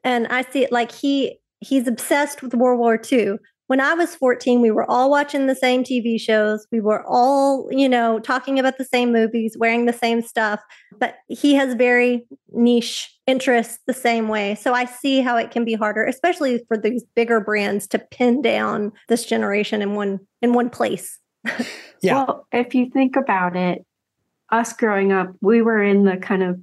And 0.02 0.26
I 0.26 0.42
see 0.42 0.64
it 0.64 0.72
like 0.72 0.90
he, 0.90 1.38
he's 1.60 1.86
obsessed 1.86 2.42
with 2.42 2.54
World 2.54 2.80
War 2.80 3.00
II. 3.00 3.36
When 3.68 3.80
I 3.80 3.94
was 3.94 4.16
14, 4.16 4.60
we 4.60 4.72
were 4.72 4.90
all 4.90 5.08
watching 5.08 5.46
the 5.46 5.54
same 5.54 5.84
TV 5.84 6.20
shows. 6.20 6.66
We 6.72 6.80
were 6.80 7.04
all, 7.06 7.68
you 7.70 7.88
know, 7.88 8.18
talking 8.18 8.58
about 8.58 8.76
the 8.76 8.84
same 8.84 9.12
movies, 9.12 9.54
wearing 9.56 9.86
the 9.86 9.92
same 9.92 10.20
stuff. 10.20 10.60
But 10.98 11.14
he 11.28 11.54
has 11.54 11.74
very 11.74 12.26
niche 12.50 13.08
interests 13.28 13.78
the 13.86 13.94
same 13.94 14.26
way. 14.26 14.56
So 14.56 14.74
I 14.74 14.86
see 14.86 15.20
how 15.20 15.36
it 15.36 15.52
can 15.52 15.64
be 15.64 15.74
harder, 15.74 16.04
especially 16.04 16.64
for 16.66 16.76
these 16.76 17.04
bigger 17.14 17.38
brands 17.38 17.86
to 17.88 18.00
pin 18.00 18.42
down 18.42 18.90
this 19.06 19.24
generation 19.24 19.80
in 19.80 19.94
one 19.94 20.18
in 20.42 20.54
one 20.54 20.70
place. 20.70 21.20
Yeah. 22.00 22.14
Well, 22.14 22.46
if 22.52 22.76
you 22.76 22.90
think 22.90 23.16
about 23.16 23.56
it, 23.56 23.84
us 24.50 24.72
growing 24.72 25.12
up, 25.12 25.32
we 25.40 25.62
were 25.62 25.82
in 25.82 26.04
the 26.04 26.16
kind 26.16 26.44
of 26.44 26.60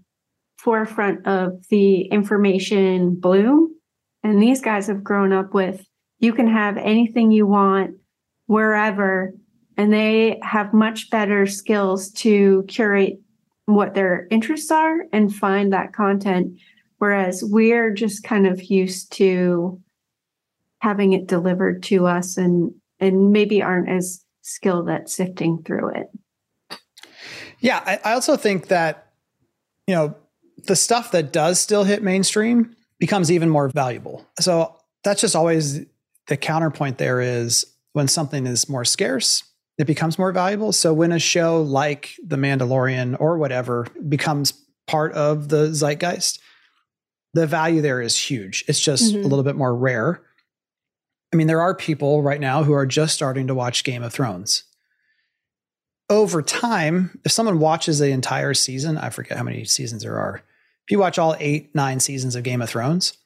forefront 0.57 1.27
of 1.27 1.67
the 1.69 2.03
information 2.03 3.15
bloom. 3.15 3.75
And 4.23 4.41
these 4.41 4.61
guys 4.61 4.87
have 4.87 5.03
grown 5.03 5.33
up 5.33 5.53
with 5.53 5.85
you 6.19 6.33
can 6.33 6.47
have 6.47 6.77
anything 6.77 7.31
you 7.31 7.45
want 7.45 7.97
wherever. 8.47 9.33
And 9.77 9.91
they 9.91 10.39
have 10.41 10.73
much 10.73 11.09
better 11.09 11.45
skills 11.45 12.11
to 12.13 12.63
curate 12.67 13.19
what 13.65 13.93
their 13.93 14.27
interests 14.31 14.71
are 14.71 15.05
and 15.11 15.35
find 15.35 15.73
that 15.73 15.93
content. 15.93 16.57
Whereas 16.97 17.43
we're 17.43 17.93
just 17.93 18.23
kind 18.23 18.47
of 18.47 18.63
used 18.63 19.11
to 19.13 19.81
having 20.79 21.13
it 21.13 21.27
delivered 21.27 21.83
to 21.83 22.07
us 22.07 22.37
and 22.37 22.73
and 22.99 23.31
maybe 23.31 23.61
aren't 23.61 23.89
as 23.89 24.24
skilled 24.45 24.87
at 24.89 25.09
sifting 25.09 25.63
through 25.63 25.89
it. 25.89 26.07
Yeah, 27.59 27.81
I, 27.83 28.11
I 28.11 28.13
also 28.13 28.37
think 28.37 28.67
that, 28.67 29.11
you 29.87 29.95
know, 29.95 30.15
the 30.67 30.75
stuff 30.75 31.11
that 31.11 31.33
does 31.33 31.59
still 31.59 31.83
hit 31.83 32.03
mainstream 32.03 32.75
becomes 32.99 33.31
even 33.31 33.49
more 33.49 33.69
valuable. 33.69 34.25
So 34.39 34.77
that's 35.03 35.21
just 35.21 35.35
always 35.35 35.85
the 36.27 36.37
counterpoint 36.37 36.99
there 36.99 37.21
is 37.21 37.65
when 37.93 38.07
something 38.07 38.45
is 38.45 38.69
more 38.69 38.85
scarce, 38.85 39.43
it 39.77 39.87
becomes 39.87 40.19
more 40.19 40.31
valuable. 40.31 40.71
So 40.71 40.93
when 40.93 41.11
a 41.11 41.19
show 41.19 41.61
like 41.61 42.15
The 42.23 42.35
Mandalorian 42.35 43.19
or 43.19 43.37
whatever 43.37 43.87
becomes 44.07 44.53
part 44.85 45.13
of 45.13 45.49
the 45.49 45.73
zeitgeist, 45.73 46.39
the 47.33 47.47
value 47.47 47.81
there 47.81 48.01
is 48.01 48.17
huge. 48.17 48.63
It's 48.67 48.79
just 48.79 49.13
mm-hmm. 49.13 49.25
a 49.25 49.27
little 49.27 49.43
bit 49.43 49.55
more 49.55 49.75
rare. 49.75 50.21
I 51.35 51.37
mean, 51.37 51.47
there 51.47 51.59
are 51.59 51.75
people 51.75 52.21
right 52.21 52.39
now 52.39 52.63
who 52.63 52.71
are 52.71 52.85
just 52.85 53.13
starting 53.13 53.47
to 53.47 53.53
watch 53.53 53.83
Game 53.83 54.03
of 54.03 54.13
Thrones. 54.13 54.63
Over 56.09 56.41
time, 56.41 57.19
if 57.25 57.31
someone 57.33 57.59
watches 57.59 57.99
the 57.99 58.11
entire 58.11 58.53
season, 58.53 58.97
I 58.97 59.09
forget 59.09 59.37
how 59.37 59.43
many 59.43 59.65
seasons 59.65 60.03
there 60.03 60.17
are. 60.17 60.35
If 60.85 60.91
you 60.91 60.97
watch 60.97 61.19
all 61.19 61.35
eight, 61.41 61.75
nine 61.75 61.99
seasons 61.99 62.37
of 62.37 62.43
Game 62.43 62.61
of 62.61 62.69
Thrones, 62.69 63.17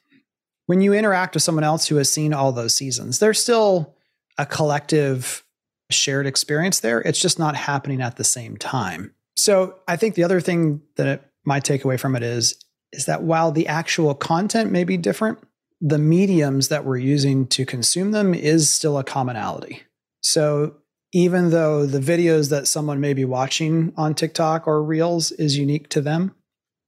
when 0.66 0.80
you 0.80 0.92
interact 0.92 1.34
with 1.34 1.44
someone 1.44 1.62
else 1.62 1.86
who 1.86 1.96
has 1.98 2.10
seen 2.10 2.34
all 2.34 2.50
those 2.50 2.74
seasons, 2.74 3.20
there's 3.20 3.40
still 3.40 3.94
a 4.38 4.44
collective 4.44 5.44
shared 5.88 6.26
experience 6.26 6.80
there. 6.80 7.00
It's 7.02 7.20
just 7.20 7.38
not 7.38 7.54
happening 7.54 8.00
at 8.00 8.16
the 8.16 8.24
same 8.24 8.56
time. 8.56 9.14
So 9.36 9.78
I 9.86 9.94
think 9.94 10.16
the 10.16 10.24
other 10.24 10.40
thing 10.40 10.82
that 10.96 11.06
it, 11.06 11.22
my 11.44 11.60
takeaway 11.60 12.00
from 12.00 12.16
it 12.16 12.24
is 12.24 12.60
is 12.92 13.06
that 13.06 13.22
while 13.22 13.52
the 13.52 13.68
actual 13.68 14.16
content 14.16 14.72
may 14.72 14.82
be 14.82 14.96
different, 14.96 15.38
the 15.80 15.98
mediums 15.98 16.68
that 16.68 16.84
we're 16.84 16.98
using 16.98 17.46
to 17.46 17.64
consume 17.64 18.12
them 18.12 18.34
is 18.34 18.68
still 18.68 18.98
a 18.98 19.04
commonality. 19.04 19.82
So 20.20 20.76
even 21.12 21.50
though 21.50 21.86
the 21.86 21.98
videos 21.98 22.50
that 22.50 22.68
someone 22.68 23.00
may 23.00 23.14
be 23.14 23.24
watching 23.24 23.92
on 23.96 24.14
TikTok 24.14 24.66
or 24.66 24.82
Reels 24.82 25.32
is 25.32 25.56
unique 25.56 25.88
to 25.90 26.00
them, 26.00 26.34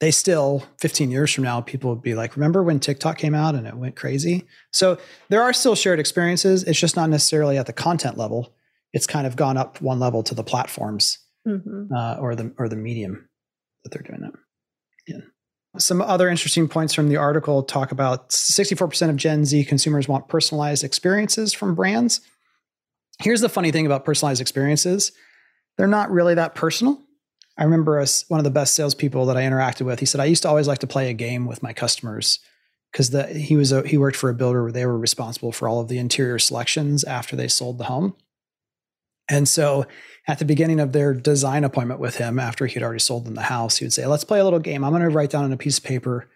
they 0.01 0.11
still 0.11 0.65
15 0.81 1.11
years 1.11 1.33
from 1.33 1.45
now 1.45 1.61
people 1.61 1.91
would 1.91 2.03
be 2.03 2.15
like 2.15 2.35
remember 2.37 2.61
when 2.63 2.81
tiktok 2.81 3.19
came 3.19 3.35
out 3.35 3.55
and 3.55 3.67
it 3.67 3.77
went 3.77 3.97
crazy? 3.97 4.45
So 4.73 4.99
there 5.29 5.43
are 5.43 5.53
still 5.53 5.75
shared 5.77 6.01
experiences. 6.01 6.65
It's 6.65 6.79
just 6.79 6.97
not 6.97 7.09
necessarily 7.09 7.57
at 7.57 7.67
the 7.67 7.73
content 7.73 8.19
level. 8.19 8.53
It's 8.93 9.07
kind 9.07 9.27
of 9.27 9.37
gone 9.37 9.57
up 9.57 9.81
one 9.81 10.01
level 10.01 10.23
to 10.25 10.35
the 10.35 10.45
platforms 10.45 11.19
mm-hmm. 11.47 11.95
uh, 11.95 12.17
or 12.17 12.35
the 12.35 12.53
or 12.59 12.69
the 12.69 12.77
medium 12.77 13.29
that 13.85 13.93
they're 13.93 14.03
doing 14.03 14.25
it 14.25 14.35
in 15.07 15.32
some 15.79 16.03
other 16.03 16.29
interesting 16.29 16.69
points 16.69 16.93
from 16.93 17.09
the 17.09 17.17
article 17.17 17.63
talk 17.63 17.93
about 17.93 18.29
64% 18.31 19.09
of 19.09 19.17
Gen 19.17 19.45
Z 19.45 19.65
consumers 19.65 20.07
want 20.07 20.29
personalized 20.29 20.85
experiences 20.85 21.53
from 21.53 21.75
brands. 21.75 22.21
Here's 23.21 23.41
the 23.41 23.49
funny 23.49 23.71
thing 23.71 23.87
about 23.87 24.05
personalized 24.05 24.41
experiences 24.41 25.13
they're 25.79 25.87
not 25.87 26.11
really 26.11 26.35
that 26.35 26.55
personal. 26.55 27.01
I 27.57 27.65
remember 27.65 27.99
us, 27.99 28.25
one 28.29 28.41
of 28.41 28.45
the 28.45 28.51
best 28.51 28.75
salespeople 28.75 29.27
that 29.27 29.37
I 29.37 29.43
interacted 29.43 29.83
with. 29.83 30.01
He 30.01 30.07
said, 30.07 30.21
I 30.21 30.27
used 30.27 30.43
to 30.43 30.49
always 30.49 30.69
like 30.69 30.79
to 30.81 30.87
play 30.87 31.09
a 31.09 31.15
game 31.15 31.47
with 31.47 31.63
my 31.63 31.73
customers 31.73 32.41
because 32.91 33.09
he 33.35 33.57
was 33.57 33.73
a, 33.73 33.87
he 33.87 33.97
worked 33.97 34.17
for 34.17 34.29
a 34.29 34.35
builder 34.35 34.63
where 34.63 34.73
they 34.73 34.85
were 34.85 34.99
responsible 34.99 35.53
for 35.53 35.67
all 35.67 35.81
of 35.81 35.89
the 35.89 35.99
interior 35.99 36.39
selections 36.39 37.05
after 37.05 37.37
they 37.37 37.49
sold 37.49 37.79
the 37.79 37.85
home. 37.85 38.15
And 39.29 39.49
so 39.49 39.87
at 40.29 40.39
the 40.39 40.45
beginning 40.45 40.81
of 40.81 40.93
their 40.93 41.15
design 41.15 41.65
appointment 41.65 42.01
with 42.01 42.17
him, 42.17 42.39
after 42.39 42.67
he'd 42.67 42.83
already 42.83 43.01
sold 43.01 43.25
them 43.25 43.35
the 43.35 43.43
house, 43.43 43.77
he 43.77 43.85
would 43.85 43.93
say, 43.93 44.07
Let's 44.07 44.25
play 44.25 44.41
a 44.41 44.45
little 44.45 44.59
game. 44.59 44.85
I'm 44.85 44.93
going 44.93 45.03
to 45.03 45.09
write 45.09 45.31
down 45.31 45.45
on 45.45 45.53
a 45.53 45.57
piece 45.57 45.79
of 45.79 45.85
paper. 45.85 46.29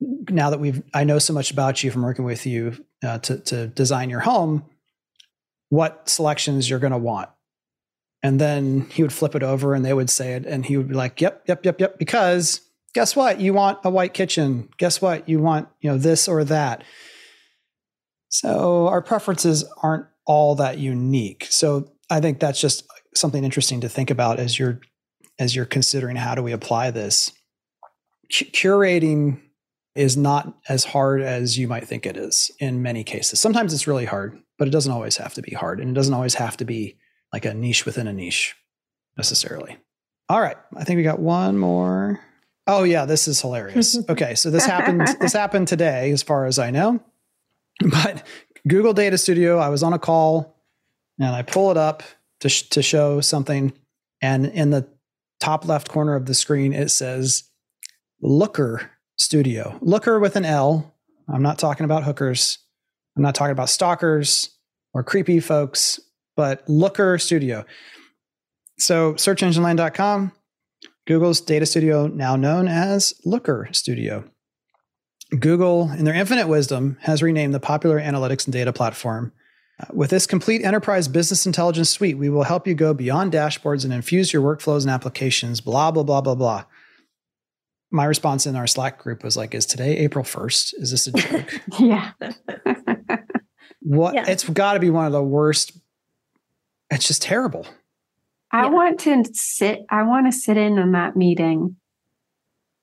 Now 0.00 0.50
that 0.50 0.60
we've, 0.60 0.82
I 0.94 1.04
know 1.04 1.18
so 1.18 1.34
much 1.34 1.50
about 1.50 1.84
you 1.84 1.90
from 1.90 2.02
working 2.02 2.24
with 2.24 2.46
you 2.46 2.84
uh, 3.04 3.18
to, 3.18 3.38
to 3.38 3.66
design 3.66 4.08
your 4.08 4.20
home, 4.20 4.64
what 5.68 6.08
selections 6.08 6.70
you're 6.70 6.78
going 6.78 6.92
to 6.92 6.98
want. 6.98 7.28
And 8.22 8.40
then 8.40 8.88
he 8.90 9.02
would 9.02 9.12
flip 9.12 9.34
it 9.34 9.42
over 9.42 9.74
and 9.74 9.84
they 9.84 9.94
would 9.94 10.10
say 10.10 10.34
it. 10.34 10.46
And 10.46 10.64
he 10.64 10.76
would 10.76 10.88
be 10.88 10.94
like, 10.94 11.20
Yep, 11.20 11.44
yep, 11.46 11.64
yep, 11.64 11.80
yep. 11.80 11.98
Because 11.98 12.60
guess 12.94 13.14
what? 13.14 13.40
You 13.40 13.54
want 13.54 13.78
a 13.84 13.90
white 13.90 14.14
kitchen. 14.14 14.68
Guess 14.78 15.00
what? 15.00 15.28
You 15.28 15.38
want, 15.38 15.68
you 15.80 15.90
know, 15.90 15.98
this 15.98 16.28
or 16.28 16.44
that. 16.44 16.82
So 18.28 18.88
our 18.88 19.02
preferences 19.02 19.64
aren't 19.82 20.06
all 20.30 20.54
that 20.54 20.78
unique. 20.78 21.48
So 21.50 21.90
I 22.08 22.20
think 22.20 22.38
that's 22.38 22.60
just 22.60 22.84
something 23.16 23.42
interesting 23.42 23.80
to 23.80 23.88
think 23.88 24.10
about 24.10 24.38
as 24.38 24.60
you're 24.60 24.80
as 25.40 25.56
you're 25.56 25.64
considering 25.64 26.14
how 26.14 26.36
do 26.36 26.42
we 26.42 26.52
apply 26.52 26.92
this. 26.92 27.32
Curating 28.30 29.40
is 29.96 30.16
not 30.16 30.56
as 30.68 30.84
hard 30.84 31.20
as 31.20 31.58
you 31.58 31.66
might 31.66 31.88
think 31.88 32.06
it 32.06 32.16
is 32.16 32.52
in 32.60 32.80
many 32.80 33.02
cases. 33.02 33.40
Sometimes 33.40 33.74
it's 33.74 33.88
really 33.88 34.04
hard, 34.04 34.40
but 34.56 34.68
it 34.68 34.70
doesn't 34.70 34.92
always 34.92 35.16
have 35.16 35.34
to 35.34 35.42
be 35.42 35.52
hard 35.52 35.80
and 35.80 35.90
it 35.90 35.94
doesn't 35.94 36.14
always 36.14 36.34
have 36.34 36.56
to 36.58 36.64
be 36.64 36.96
like 37.32 37.44
a 37.44 37.52
niche 37.52 37.84
within 37.84 38.06
a 38.06 38.12
niche 38.12 38.54
necessarily. 39.16 39.78
All 40.28 40.40
right, 40.40 40.56
I 40.76 40.84
think 40.84 40.96
we 40.96 41.02
got 41.02 41.18
one 41.18 41.58
more. 41.58 42.20
Oh 42.68 42.84
yeah, 42.84 43.04
this 43.04 43.26
is 43.26 43.40
hilarious. 43.40 43.98
okay, 44.08 44.36
so 44.36 44.48
this 44.48 44.64
happened 44.64 45.08
this 45.20 45.32
happened 45.32 45.66
today 45.66 46.12
as 46.12 46.22
far 46.22 46.46
as 46.46 46.60
I 46.60 46.70
know. 46.70 47.00
But 47.82 48.22
Google 48.68 48.92
Data 48.92 49.18
Studio, 49.18 49.58
I 49.58 49.68
was 49.68 49.82
on 49.82 49.92
a 49.92 49.98
call 49.98 50.56
and 51.18 51.34
I 51.34 51.42
pull 51.42 51.70
it 51.70 51.76
up 51.76 52.02
to, 52.40 52.48
sh- 52.48 52.68
to 52.70 52.82
show 52.82 53.20
something. 53.20 53.72
And 54.20 54.46
in 54.46 54.70
the 54.70 54.88
top 55.40 55.66
left 55.66 55.88
corner 55.88 56.14
of 56.14 56.26
the 56.26 56.34
screen, 56.34 56.72
it 56.72 56.90
says 56.90 57.44
Looker 58.20 58.90
Studio. 59.16 59.78
Looker 59.80 60.18
with 60.18 60.36
an 60.36 60.44
L. 60.44 60.94
I'm 61.32 61.42
not 61.42 61.58
talking 61.58 61.84
about 61.84 62.04
hookers. 62.04 62.58
I'm 63.16 63.22
not 63.22 63.34
talking 63.34 63.52
about 63.52 63.68
stalkers 63.68 64.50
or 64.92 65.02
creepy 65.02 65.40
folks, 65.40 66.00
but 66.36 66.68
Looker 66.68 67.18
Studio. 67.18 67.64
So 68.78 69.14
searchengineland.com, 69.14 70.32
Google's 71.06 71.40
data 71.40 71.66
studio, 71.66 72.06
now 72.06 72.36
known 72.36 72.66
as 72.66 73.12
Looker 73.24 73.68
Studio. 73.72 74.29
Google, 75.38 75.90
in 75.92 76.04
their 76.04 76.14
infinite 76.14 76.48
wisdom, 76.48 76.96
has 77.02 77.22
renamed 77.22 77.54
the 77.54 77.60
popular 77.60 78.00
analytics 78.00 78.46
and 78.46 78.52
data 78.52 78.72
platform. 78.72 79.32
Uh, 79.78 79.86
with 79.92 80.10
this 80.10 80.26
complete 80.26 80.62
enterprise 80.62 81.08
business 81.08 81.46
intelligence 81.46 81.88
suite, 81.88 82.18
we 82.18 82.28
will 82.28 82.42
help 82.42 82.66
you 82.66 82.74
go 82.74 82.92
beyond 82.92 83.32
dashboards 83.32 83.84
and 83.84 83.92
infuse 83.92 84.32
your 84.32 84.42
workflows 84.42 84.82
and 84.82 84.90
applications, 84.90 85.60
blah, 85.60 85.90
blah, 85.90 86.02
blah, 86.02 86.20
blah, 86.20 86.34
blah. 86.34 86.64
My 87.92 88.04
response 88.04 88.46
in 88.46 88.56
our 88.56 88.66
Slack 88.66 88.98
group 88.98 89.22
was 89.22 89.36
like, 89.36 89.54
is 89.54 89.66
today 89.66 89.96
April 89.98 90.24
1st? 90.24 90.74
Is 90.78 90.90
this 90.90 91.06
a 91.06 91.12
joke? 91.12 91.60
yeah. 91.78 92.12
what 93.80 94.14
yeah. 94.14 94.24
it's 94.28 94.48
got 94.48 94.74
to 94.74 94.80
be 94.80 94.90
one 94.90 95.06
of 95.06 95.12
the 95.12 95.22
worst. 95.22 95.72
It's 96.90 97.06
just 97.06 97.22
terrible. 97.22 97.66
I 98.52 98.64
yeah. 98.64 98.70
want 98.70 99.00
to 99.00 99.24
sit, 99.32 99.84
I 99.90 100.02
want 100.02 100.26
to 100.26 100.36
sit 100.36 100.56
in 100.56 100.78
on 100.78 100.92
that 100.92 101.16
meeting 101.16 101.76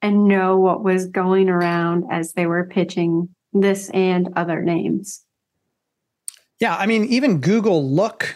and 0.01 0.27
know 0.27 0.57
what 0.57 0.83
was 0.83 1.07
going 1.07 1.49
around 1.49 2.05
as 2.11 2.33
they 2.33 2.45
were 2.45 2.67
pitching 2.67 3.29
this 3.53 3.89
and 3.89 4.29
other 4.35 4.61
names. 4.61 5.23
Yeah, 6.59 6.75
I 6.75 6.85
mean, 6.85 7.05
even 7.05 7.39
Google 7.39 7.89
look 7.89 8.35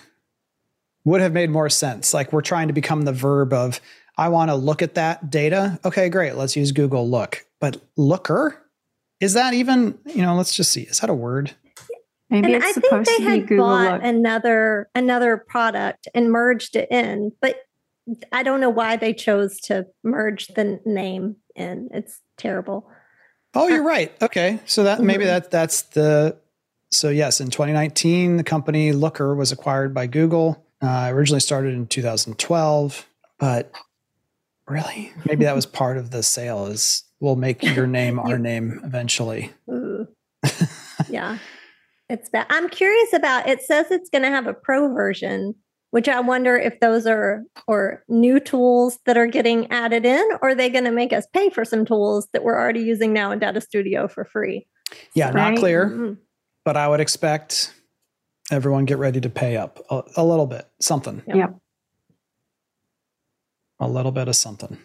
would 1.03 1.22
have 1.22 1.34
made 1.34 1.49
more 1.49 1.70
sense. 1.70 2.14
Like 2.14 2.32
we're 2.32 2.41
trying 2.41 2.68
to 2.68 2.74
become 2.74 3.03
the 3.03 3.14
verb 3.14 3.53
of 3.53 3.82
I 4.18 4.30
want 4.30 4.49
to 4.49 4.55
look 4.55 4.82
at 4.82 4.95
that 4.95 5.30
data. 5.30 5.80
Okay, 5.84 6.09
great. 6.09 6.36
Let's 6.36 6.55
use 6.55 6.72
Google 6.72 7.09
look. 7.09 7.45
But 7.59 7.82
looker? 7.97 8.57
Is 9.20 9.34
that 9.34 9.53
even, 9.53 9.97
you 10.05 10.22
know, 10.22 10.36
let's 10.36 10.55
just 10.55 10.72
see. 10.72 10.82
Is 10.82 10.99
that 10.99 11.09
a 11.09 11.14
word? 11.14 11.55
Maybe 12.30 12.53
and 12.53 12.64
I 12.64 12.72
think 12.72 13.05
they 13.05 13.24
had 13.24 13.47
Google 13.47 13.66
bought 13.66 13.93
look. 13.93 14.03
another 14.03 14.89
another 14.95 15.38
product 15.38 16.07
and 16.14 16.32
merged 16.32 16.76
it 16.76 16.89
in, 16.89 17.34
but 17.41 17.57
I 18.32 18.43
don't 18.43 18.62
know 18.62 18.70
why 18.70 18.95
they 18.95 19.14
chose 19.14 19.59
to 19.62 19.86
merge 20.03 20.47
the 20.47 20.80
name 20.86 21.36
in. 21.62 21.89
It's 21.93 22.20
terrible. 22.38 22.89
Oh, 23.53 23.68
you're 23.68 23.84
right. 23.84 24.14
Okay, 24.22 24.59
so 24.66 24.84
that 24.84 25.01
maybe 25.01 25.24
mm-hmm. 25.24 25.34
that 25.34 25.51
that's 25.51 25.84
the. 25.84 26.38
So 26.89 27.09
yes, 27.09 27.39
in 27.39 27.49
2019, 27.49 28.38
the 28.38 28.43
company 28.43 28.91
Looker 28.91 29.36
was 29.36 29.51
acquired 29.51 29.93
by 29.93 30.07
Google. 30.07 30.66
Uh, 30.82 31.09
originally 31.12 31.39
started 31.39 31.74
in 31.74 31.88
2012, 31.88 33.07
but 33.39 33.72
really, 34.68 35.14
maybe 35.26 35.45
that 35.45 35.55
was 35.55 35.66
part 35.68 35.97
of 35.97 36.12
the 36.12 36.24
sale. 36.24 36.66
Is 36.68 37.03
we'll 37.20 37.36
make 37.36 37.64
your 37.64 37.88
name 37.88 38.20
our 38.20 38.38
name 38.39 38.82
eventually. 38.84 39.51
yeah, 41.09 41.38
it's 42.09 42.30
bad. 42.30 42.47
I'm 42.49 42.70
curious 42.70 43.14
about. 43.14 43.47
It 43.47 43.62
says 43.62 43.88
it's 43.91 44.09
going 44.09 44.24
to 44.24 44.30
have 44.30 44.47
a 44.47 44.53
pro 44.53 44.93
version 44.93 45.55
which 45.92 46.10
I 46.10 46.20
wonder 46.22 46.58
if 46.58 46.80
those 46.80 47.06
are 47.06 47.44
or 47.68 48.04
new 48.08 48.39
tools 48.39 49.00
that 49.06 49.18
are 49.18 49.28
getting 49.28 49.72
added 49.72 50.06
in, 50.06 50.28
or 50.42 50.50
are 50.50 50.56
they 50.56 50.70
going 50.70 50.86
to 50.86 50.92
make 50.92 51.14
us 51.14 51.28
pay 51.34 51.50
for 51.50 51.64
some 51.64 51.86
tools 51.86 52.28
that 52.34 52.44
we're 52.44 52.58
already 52.58 52.82
using 52.82 53.14
now 53.14 53.32
in 53.32 53.39
Data 53.39 53.62
Studio 53.62 54.08
for 54.08 54.26
free? 54.26 54.68
Yeah, 55.14 55.28
right? 55.28 55.52
not 55.52 55.58
clear, 55.58 55.89
mm-hmm. 55.89 56.14
but 56.66 56.76
I 56.76 56.88
would 56.88 57.00
expect 57.00 57.74
everyone 58.50 58.86
get 58.86 58.98
ready 58.98 59.22
to 59.22 59.30
pay 59.30 59.58
up 59.58 59.80
a, 59.89 60.04
a 60.18 60.26
little 60.26 60.48
bit, 60.48 60.68
something. 60.80 61.22
Yep. 61.28 61.36
yep. 61.36 61.56
A 63.80 63.88
little 63.88 64.12
bit 64.12 64.28
of 64.28 64.36
something. 64.36 64.78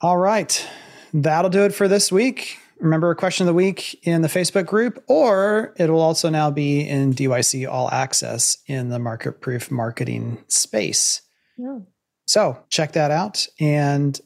All 0.00 0.16
right. 0.16 0.66
That'll 1.12 1.50
do 1.50 1.64
it 1.64 1.74
for 1.74 1.88
this 1.88 2.12
week 2.12 2.58
remember 2.80 3.10
a 3.10 3.16
question 3.16 3.44
of 3.44 3.48
the 3.48 3.54
week 3.54 3.98
in 4.06 4.22
the 4.22 4.28
Facebook 4.28 4.66
group, 4.66 5.02
or 5.06 5.74
it 5.76 5.90
will 5.90 6.00
also 6.00 6.30
now 6.30 6.50
be 6.50 6.80
in 6.80 7.12
DYC 7.12 7.70
All 7.70 7.90
Access 7.90 8.58
in 8.66 8.88
the 8.88 8.98
Market 8.98 9.40
Proof 9.40 9.70
marketing 9.70 10.42
space. 10.48 11.22
Yeah. 11.56 11.78
So 12.26 12.62
check 12.68 12.92
that 12.92 13.10
out. 13.10 13.46
And 13.58 14.18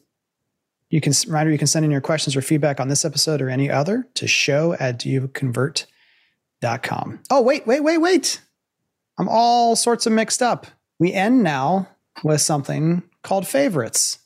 you 0.89 1.01
can, 1.01 1.13
reminder, 1.27 1.51
you 1.51 1.59
can 1.59 1.67
send 1.67 1.85
in 1.85 1.91
your 1.91 2.01
questions 2.01 2.37
or 2.37 2.43
feedback 2.43 2.81
on 2.81 2.89
this 2.89 3.05
episode 3.05 3.43
or 3.43 3.49
any 3.49 3.71
other 3.71 4.07
to 4.15 4.29
show 4.29 4.75
at 4.75 5.01
doyouconvert.com. 5.01 7.21
Oh, 7.31 7.43
wait, 7.43 7.67
wait, 7.67 7.81
wait, 7.81 7.99
wait. 7.99 8.41
I'm 9.19 9.29
all 9.29 9.77
sorts 9.77 10.07
of 10.07 10.13
mixed 10.13 10.43
up. 10.43 10.67
We 10.99 11.13
end 11.13 11.43
now 11.43 11.89
with 12.23 12.41
something 12.41 13.03
called 13.23 13.47
favorites. 13.47 14.19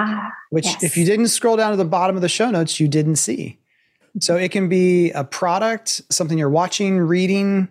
Ah, 0.00 0.32
which 0.50 0.64
yes. 0.64 0.84
if 0.84 0.96
you 0.96 1.04
didn't 1.04 1.26
scroll 1.28 1.56
down 1.56 1.72
to 1.72 1.76
the 1.76 1.84
bottom 1.84 2.14
of 2.14 2.22
the 2.22 2.28
show 2.28 2.50
notes, 2.50 2.78
you 2.78 2.86
didn't 2.86 3.16
see. 3.16 3.58
So 4.20 4.36
it 4.36 4.52
can 4.52 4.68
be 4.68 5.10
a 5.10 5.24
product, 5.24 6.02
something 6.08 6.38
you're 6.38 6.48
watching, 6.48 6.98
reading, 6.98 7.68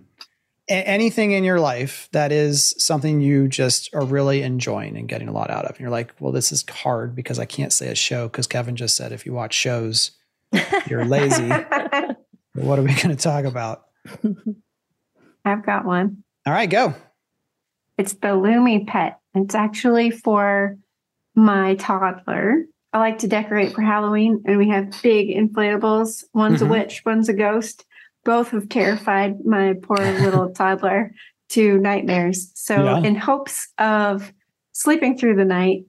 anything 0.67 1.31
in 1.31 1.45
your 1.45 1.59
life 1.59 2.09
that 2.11 2.31
is 2.31 2.75
something 2.77 3.21
you 3.21 3.47
just 3.47 3.93
are 3.95 4.03
really 4.03 4.41
enjoying 4.41 4.97
and 4.97 5.07
getting 5.07 5.29
a 5.29 5.31
lot 5.31 5.49
out 5.49 5.65
of. 5.65 5.71
And 5.71 5.79
you're 5.79 5.89
like, 5.89 6.13
well, 6.19 6.33
this 6.33 6.51
is 6.51 6.65
hard 6.69 7.15
because 7.15 7.39
I 7.39 7.45
can't 7.45 7.71
say 7.71 7.87
a 7.89 7.95
show 7.95 8.27
because 8.27 8.47
Kevin 8.47 8.75
just 8.75 8.95
said 8.95 9.13
if 9.13 9.25
you 9.25 9.33
watch 9.33 9.53
shows, 9.53 10.11
you're 10.87 11.05
lazy. 11.05 11.47
what 12.53 12.79
are 12.79 12.83
we 12.83 12.93
going 12.93 13.09
to 13.09 13.15
talk 13.15 13.45
about? 13.45 13.85
I've 15.45 15.65
got 15.65 15.85
one. 15.85 16.23
All 16.45 16.53
right, 16.53 16.69
go. 16.69 16.93
It's 17.97 18.13
the 18.13 18.27
Lumi 18.27 18.85
Pet. 18.85 19.19
It's 19.33 19.55
actually 19.55 20.11
for 20.11 20.77
my 21.37 21.75
toddler. 21.75 22.65
I 22.91 22.97
like 22.97 23.19
to 23.19 23.27
decorate 23.27 23.73
for 23.73 23.81
Halloween, 23.81 24.43
and 24.45 24.57
we 24.57 24.69
have 24.69 25.01
big 25.03 25.29
inflatables. 25.29 26.23
One's 26.33 26.61
mm-hmm. 26.61 26.65
a 26.65 26.69
witch, 26.69 27.03
one's 27.05 27.29
a 27.29 27.33
ghost. 27.33 27.85
Both 28.25 28.49
have 28.49 28.67
terrified 28.67 29.45
my 29.45 29.75
poor 29.81 29.97
little 29.97 30.49
toddler 30.53 31.11
to 31.49 31.77
nightmares. 31.77 32.51
So, 32.55 32.83
yeah. 32.83 32.97
in 33.03 33.15
hopes 33.15 33.69
of 33.77 34.33
sleeping 34.73 35.17
through 35.17 35.35
the 35.35 35.45
night, 35.45 35.83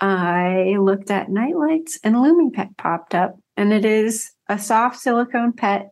I 0.00 0.76
looked 0.80 1.10
at 1.10 1.30
night 1.30 1.54
lights, 1.54 2.00
and 2.02 2.16
Lumi 2.16 2.52
Pet 2.52 2.76
popped 2.78 3.14
up, 3.14 3.38
and 3.58 3.72
it 3.72 3.84
is 3.84 4.32
a 4.48 4.58
soft 4.58 4.98
silicone 4.98 5.52
pet 5.52 5.90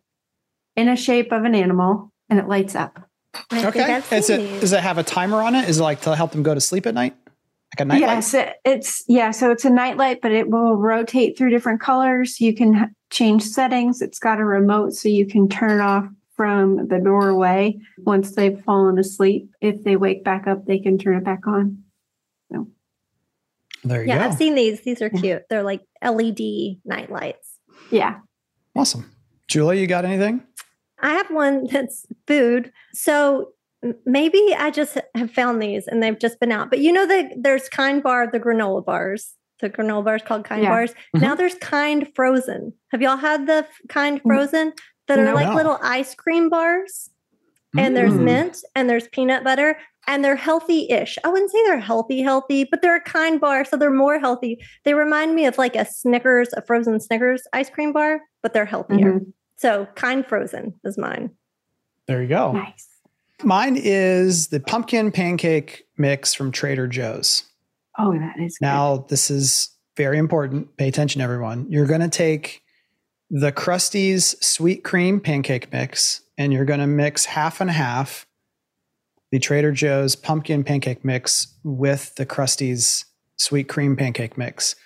in 0.74 0.88
a 0.88 0.96
shape 0.96 1.32
of 1.32 1.44
an 1.44 1.54
animal, 1.54 2.10
and 2.30 2.38
it 2.38 2.48
lights 2.48 2.74
up. 2.74 2.98
okay. 3.52 4.02
Is 4.10 4.30
it, 4.30 4.60
does 4.60 4.72
it 4.72 4.80
have 4.80 4.96
a 4.96 5.02
timer 5.02 5.42
on 5.42 5.54
it? 5.54 5.68
Is 5.68 5.80
it 5.80 5.82
like 5.82 6.00
to 6.02 6.16
help 6.16 6.32
them 6.32 6.42
go 6.42 6.54
to 6.54 6.60
sleep 6.60 6.86
at 6.86 6.94
night? 6.94 7.14
Like 7.72 7.80
a 7.80 7.84
nightlight? 7.86 8.32
Yes, 8.32 8.34
it's 8.64 9.04
yeah. 9.08 9.30
So 9.30 9.50
it's 9.50 9.64
a 9.64 9.70
nightlight, 9.70 10.20
but 10.20 10.32
it 10.32 10.48
will 10.50 10.76
rotate 10.76 11.36
through 11.38 11.50
different 11.50 11.80
colors. 11.80 12.40
You 12.40 12.54
can 12.54 12.94
change 13.10 13.42
settings. 13.44 14.02
It's 14.02 14.18
got 14.18 14.40
a 14.40 14.44
remote, 14.44 14.92
so 14.94 15.08
you 15.08 15.26
can 15.26 15.48
turn 15.48 15.80
off 15.80 16.06
from 16.36 16.88
the 16.88 16.98
doorway 16.98 17.78
once 17.98 18.34
they've 18.34 18.60
fallen 18.64 18.98
asleep. 18.98 19.48
If 19.60 19.82
they 19.84 19.96
wake 19.96 20.24
back 20.24 20.46
up, 20.46 20.66
they 20.66 20.78
can 20.78 20.98
turn 20.98 21.16
it 21.16 21.24
back 21.24 21.46
on. 21.46 21.82
So 22.52 22.68
There 23.84 24.02
you 24.02 24.08
Yeah, 24.08 24.18
go. 24.18 24.24
I've 24.24 24.34
seen 24.34 24.54
these. 24.54 24.80
These 24.82 25.00
are 25.02 25.10
Yeah. 25.12 25.20
cute. 25.20 25.42
They're 25.48 25.62
like 25.62 25.82
LED 26.02 26.80
night 26.84 27.10
lights. 27.10 27.58
yeah. 27.90 28.18
Awesome. 28.74 29.10
Julie, 29.48 29.80
you 29.80 29.86
got 29.86 30.06
anything? 30.06 30.42
I 30.98 31.10
have 31.10 31.30
one 31.30 31.66
that's 31.70 32.06
food. 32.26 32.72
So 32.94 33.38
m- 33.40 33.46
maybe 34.07 34.55
I 34.57 34.70
just 34.70 34.97
have 35.14 35.30
found 35.30 35.61
these 35.62 35.87
and 35.87 36.03
they've 36.03 36.18
just 36.18 36.39
been 36.41 36.53
out. 36.53 36.70
But 36.70 36.78
you 36.80 36.93
know 36.93 37.07
that 37.07 37.33
there's 37.37 37.68
Kind 37.68 38.03
Bar, 38.03 38.28
the 38.30 38.41
granola 38.41 38.85
bars. 38.85 39.35
The 39.61 39.70
granola 39.70 40.05
bars 40.05 40.22
called 40.22 40.45
Kind 40.45 40.62
Yeah. 40.64 40.70
Bars. 40.70 40.95
Now 41.14 41.35
there's 41.35 41.55
Kind 41.57 42.09
Frozen. 42.16 42.72
Have 42.91 43.01
y'all 43.03 43.16
had 43.16 43.47
the 43.47 43.66
Kind 43.89 44.18
Mm. 44.20 44.26
Frozen 44.26 44.72
that 45.09 45.18
are 45.18 45.35
like 45.35 45.49
No. 45.49 45.55
little 45.55 45.78
ice 45.83 46.14
cream 46.14 46.49
bars? 46.49 47.11
And 47.76 47.97
there's 47.97 48.12
Mm. 48.12 48.24
mint 48.24 48.59
and 48.74 48.91
there's 48.91 49.09
peanut 49.09 49.45
butter 49.45 49.78
and 50.07 50.22
they're 50.24 50.37
healthy-ish. 50.37 51.16
I 51.24 51.28
wouldn't 51.28 51.51
say 51.51 51.62
they're 51.64 51.78
healthy, 51.78 52.20
healthy, 52.22 52.64
but 52.70 52.83
they're 52.83 52.97
a 52.97 53.01
kind 53.01 53.41
bar, 53.41 53.64
so 53.64 53.76
they're 53.76 53.91
more 53.91 54.18
healthy. 54.18 54.59
They 54.85 54.95
remind 54.95 55.35
me 55.35 55.47
of 55.47 55.57
like 55.59 55.74
a 55.76 55.85
Snickers, 55.87 56.53
a 56.55 56.61
frozen 56.62 57.01
Snickers 57.01 57.45
ice 57.53 57.70
cream 57.70 57.93
bar, 57.93 58.20
but 58.43 58.53
they're 58.53 58.66
healthier. 58.66 59.12
Mhm. 59.20 59.33
So 59.57 59.87
kind 59.95 60.26
frozen 60.26 60.74
is 60.85 60.99
mine. 60.99 61.30
There 62.09 62.20
you 62.20 62.28
go. 62.28 62.53
Nice. 62.53 62.89
Mine 63.45 63.76
is 63.76 64.49
the 64.49 64.61
pumpkin 64.61 65.11
pancake 65.12 65.84
mix 65.97 66.34
from 66.34 66.53
Trader 66.53 66.86
Joe's. 66.86 67.45
Oh, 67.99 68.12
that 68.12 68.34
is 68.40 68.59
good. 68.59 68.66
Now, 68.66 69.07
this 69.09 69.30
is 69.30 69.70
very 69.97 70.18
important. 70.18 70.76
Pay 70.76 70.88
attention, 70.88 71.20
everyone. 71.20 71.66
You're 71.70 71.86
going 71.86 72.01
to 72.01 72.09
take 72.09 72.62
the 73.30 73.53
Krusteaz 73.53 74.43
sweet 74.43 74.84
cream 74.84 75.20
pancake 75.20 75.72
mix 75.72 76.22
and 76.38 76.53
you're 76.53 76.64
going 76.64 76.80
to 76.80 76.86
mix 76.86 77.24
half 77.24 77.61
and 77.61 77.70
half 77.70 78.26
the 79.30 79.38
Trader 79.38 79.72
Joe's 79.72 80.14
pumpkin 80.14 80.62
pancake 80.64 81.05
mix 81.05 81.55
with 81.64 82.14
the 82.16 82.26
Krusteaz 82.26 83.07
sweet 83.36 83.68
cream 83.68 83.97
pancake 83.97 84.36
mix. 84.36 84.76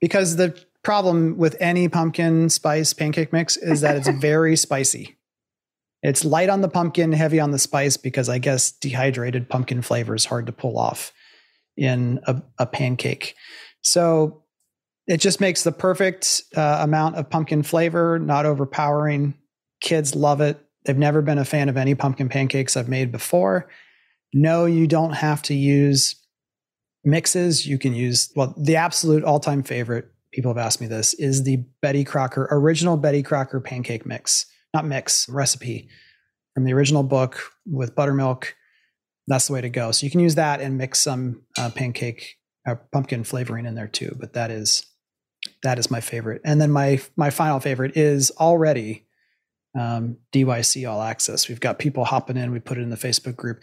Because 0.00 0.36
the 0.36 0.60
problem 0.82 1.38
with 1.38 1.56
any 1.60 1.88
pumpkin 1.88 2.50
spice 2.50 2.92
pancake 2.92 3.32
mix 3.32 3.56
is 3.56 3.80
that 3.82 3.96
it's 3.96 4.08
very 4.20 4.56
spicy. 4.56 5.16
It's 6.02 6.24
light 6.24 6.48
on 6.48 6.60
the 6.60 6.68
pumpkin, 6.68 7.12
heavy 7.12 7.38
on 7.38 7.52
the 7.52 7.58
spice 7.58 7.96
because 7.96 8.28
I 8.28 8.38
guess 8.38 8.72
dehydrated 8.72 9.48
pumpkin 9.48 9.82
flavor 9.82 10.14
is 10.14 10.24
hard 10.24 10.46
to 10.46 10.52
pull 10.52 10.76
off 10.76 11.12
in 11.76 12.20
a, 12.26 12.42
a 12.58 12.66
pancake. 12.66 13.34
So 13.82 14.42
it 15.06 15.18
just 15.18 15.40
makes 15.40 15.62
the 15.62 15.72
perfect 15.72 16.42
uh, 16.56 16.78
amount 16.80 17.16
of 17.16 17.30
pumpkin 17.30 17.62
flavor, 17.62 18.18
not 18.18 18.46
overpowering. 18.46 19.34
Kids 19.80 20.14
love 20.14 20.40
it. 20.40 20.58
They've 20.84 20.98
never 20.98 21.22
been 21.22 21.38
a 21.38 21.44
fan 21.44 21.68
of 21.68 21.76
any 21.76 21.94
pumpkin 21.94 22.28
pancakes 22.28 22.76
I've 22.76 22.88
made 22.88 23.12
before. 23.12 23.68
No, 24.32 24.64
you 24.64 24.86
don't 24.86 25.12
have 25.12 25.42
to 25.42 25.54
use 25.54 26.16
mixes. 27.04 27.66
You 27.66 27.78
can 27.78 27.94
use, 27.94 28.32
well, 28.34 28.54
the 28.56 28.76
absolute 28.76 29.24
all 29.24 29.40
time 29.40 29.62
favorite, 29.62 30.06
people 30.32 30.50
have 30.50 30.64
asked 30.64 30.80
me 30.80 30.86
this, 30.86 31.14
is 31.14 31.44
the 31.44 31.64
Betty 31.80 32.04
Crocker, 32.04 32.48
original 32.50 32.96
Betty 32.96 33.22
Crocker 33.22 33.60
pancake 33.60 34.06
mix, 34.06 34.46
not 34.74 34.86
mix, 34.86 35.28
recipe 35.28 35.88
from 36.54 36.64
the 36.64 36.72
original 36.72 37.02
book 37.02 37.40
with 37.66 37.94
buttermilk. 37.94 38.54
That's 39.26 39.46
the 39.46 39.52
way 39.52 39.60
to 39.60 39.70
go. 39.70 39.92
So 39.92 40.04
you 40.04 40.10
can 40.10 40.20
use 40.20 40.34
that 40.34 40.60
and 40.60 40.78
mix 40.78 40.98
some 40.98 41.42
uh, 41.58 41.70
pancake 41.70 42.36
uh, 42.66 42.76
pumpkin 42.92 43.24
flavoring 43.24 43.66
in 43.66 43.74
there 43.74 43.88
too. 43.88 44.16
But 44.18 44.32
that 44.34 44.50
is 44.50 44.86
that 45.62 45.78
is 45.78 45.90
my 45.90 46.00
favorite. 46.00 46.42
And 46.44 46.60
then 46.60 46.70
my 46.70 47.00
my 47.16 47.30
final 47.30 47.60
favorite 47.60 47.96
is 47.96 48.30
already 48.38 49.06
um, 49.78 50.18
DYC 50.32 50.88
All 50.88 51.02
Access. 51.02 51.48
We've 51.48 51.60
got 51.60 51.78
people 51.78 52.04
hopping 52.04 52.36
in. 52.36 52.52
We 52.52 52.60
put 52.60 52.78
it 52.78 52.82
in 52.82 52.90
the 52.90 52.96
Facebook 52.96 53.36
group. 53.36 53.60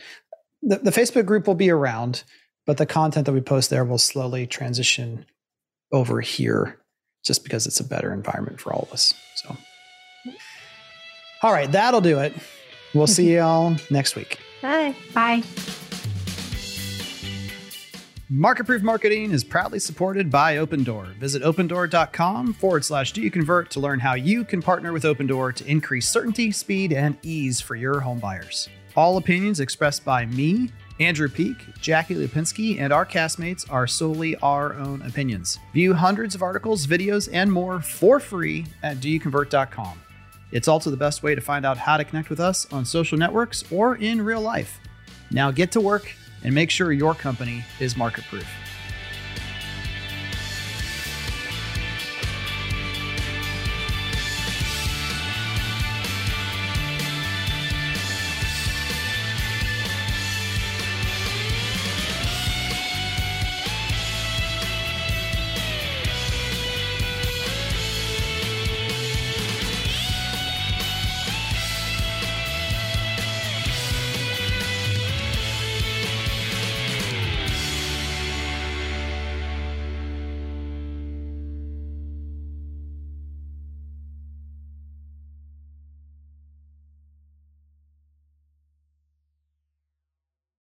The, 0.62 0.78
the 0.78 0.92
Facebook 0.92 1.26
group 1.26 1.48
will 1.48 1.56
be 1.56 1.70
around, 1.70 2.24
but 2.66 2.78
the 2.78 2.86
content 2.86 3.26
that 3.26 3.34
we 3.34 3.42
post 3.42 3.70
there 3.70 3.86
will 3.86 3.98
slowly 3.98 4.48
transition 4.48 5.26
over 5.92 6.22
here, 6.22 6.80
just 7.24 7.44
because 7.44 7.66
it's 7.66 7.80
a 7.80 7.88
better 7.88 8.14
environment 8.14 8.60
for 8.60 8.74
all 8.74 8.84
of 8.84 8.92
us. 8.92 9.14
So, 9.36 9.56
all 11.42 11.54
right, 11.54 11.72
that'll 11.72 12.02
do 12.02 12.20
it. 12.20 12.34
We'll 12.94 13.08
see 13.08 13.36
y'all 13.36 13.76
next 13.90 14.16
week. 14.16 14.40
Bye. 14.62 14.96
Bye. 15.14 15.44
Market 18.32 18.66
Proof 18.66 18.84
Marketing 18.84 19.32
is 19.32 19.44
proudly 19.44 19.80
supported 19.80 20.30
by 20.30 20.58
Opendoor. 20.58 21.16
Visit 21.16 21.42
opendoor.com 21.42 22.54
forward 22.54 22.86
slash 22.86 23.12
do 23.12 23.22
you 23.22 23.32
convert 23.32 23.72
to 23.72 23.80
learn 23.80 24.00
how 24.00 24.14
you 24.14 24.44
can 24.44 24.62
partner 24.62 24.94
with 24.94 25.04
Opendoor 25.04 25.56
to 25.56 25.66
increase 25.66 26.08
certainty, 26.08 26.52
speed, 26.52 26.94
and 26.94 27.18
ease 27.24 27.60
for 27.60 27.76
your 27.76 28.02
home 28.02 28.20
buyers. 28.20 28.70
All 28.96 29.18
opinions 29.18 29.60
expressed 29.60 30.06
by 30.06 30.28
me, 30.28 30.70
Andrew 31.00 31.28
Peak, 31.28 31.56
Jackie 31.82 32.14
Lipinski, 32.16 32.80
and 32.80 32.94
our 32.94 33.06
castmates 33.06 33.66
are 33.72 33.88
solely 33.88 34.36
our 34.38 34.76
own 34.76 35.02
opinions. 35.02 35.58
View 35.74 35.96
hundreds 35.96 36.36
of 36.36 36.44
articles, 36.44 36.86
videos, 36.86 37.30
and 37.34 37.52
more 37.52 37.82
for 37.82 38.20
free 38.20 38.68
at 38.84 38.98
doyouconvert.com. 38.98 40.00
It's 40.52 40.68
also 40.68 40.90
the 40.90 40.98
best 40.98 41.22
way 41.24 41.36
to 41.36 41.42
find 41.42 41.66
out 41.66 41.78
how 41.78 41.98
to 41.98 42.04
connect 42.04 42.30
with 42.30 42.40
us 42.40 42.72
on 42.74 42.86
social 42.86 43.18
networks 43.18 43.64
or 43.72 43.96
in 43.96 44.22
real 44.22 44.42
life. 44.42 44.80
Now 45.32 45.52
get 45.52 45.72
to 45.74 45.82
work 45.82 46.12
and 46.44 46.56
make 46.56 46.72
sure 46.72 46.92
your 46.92 47.14
company 47.14 47.64
is 47.80 47.96
market 47.96 48.24
proof. 48.26 48.48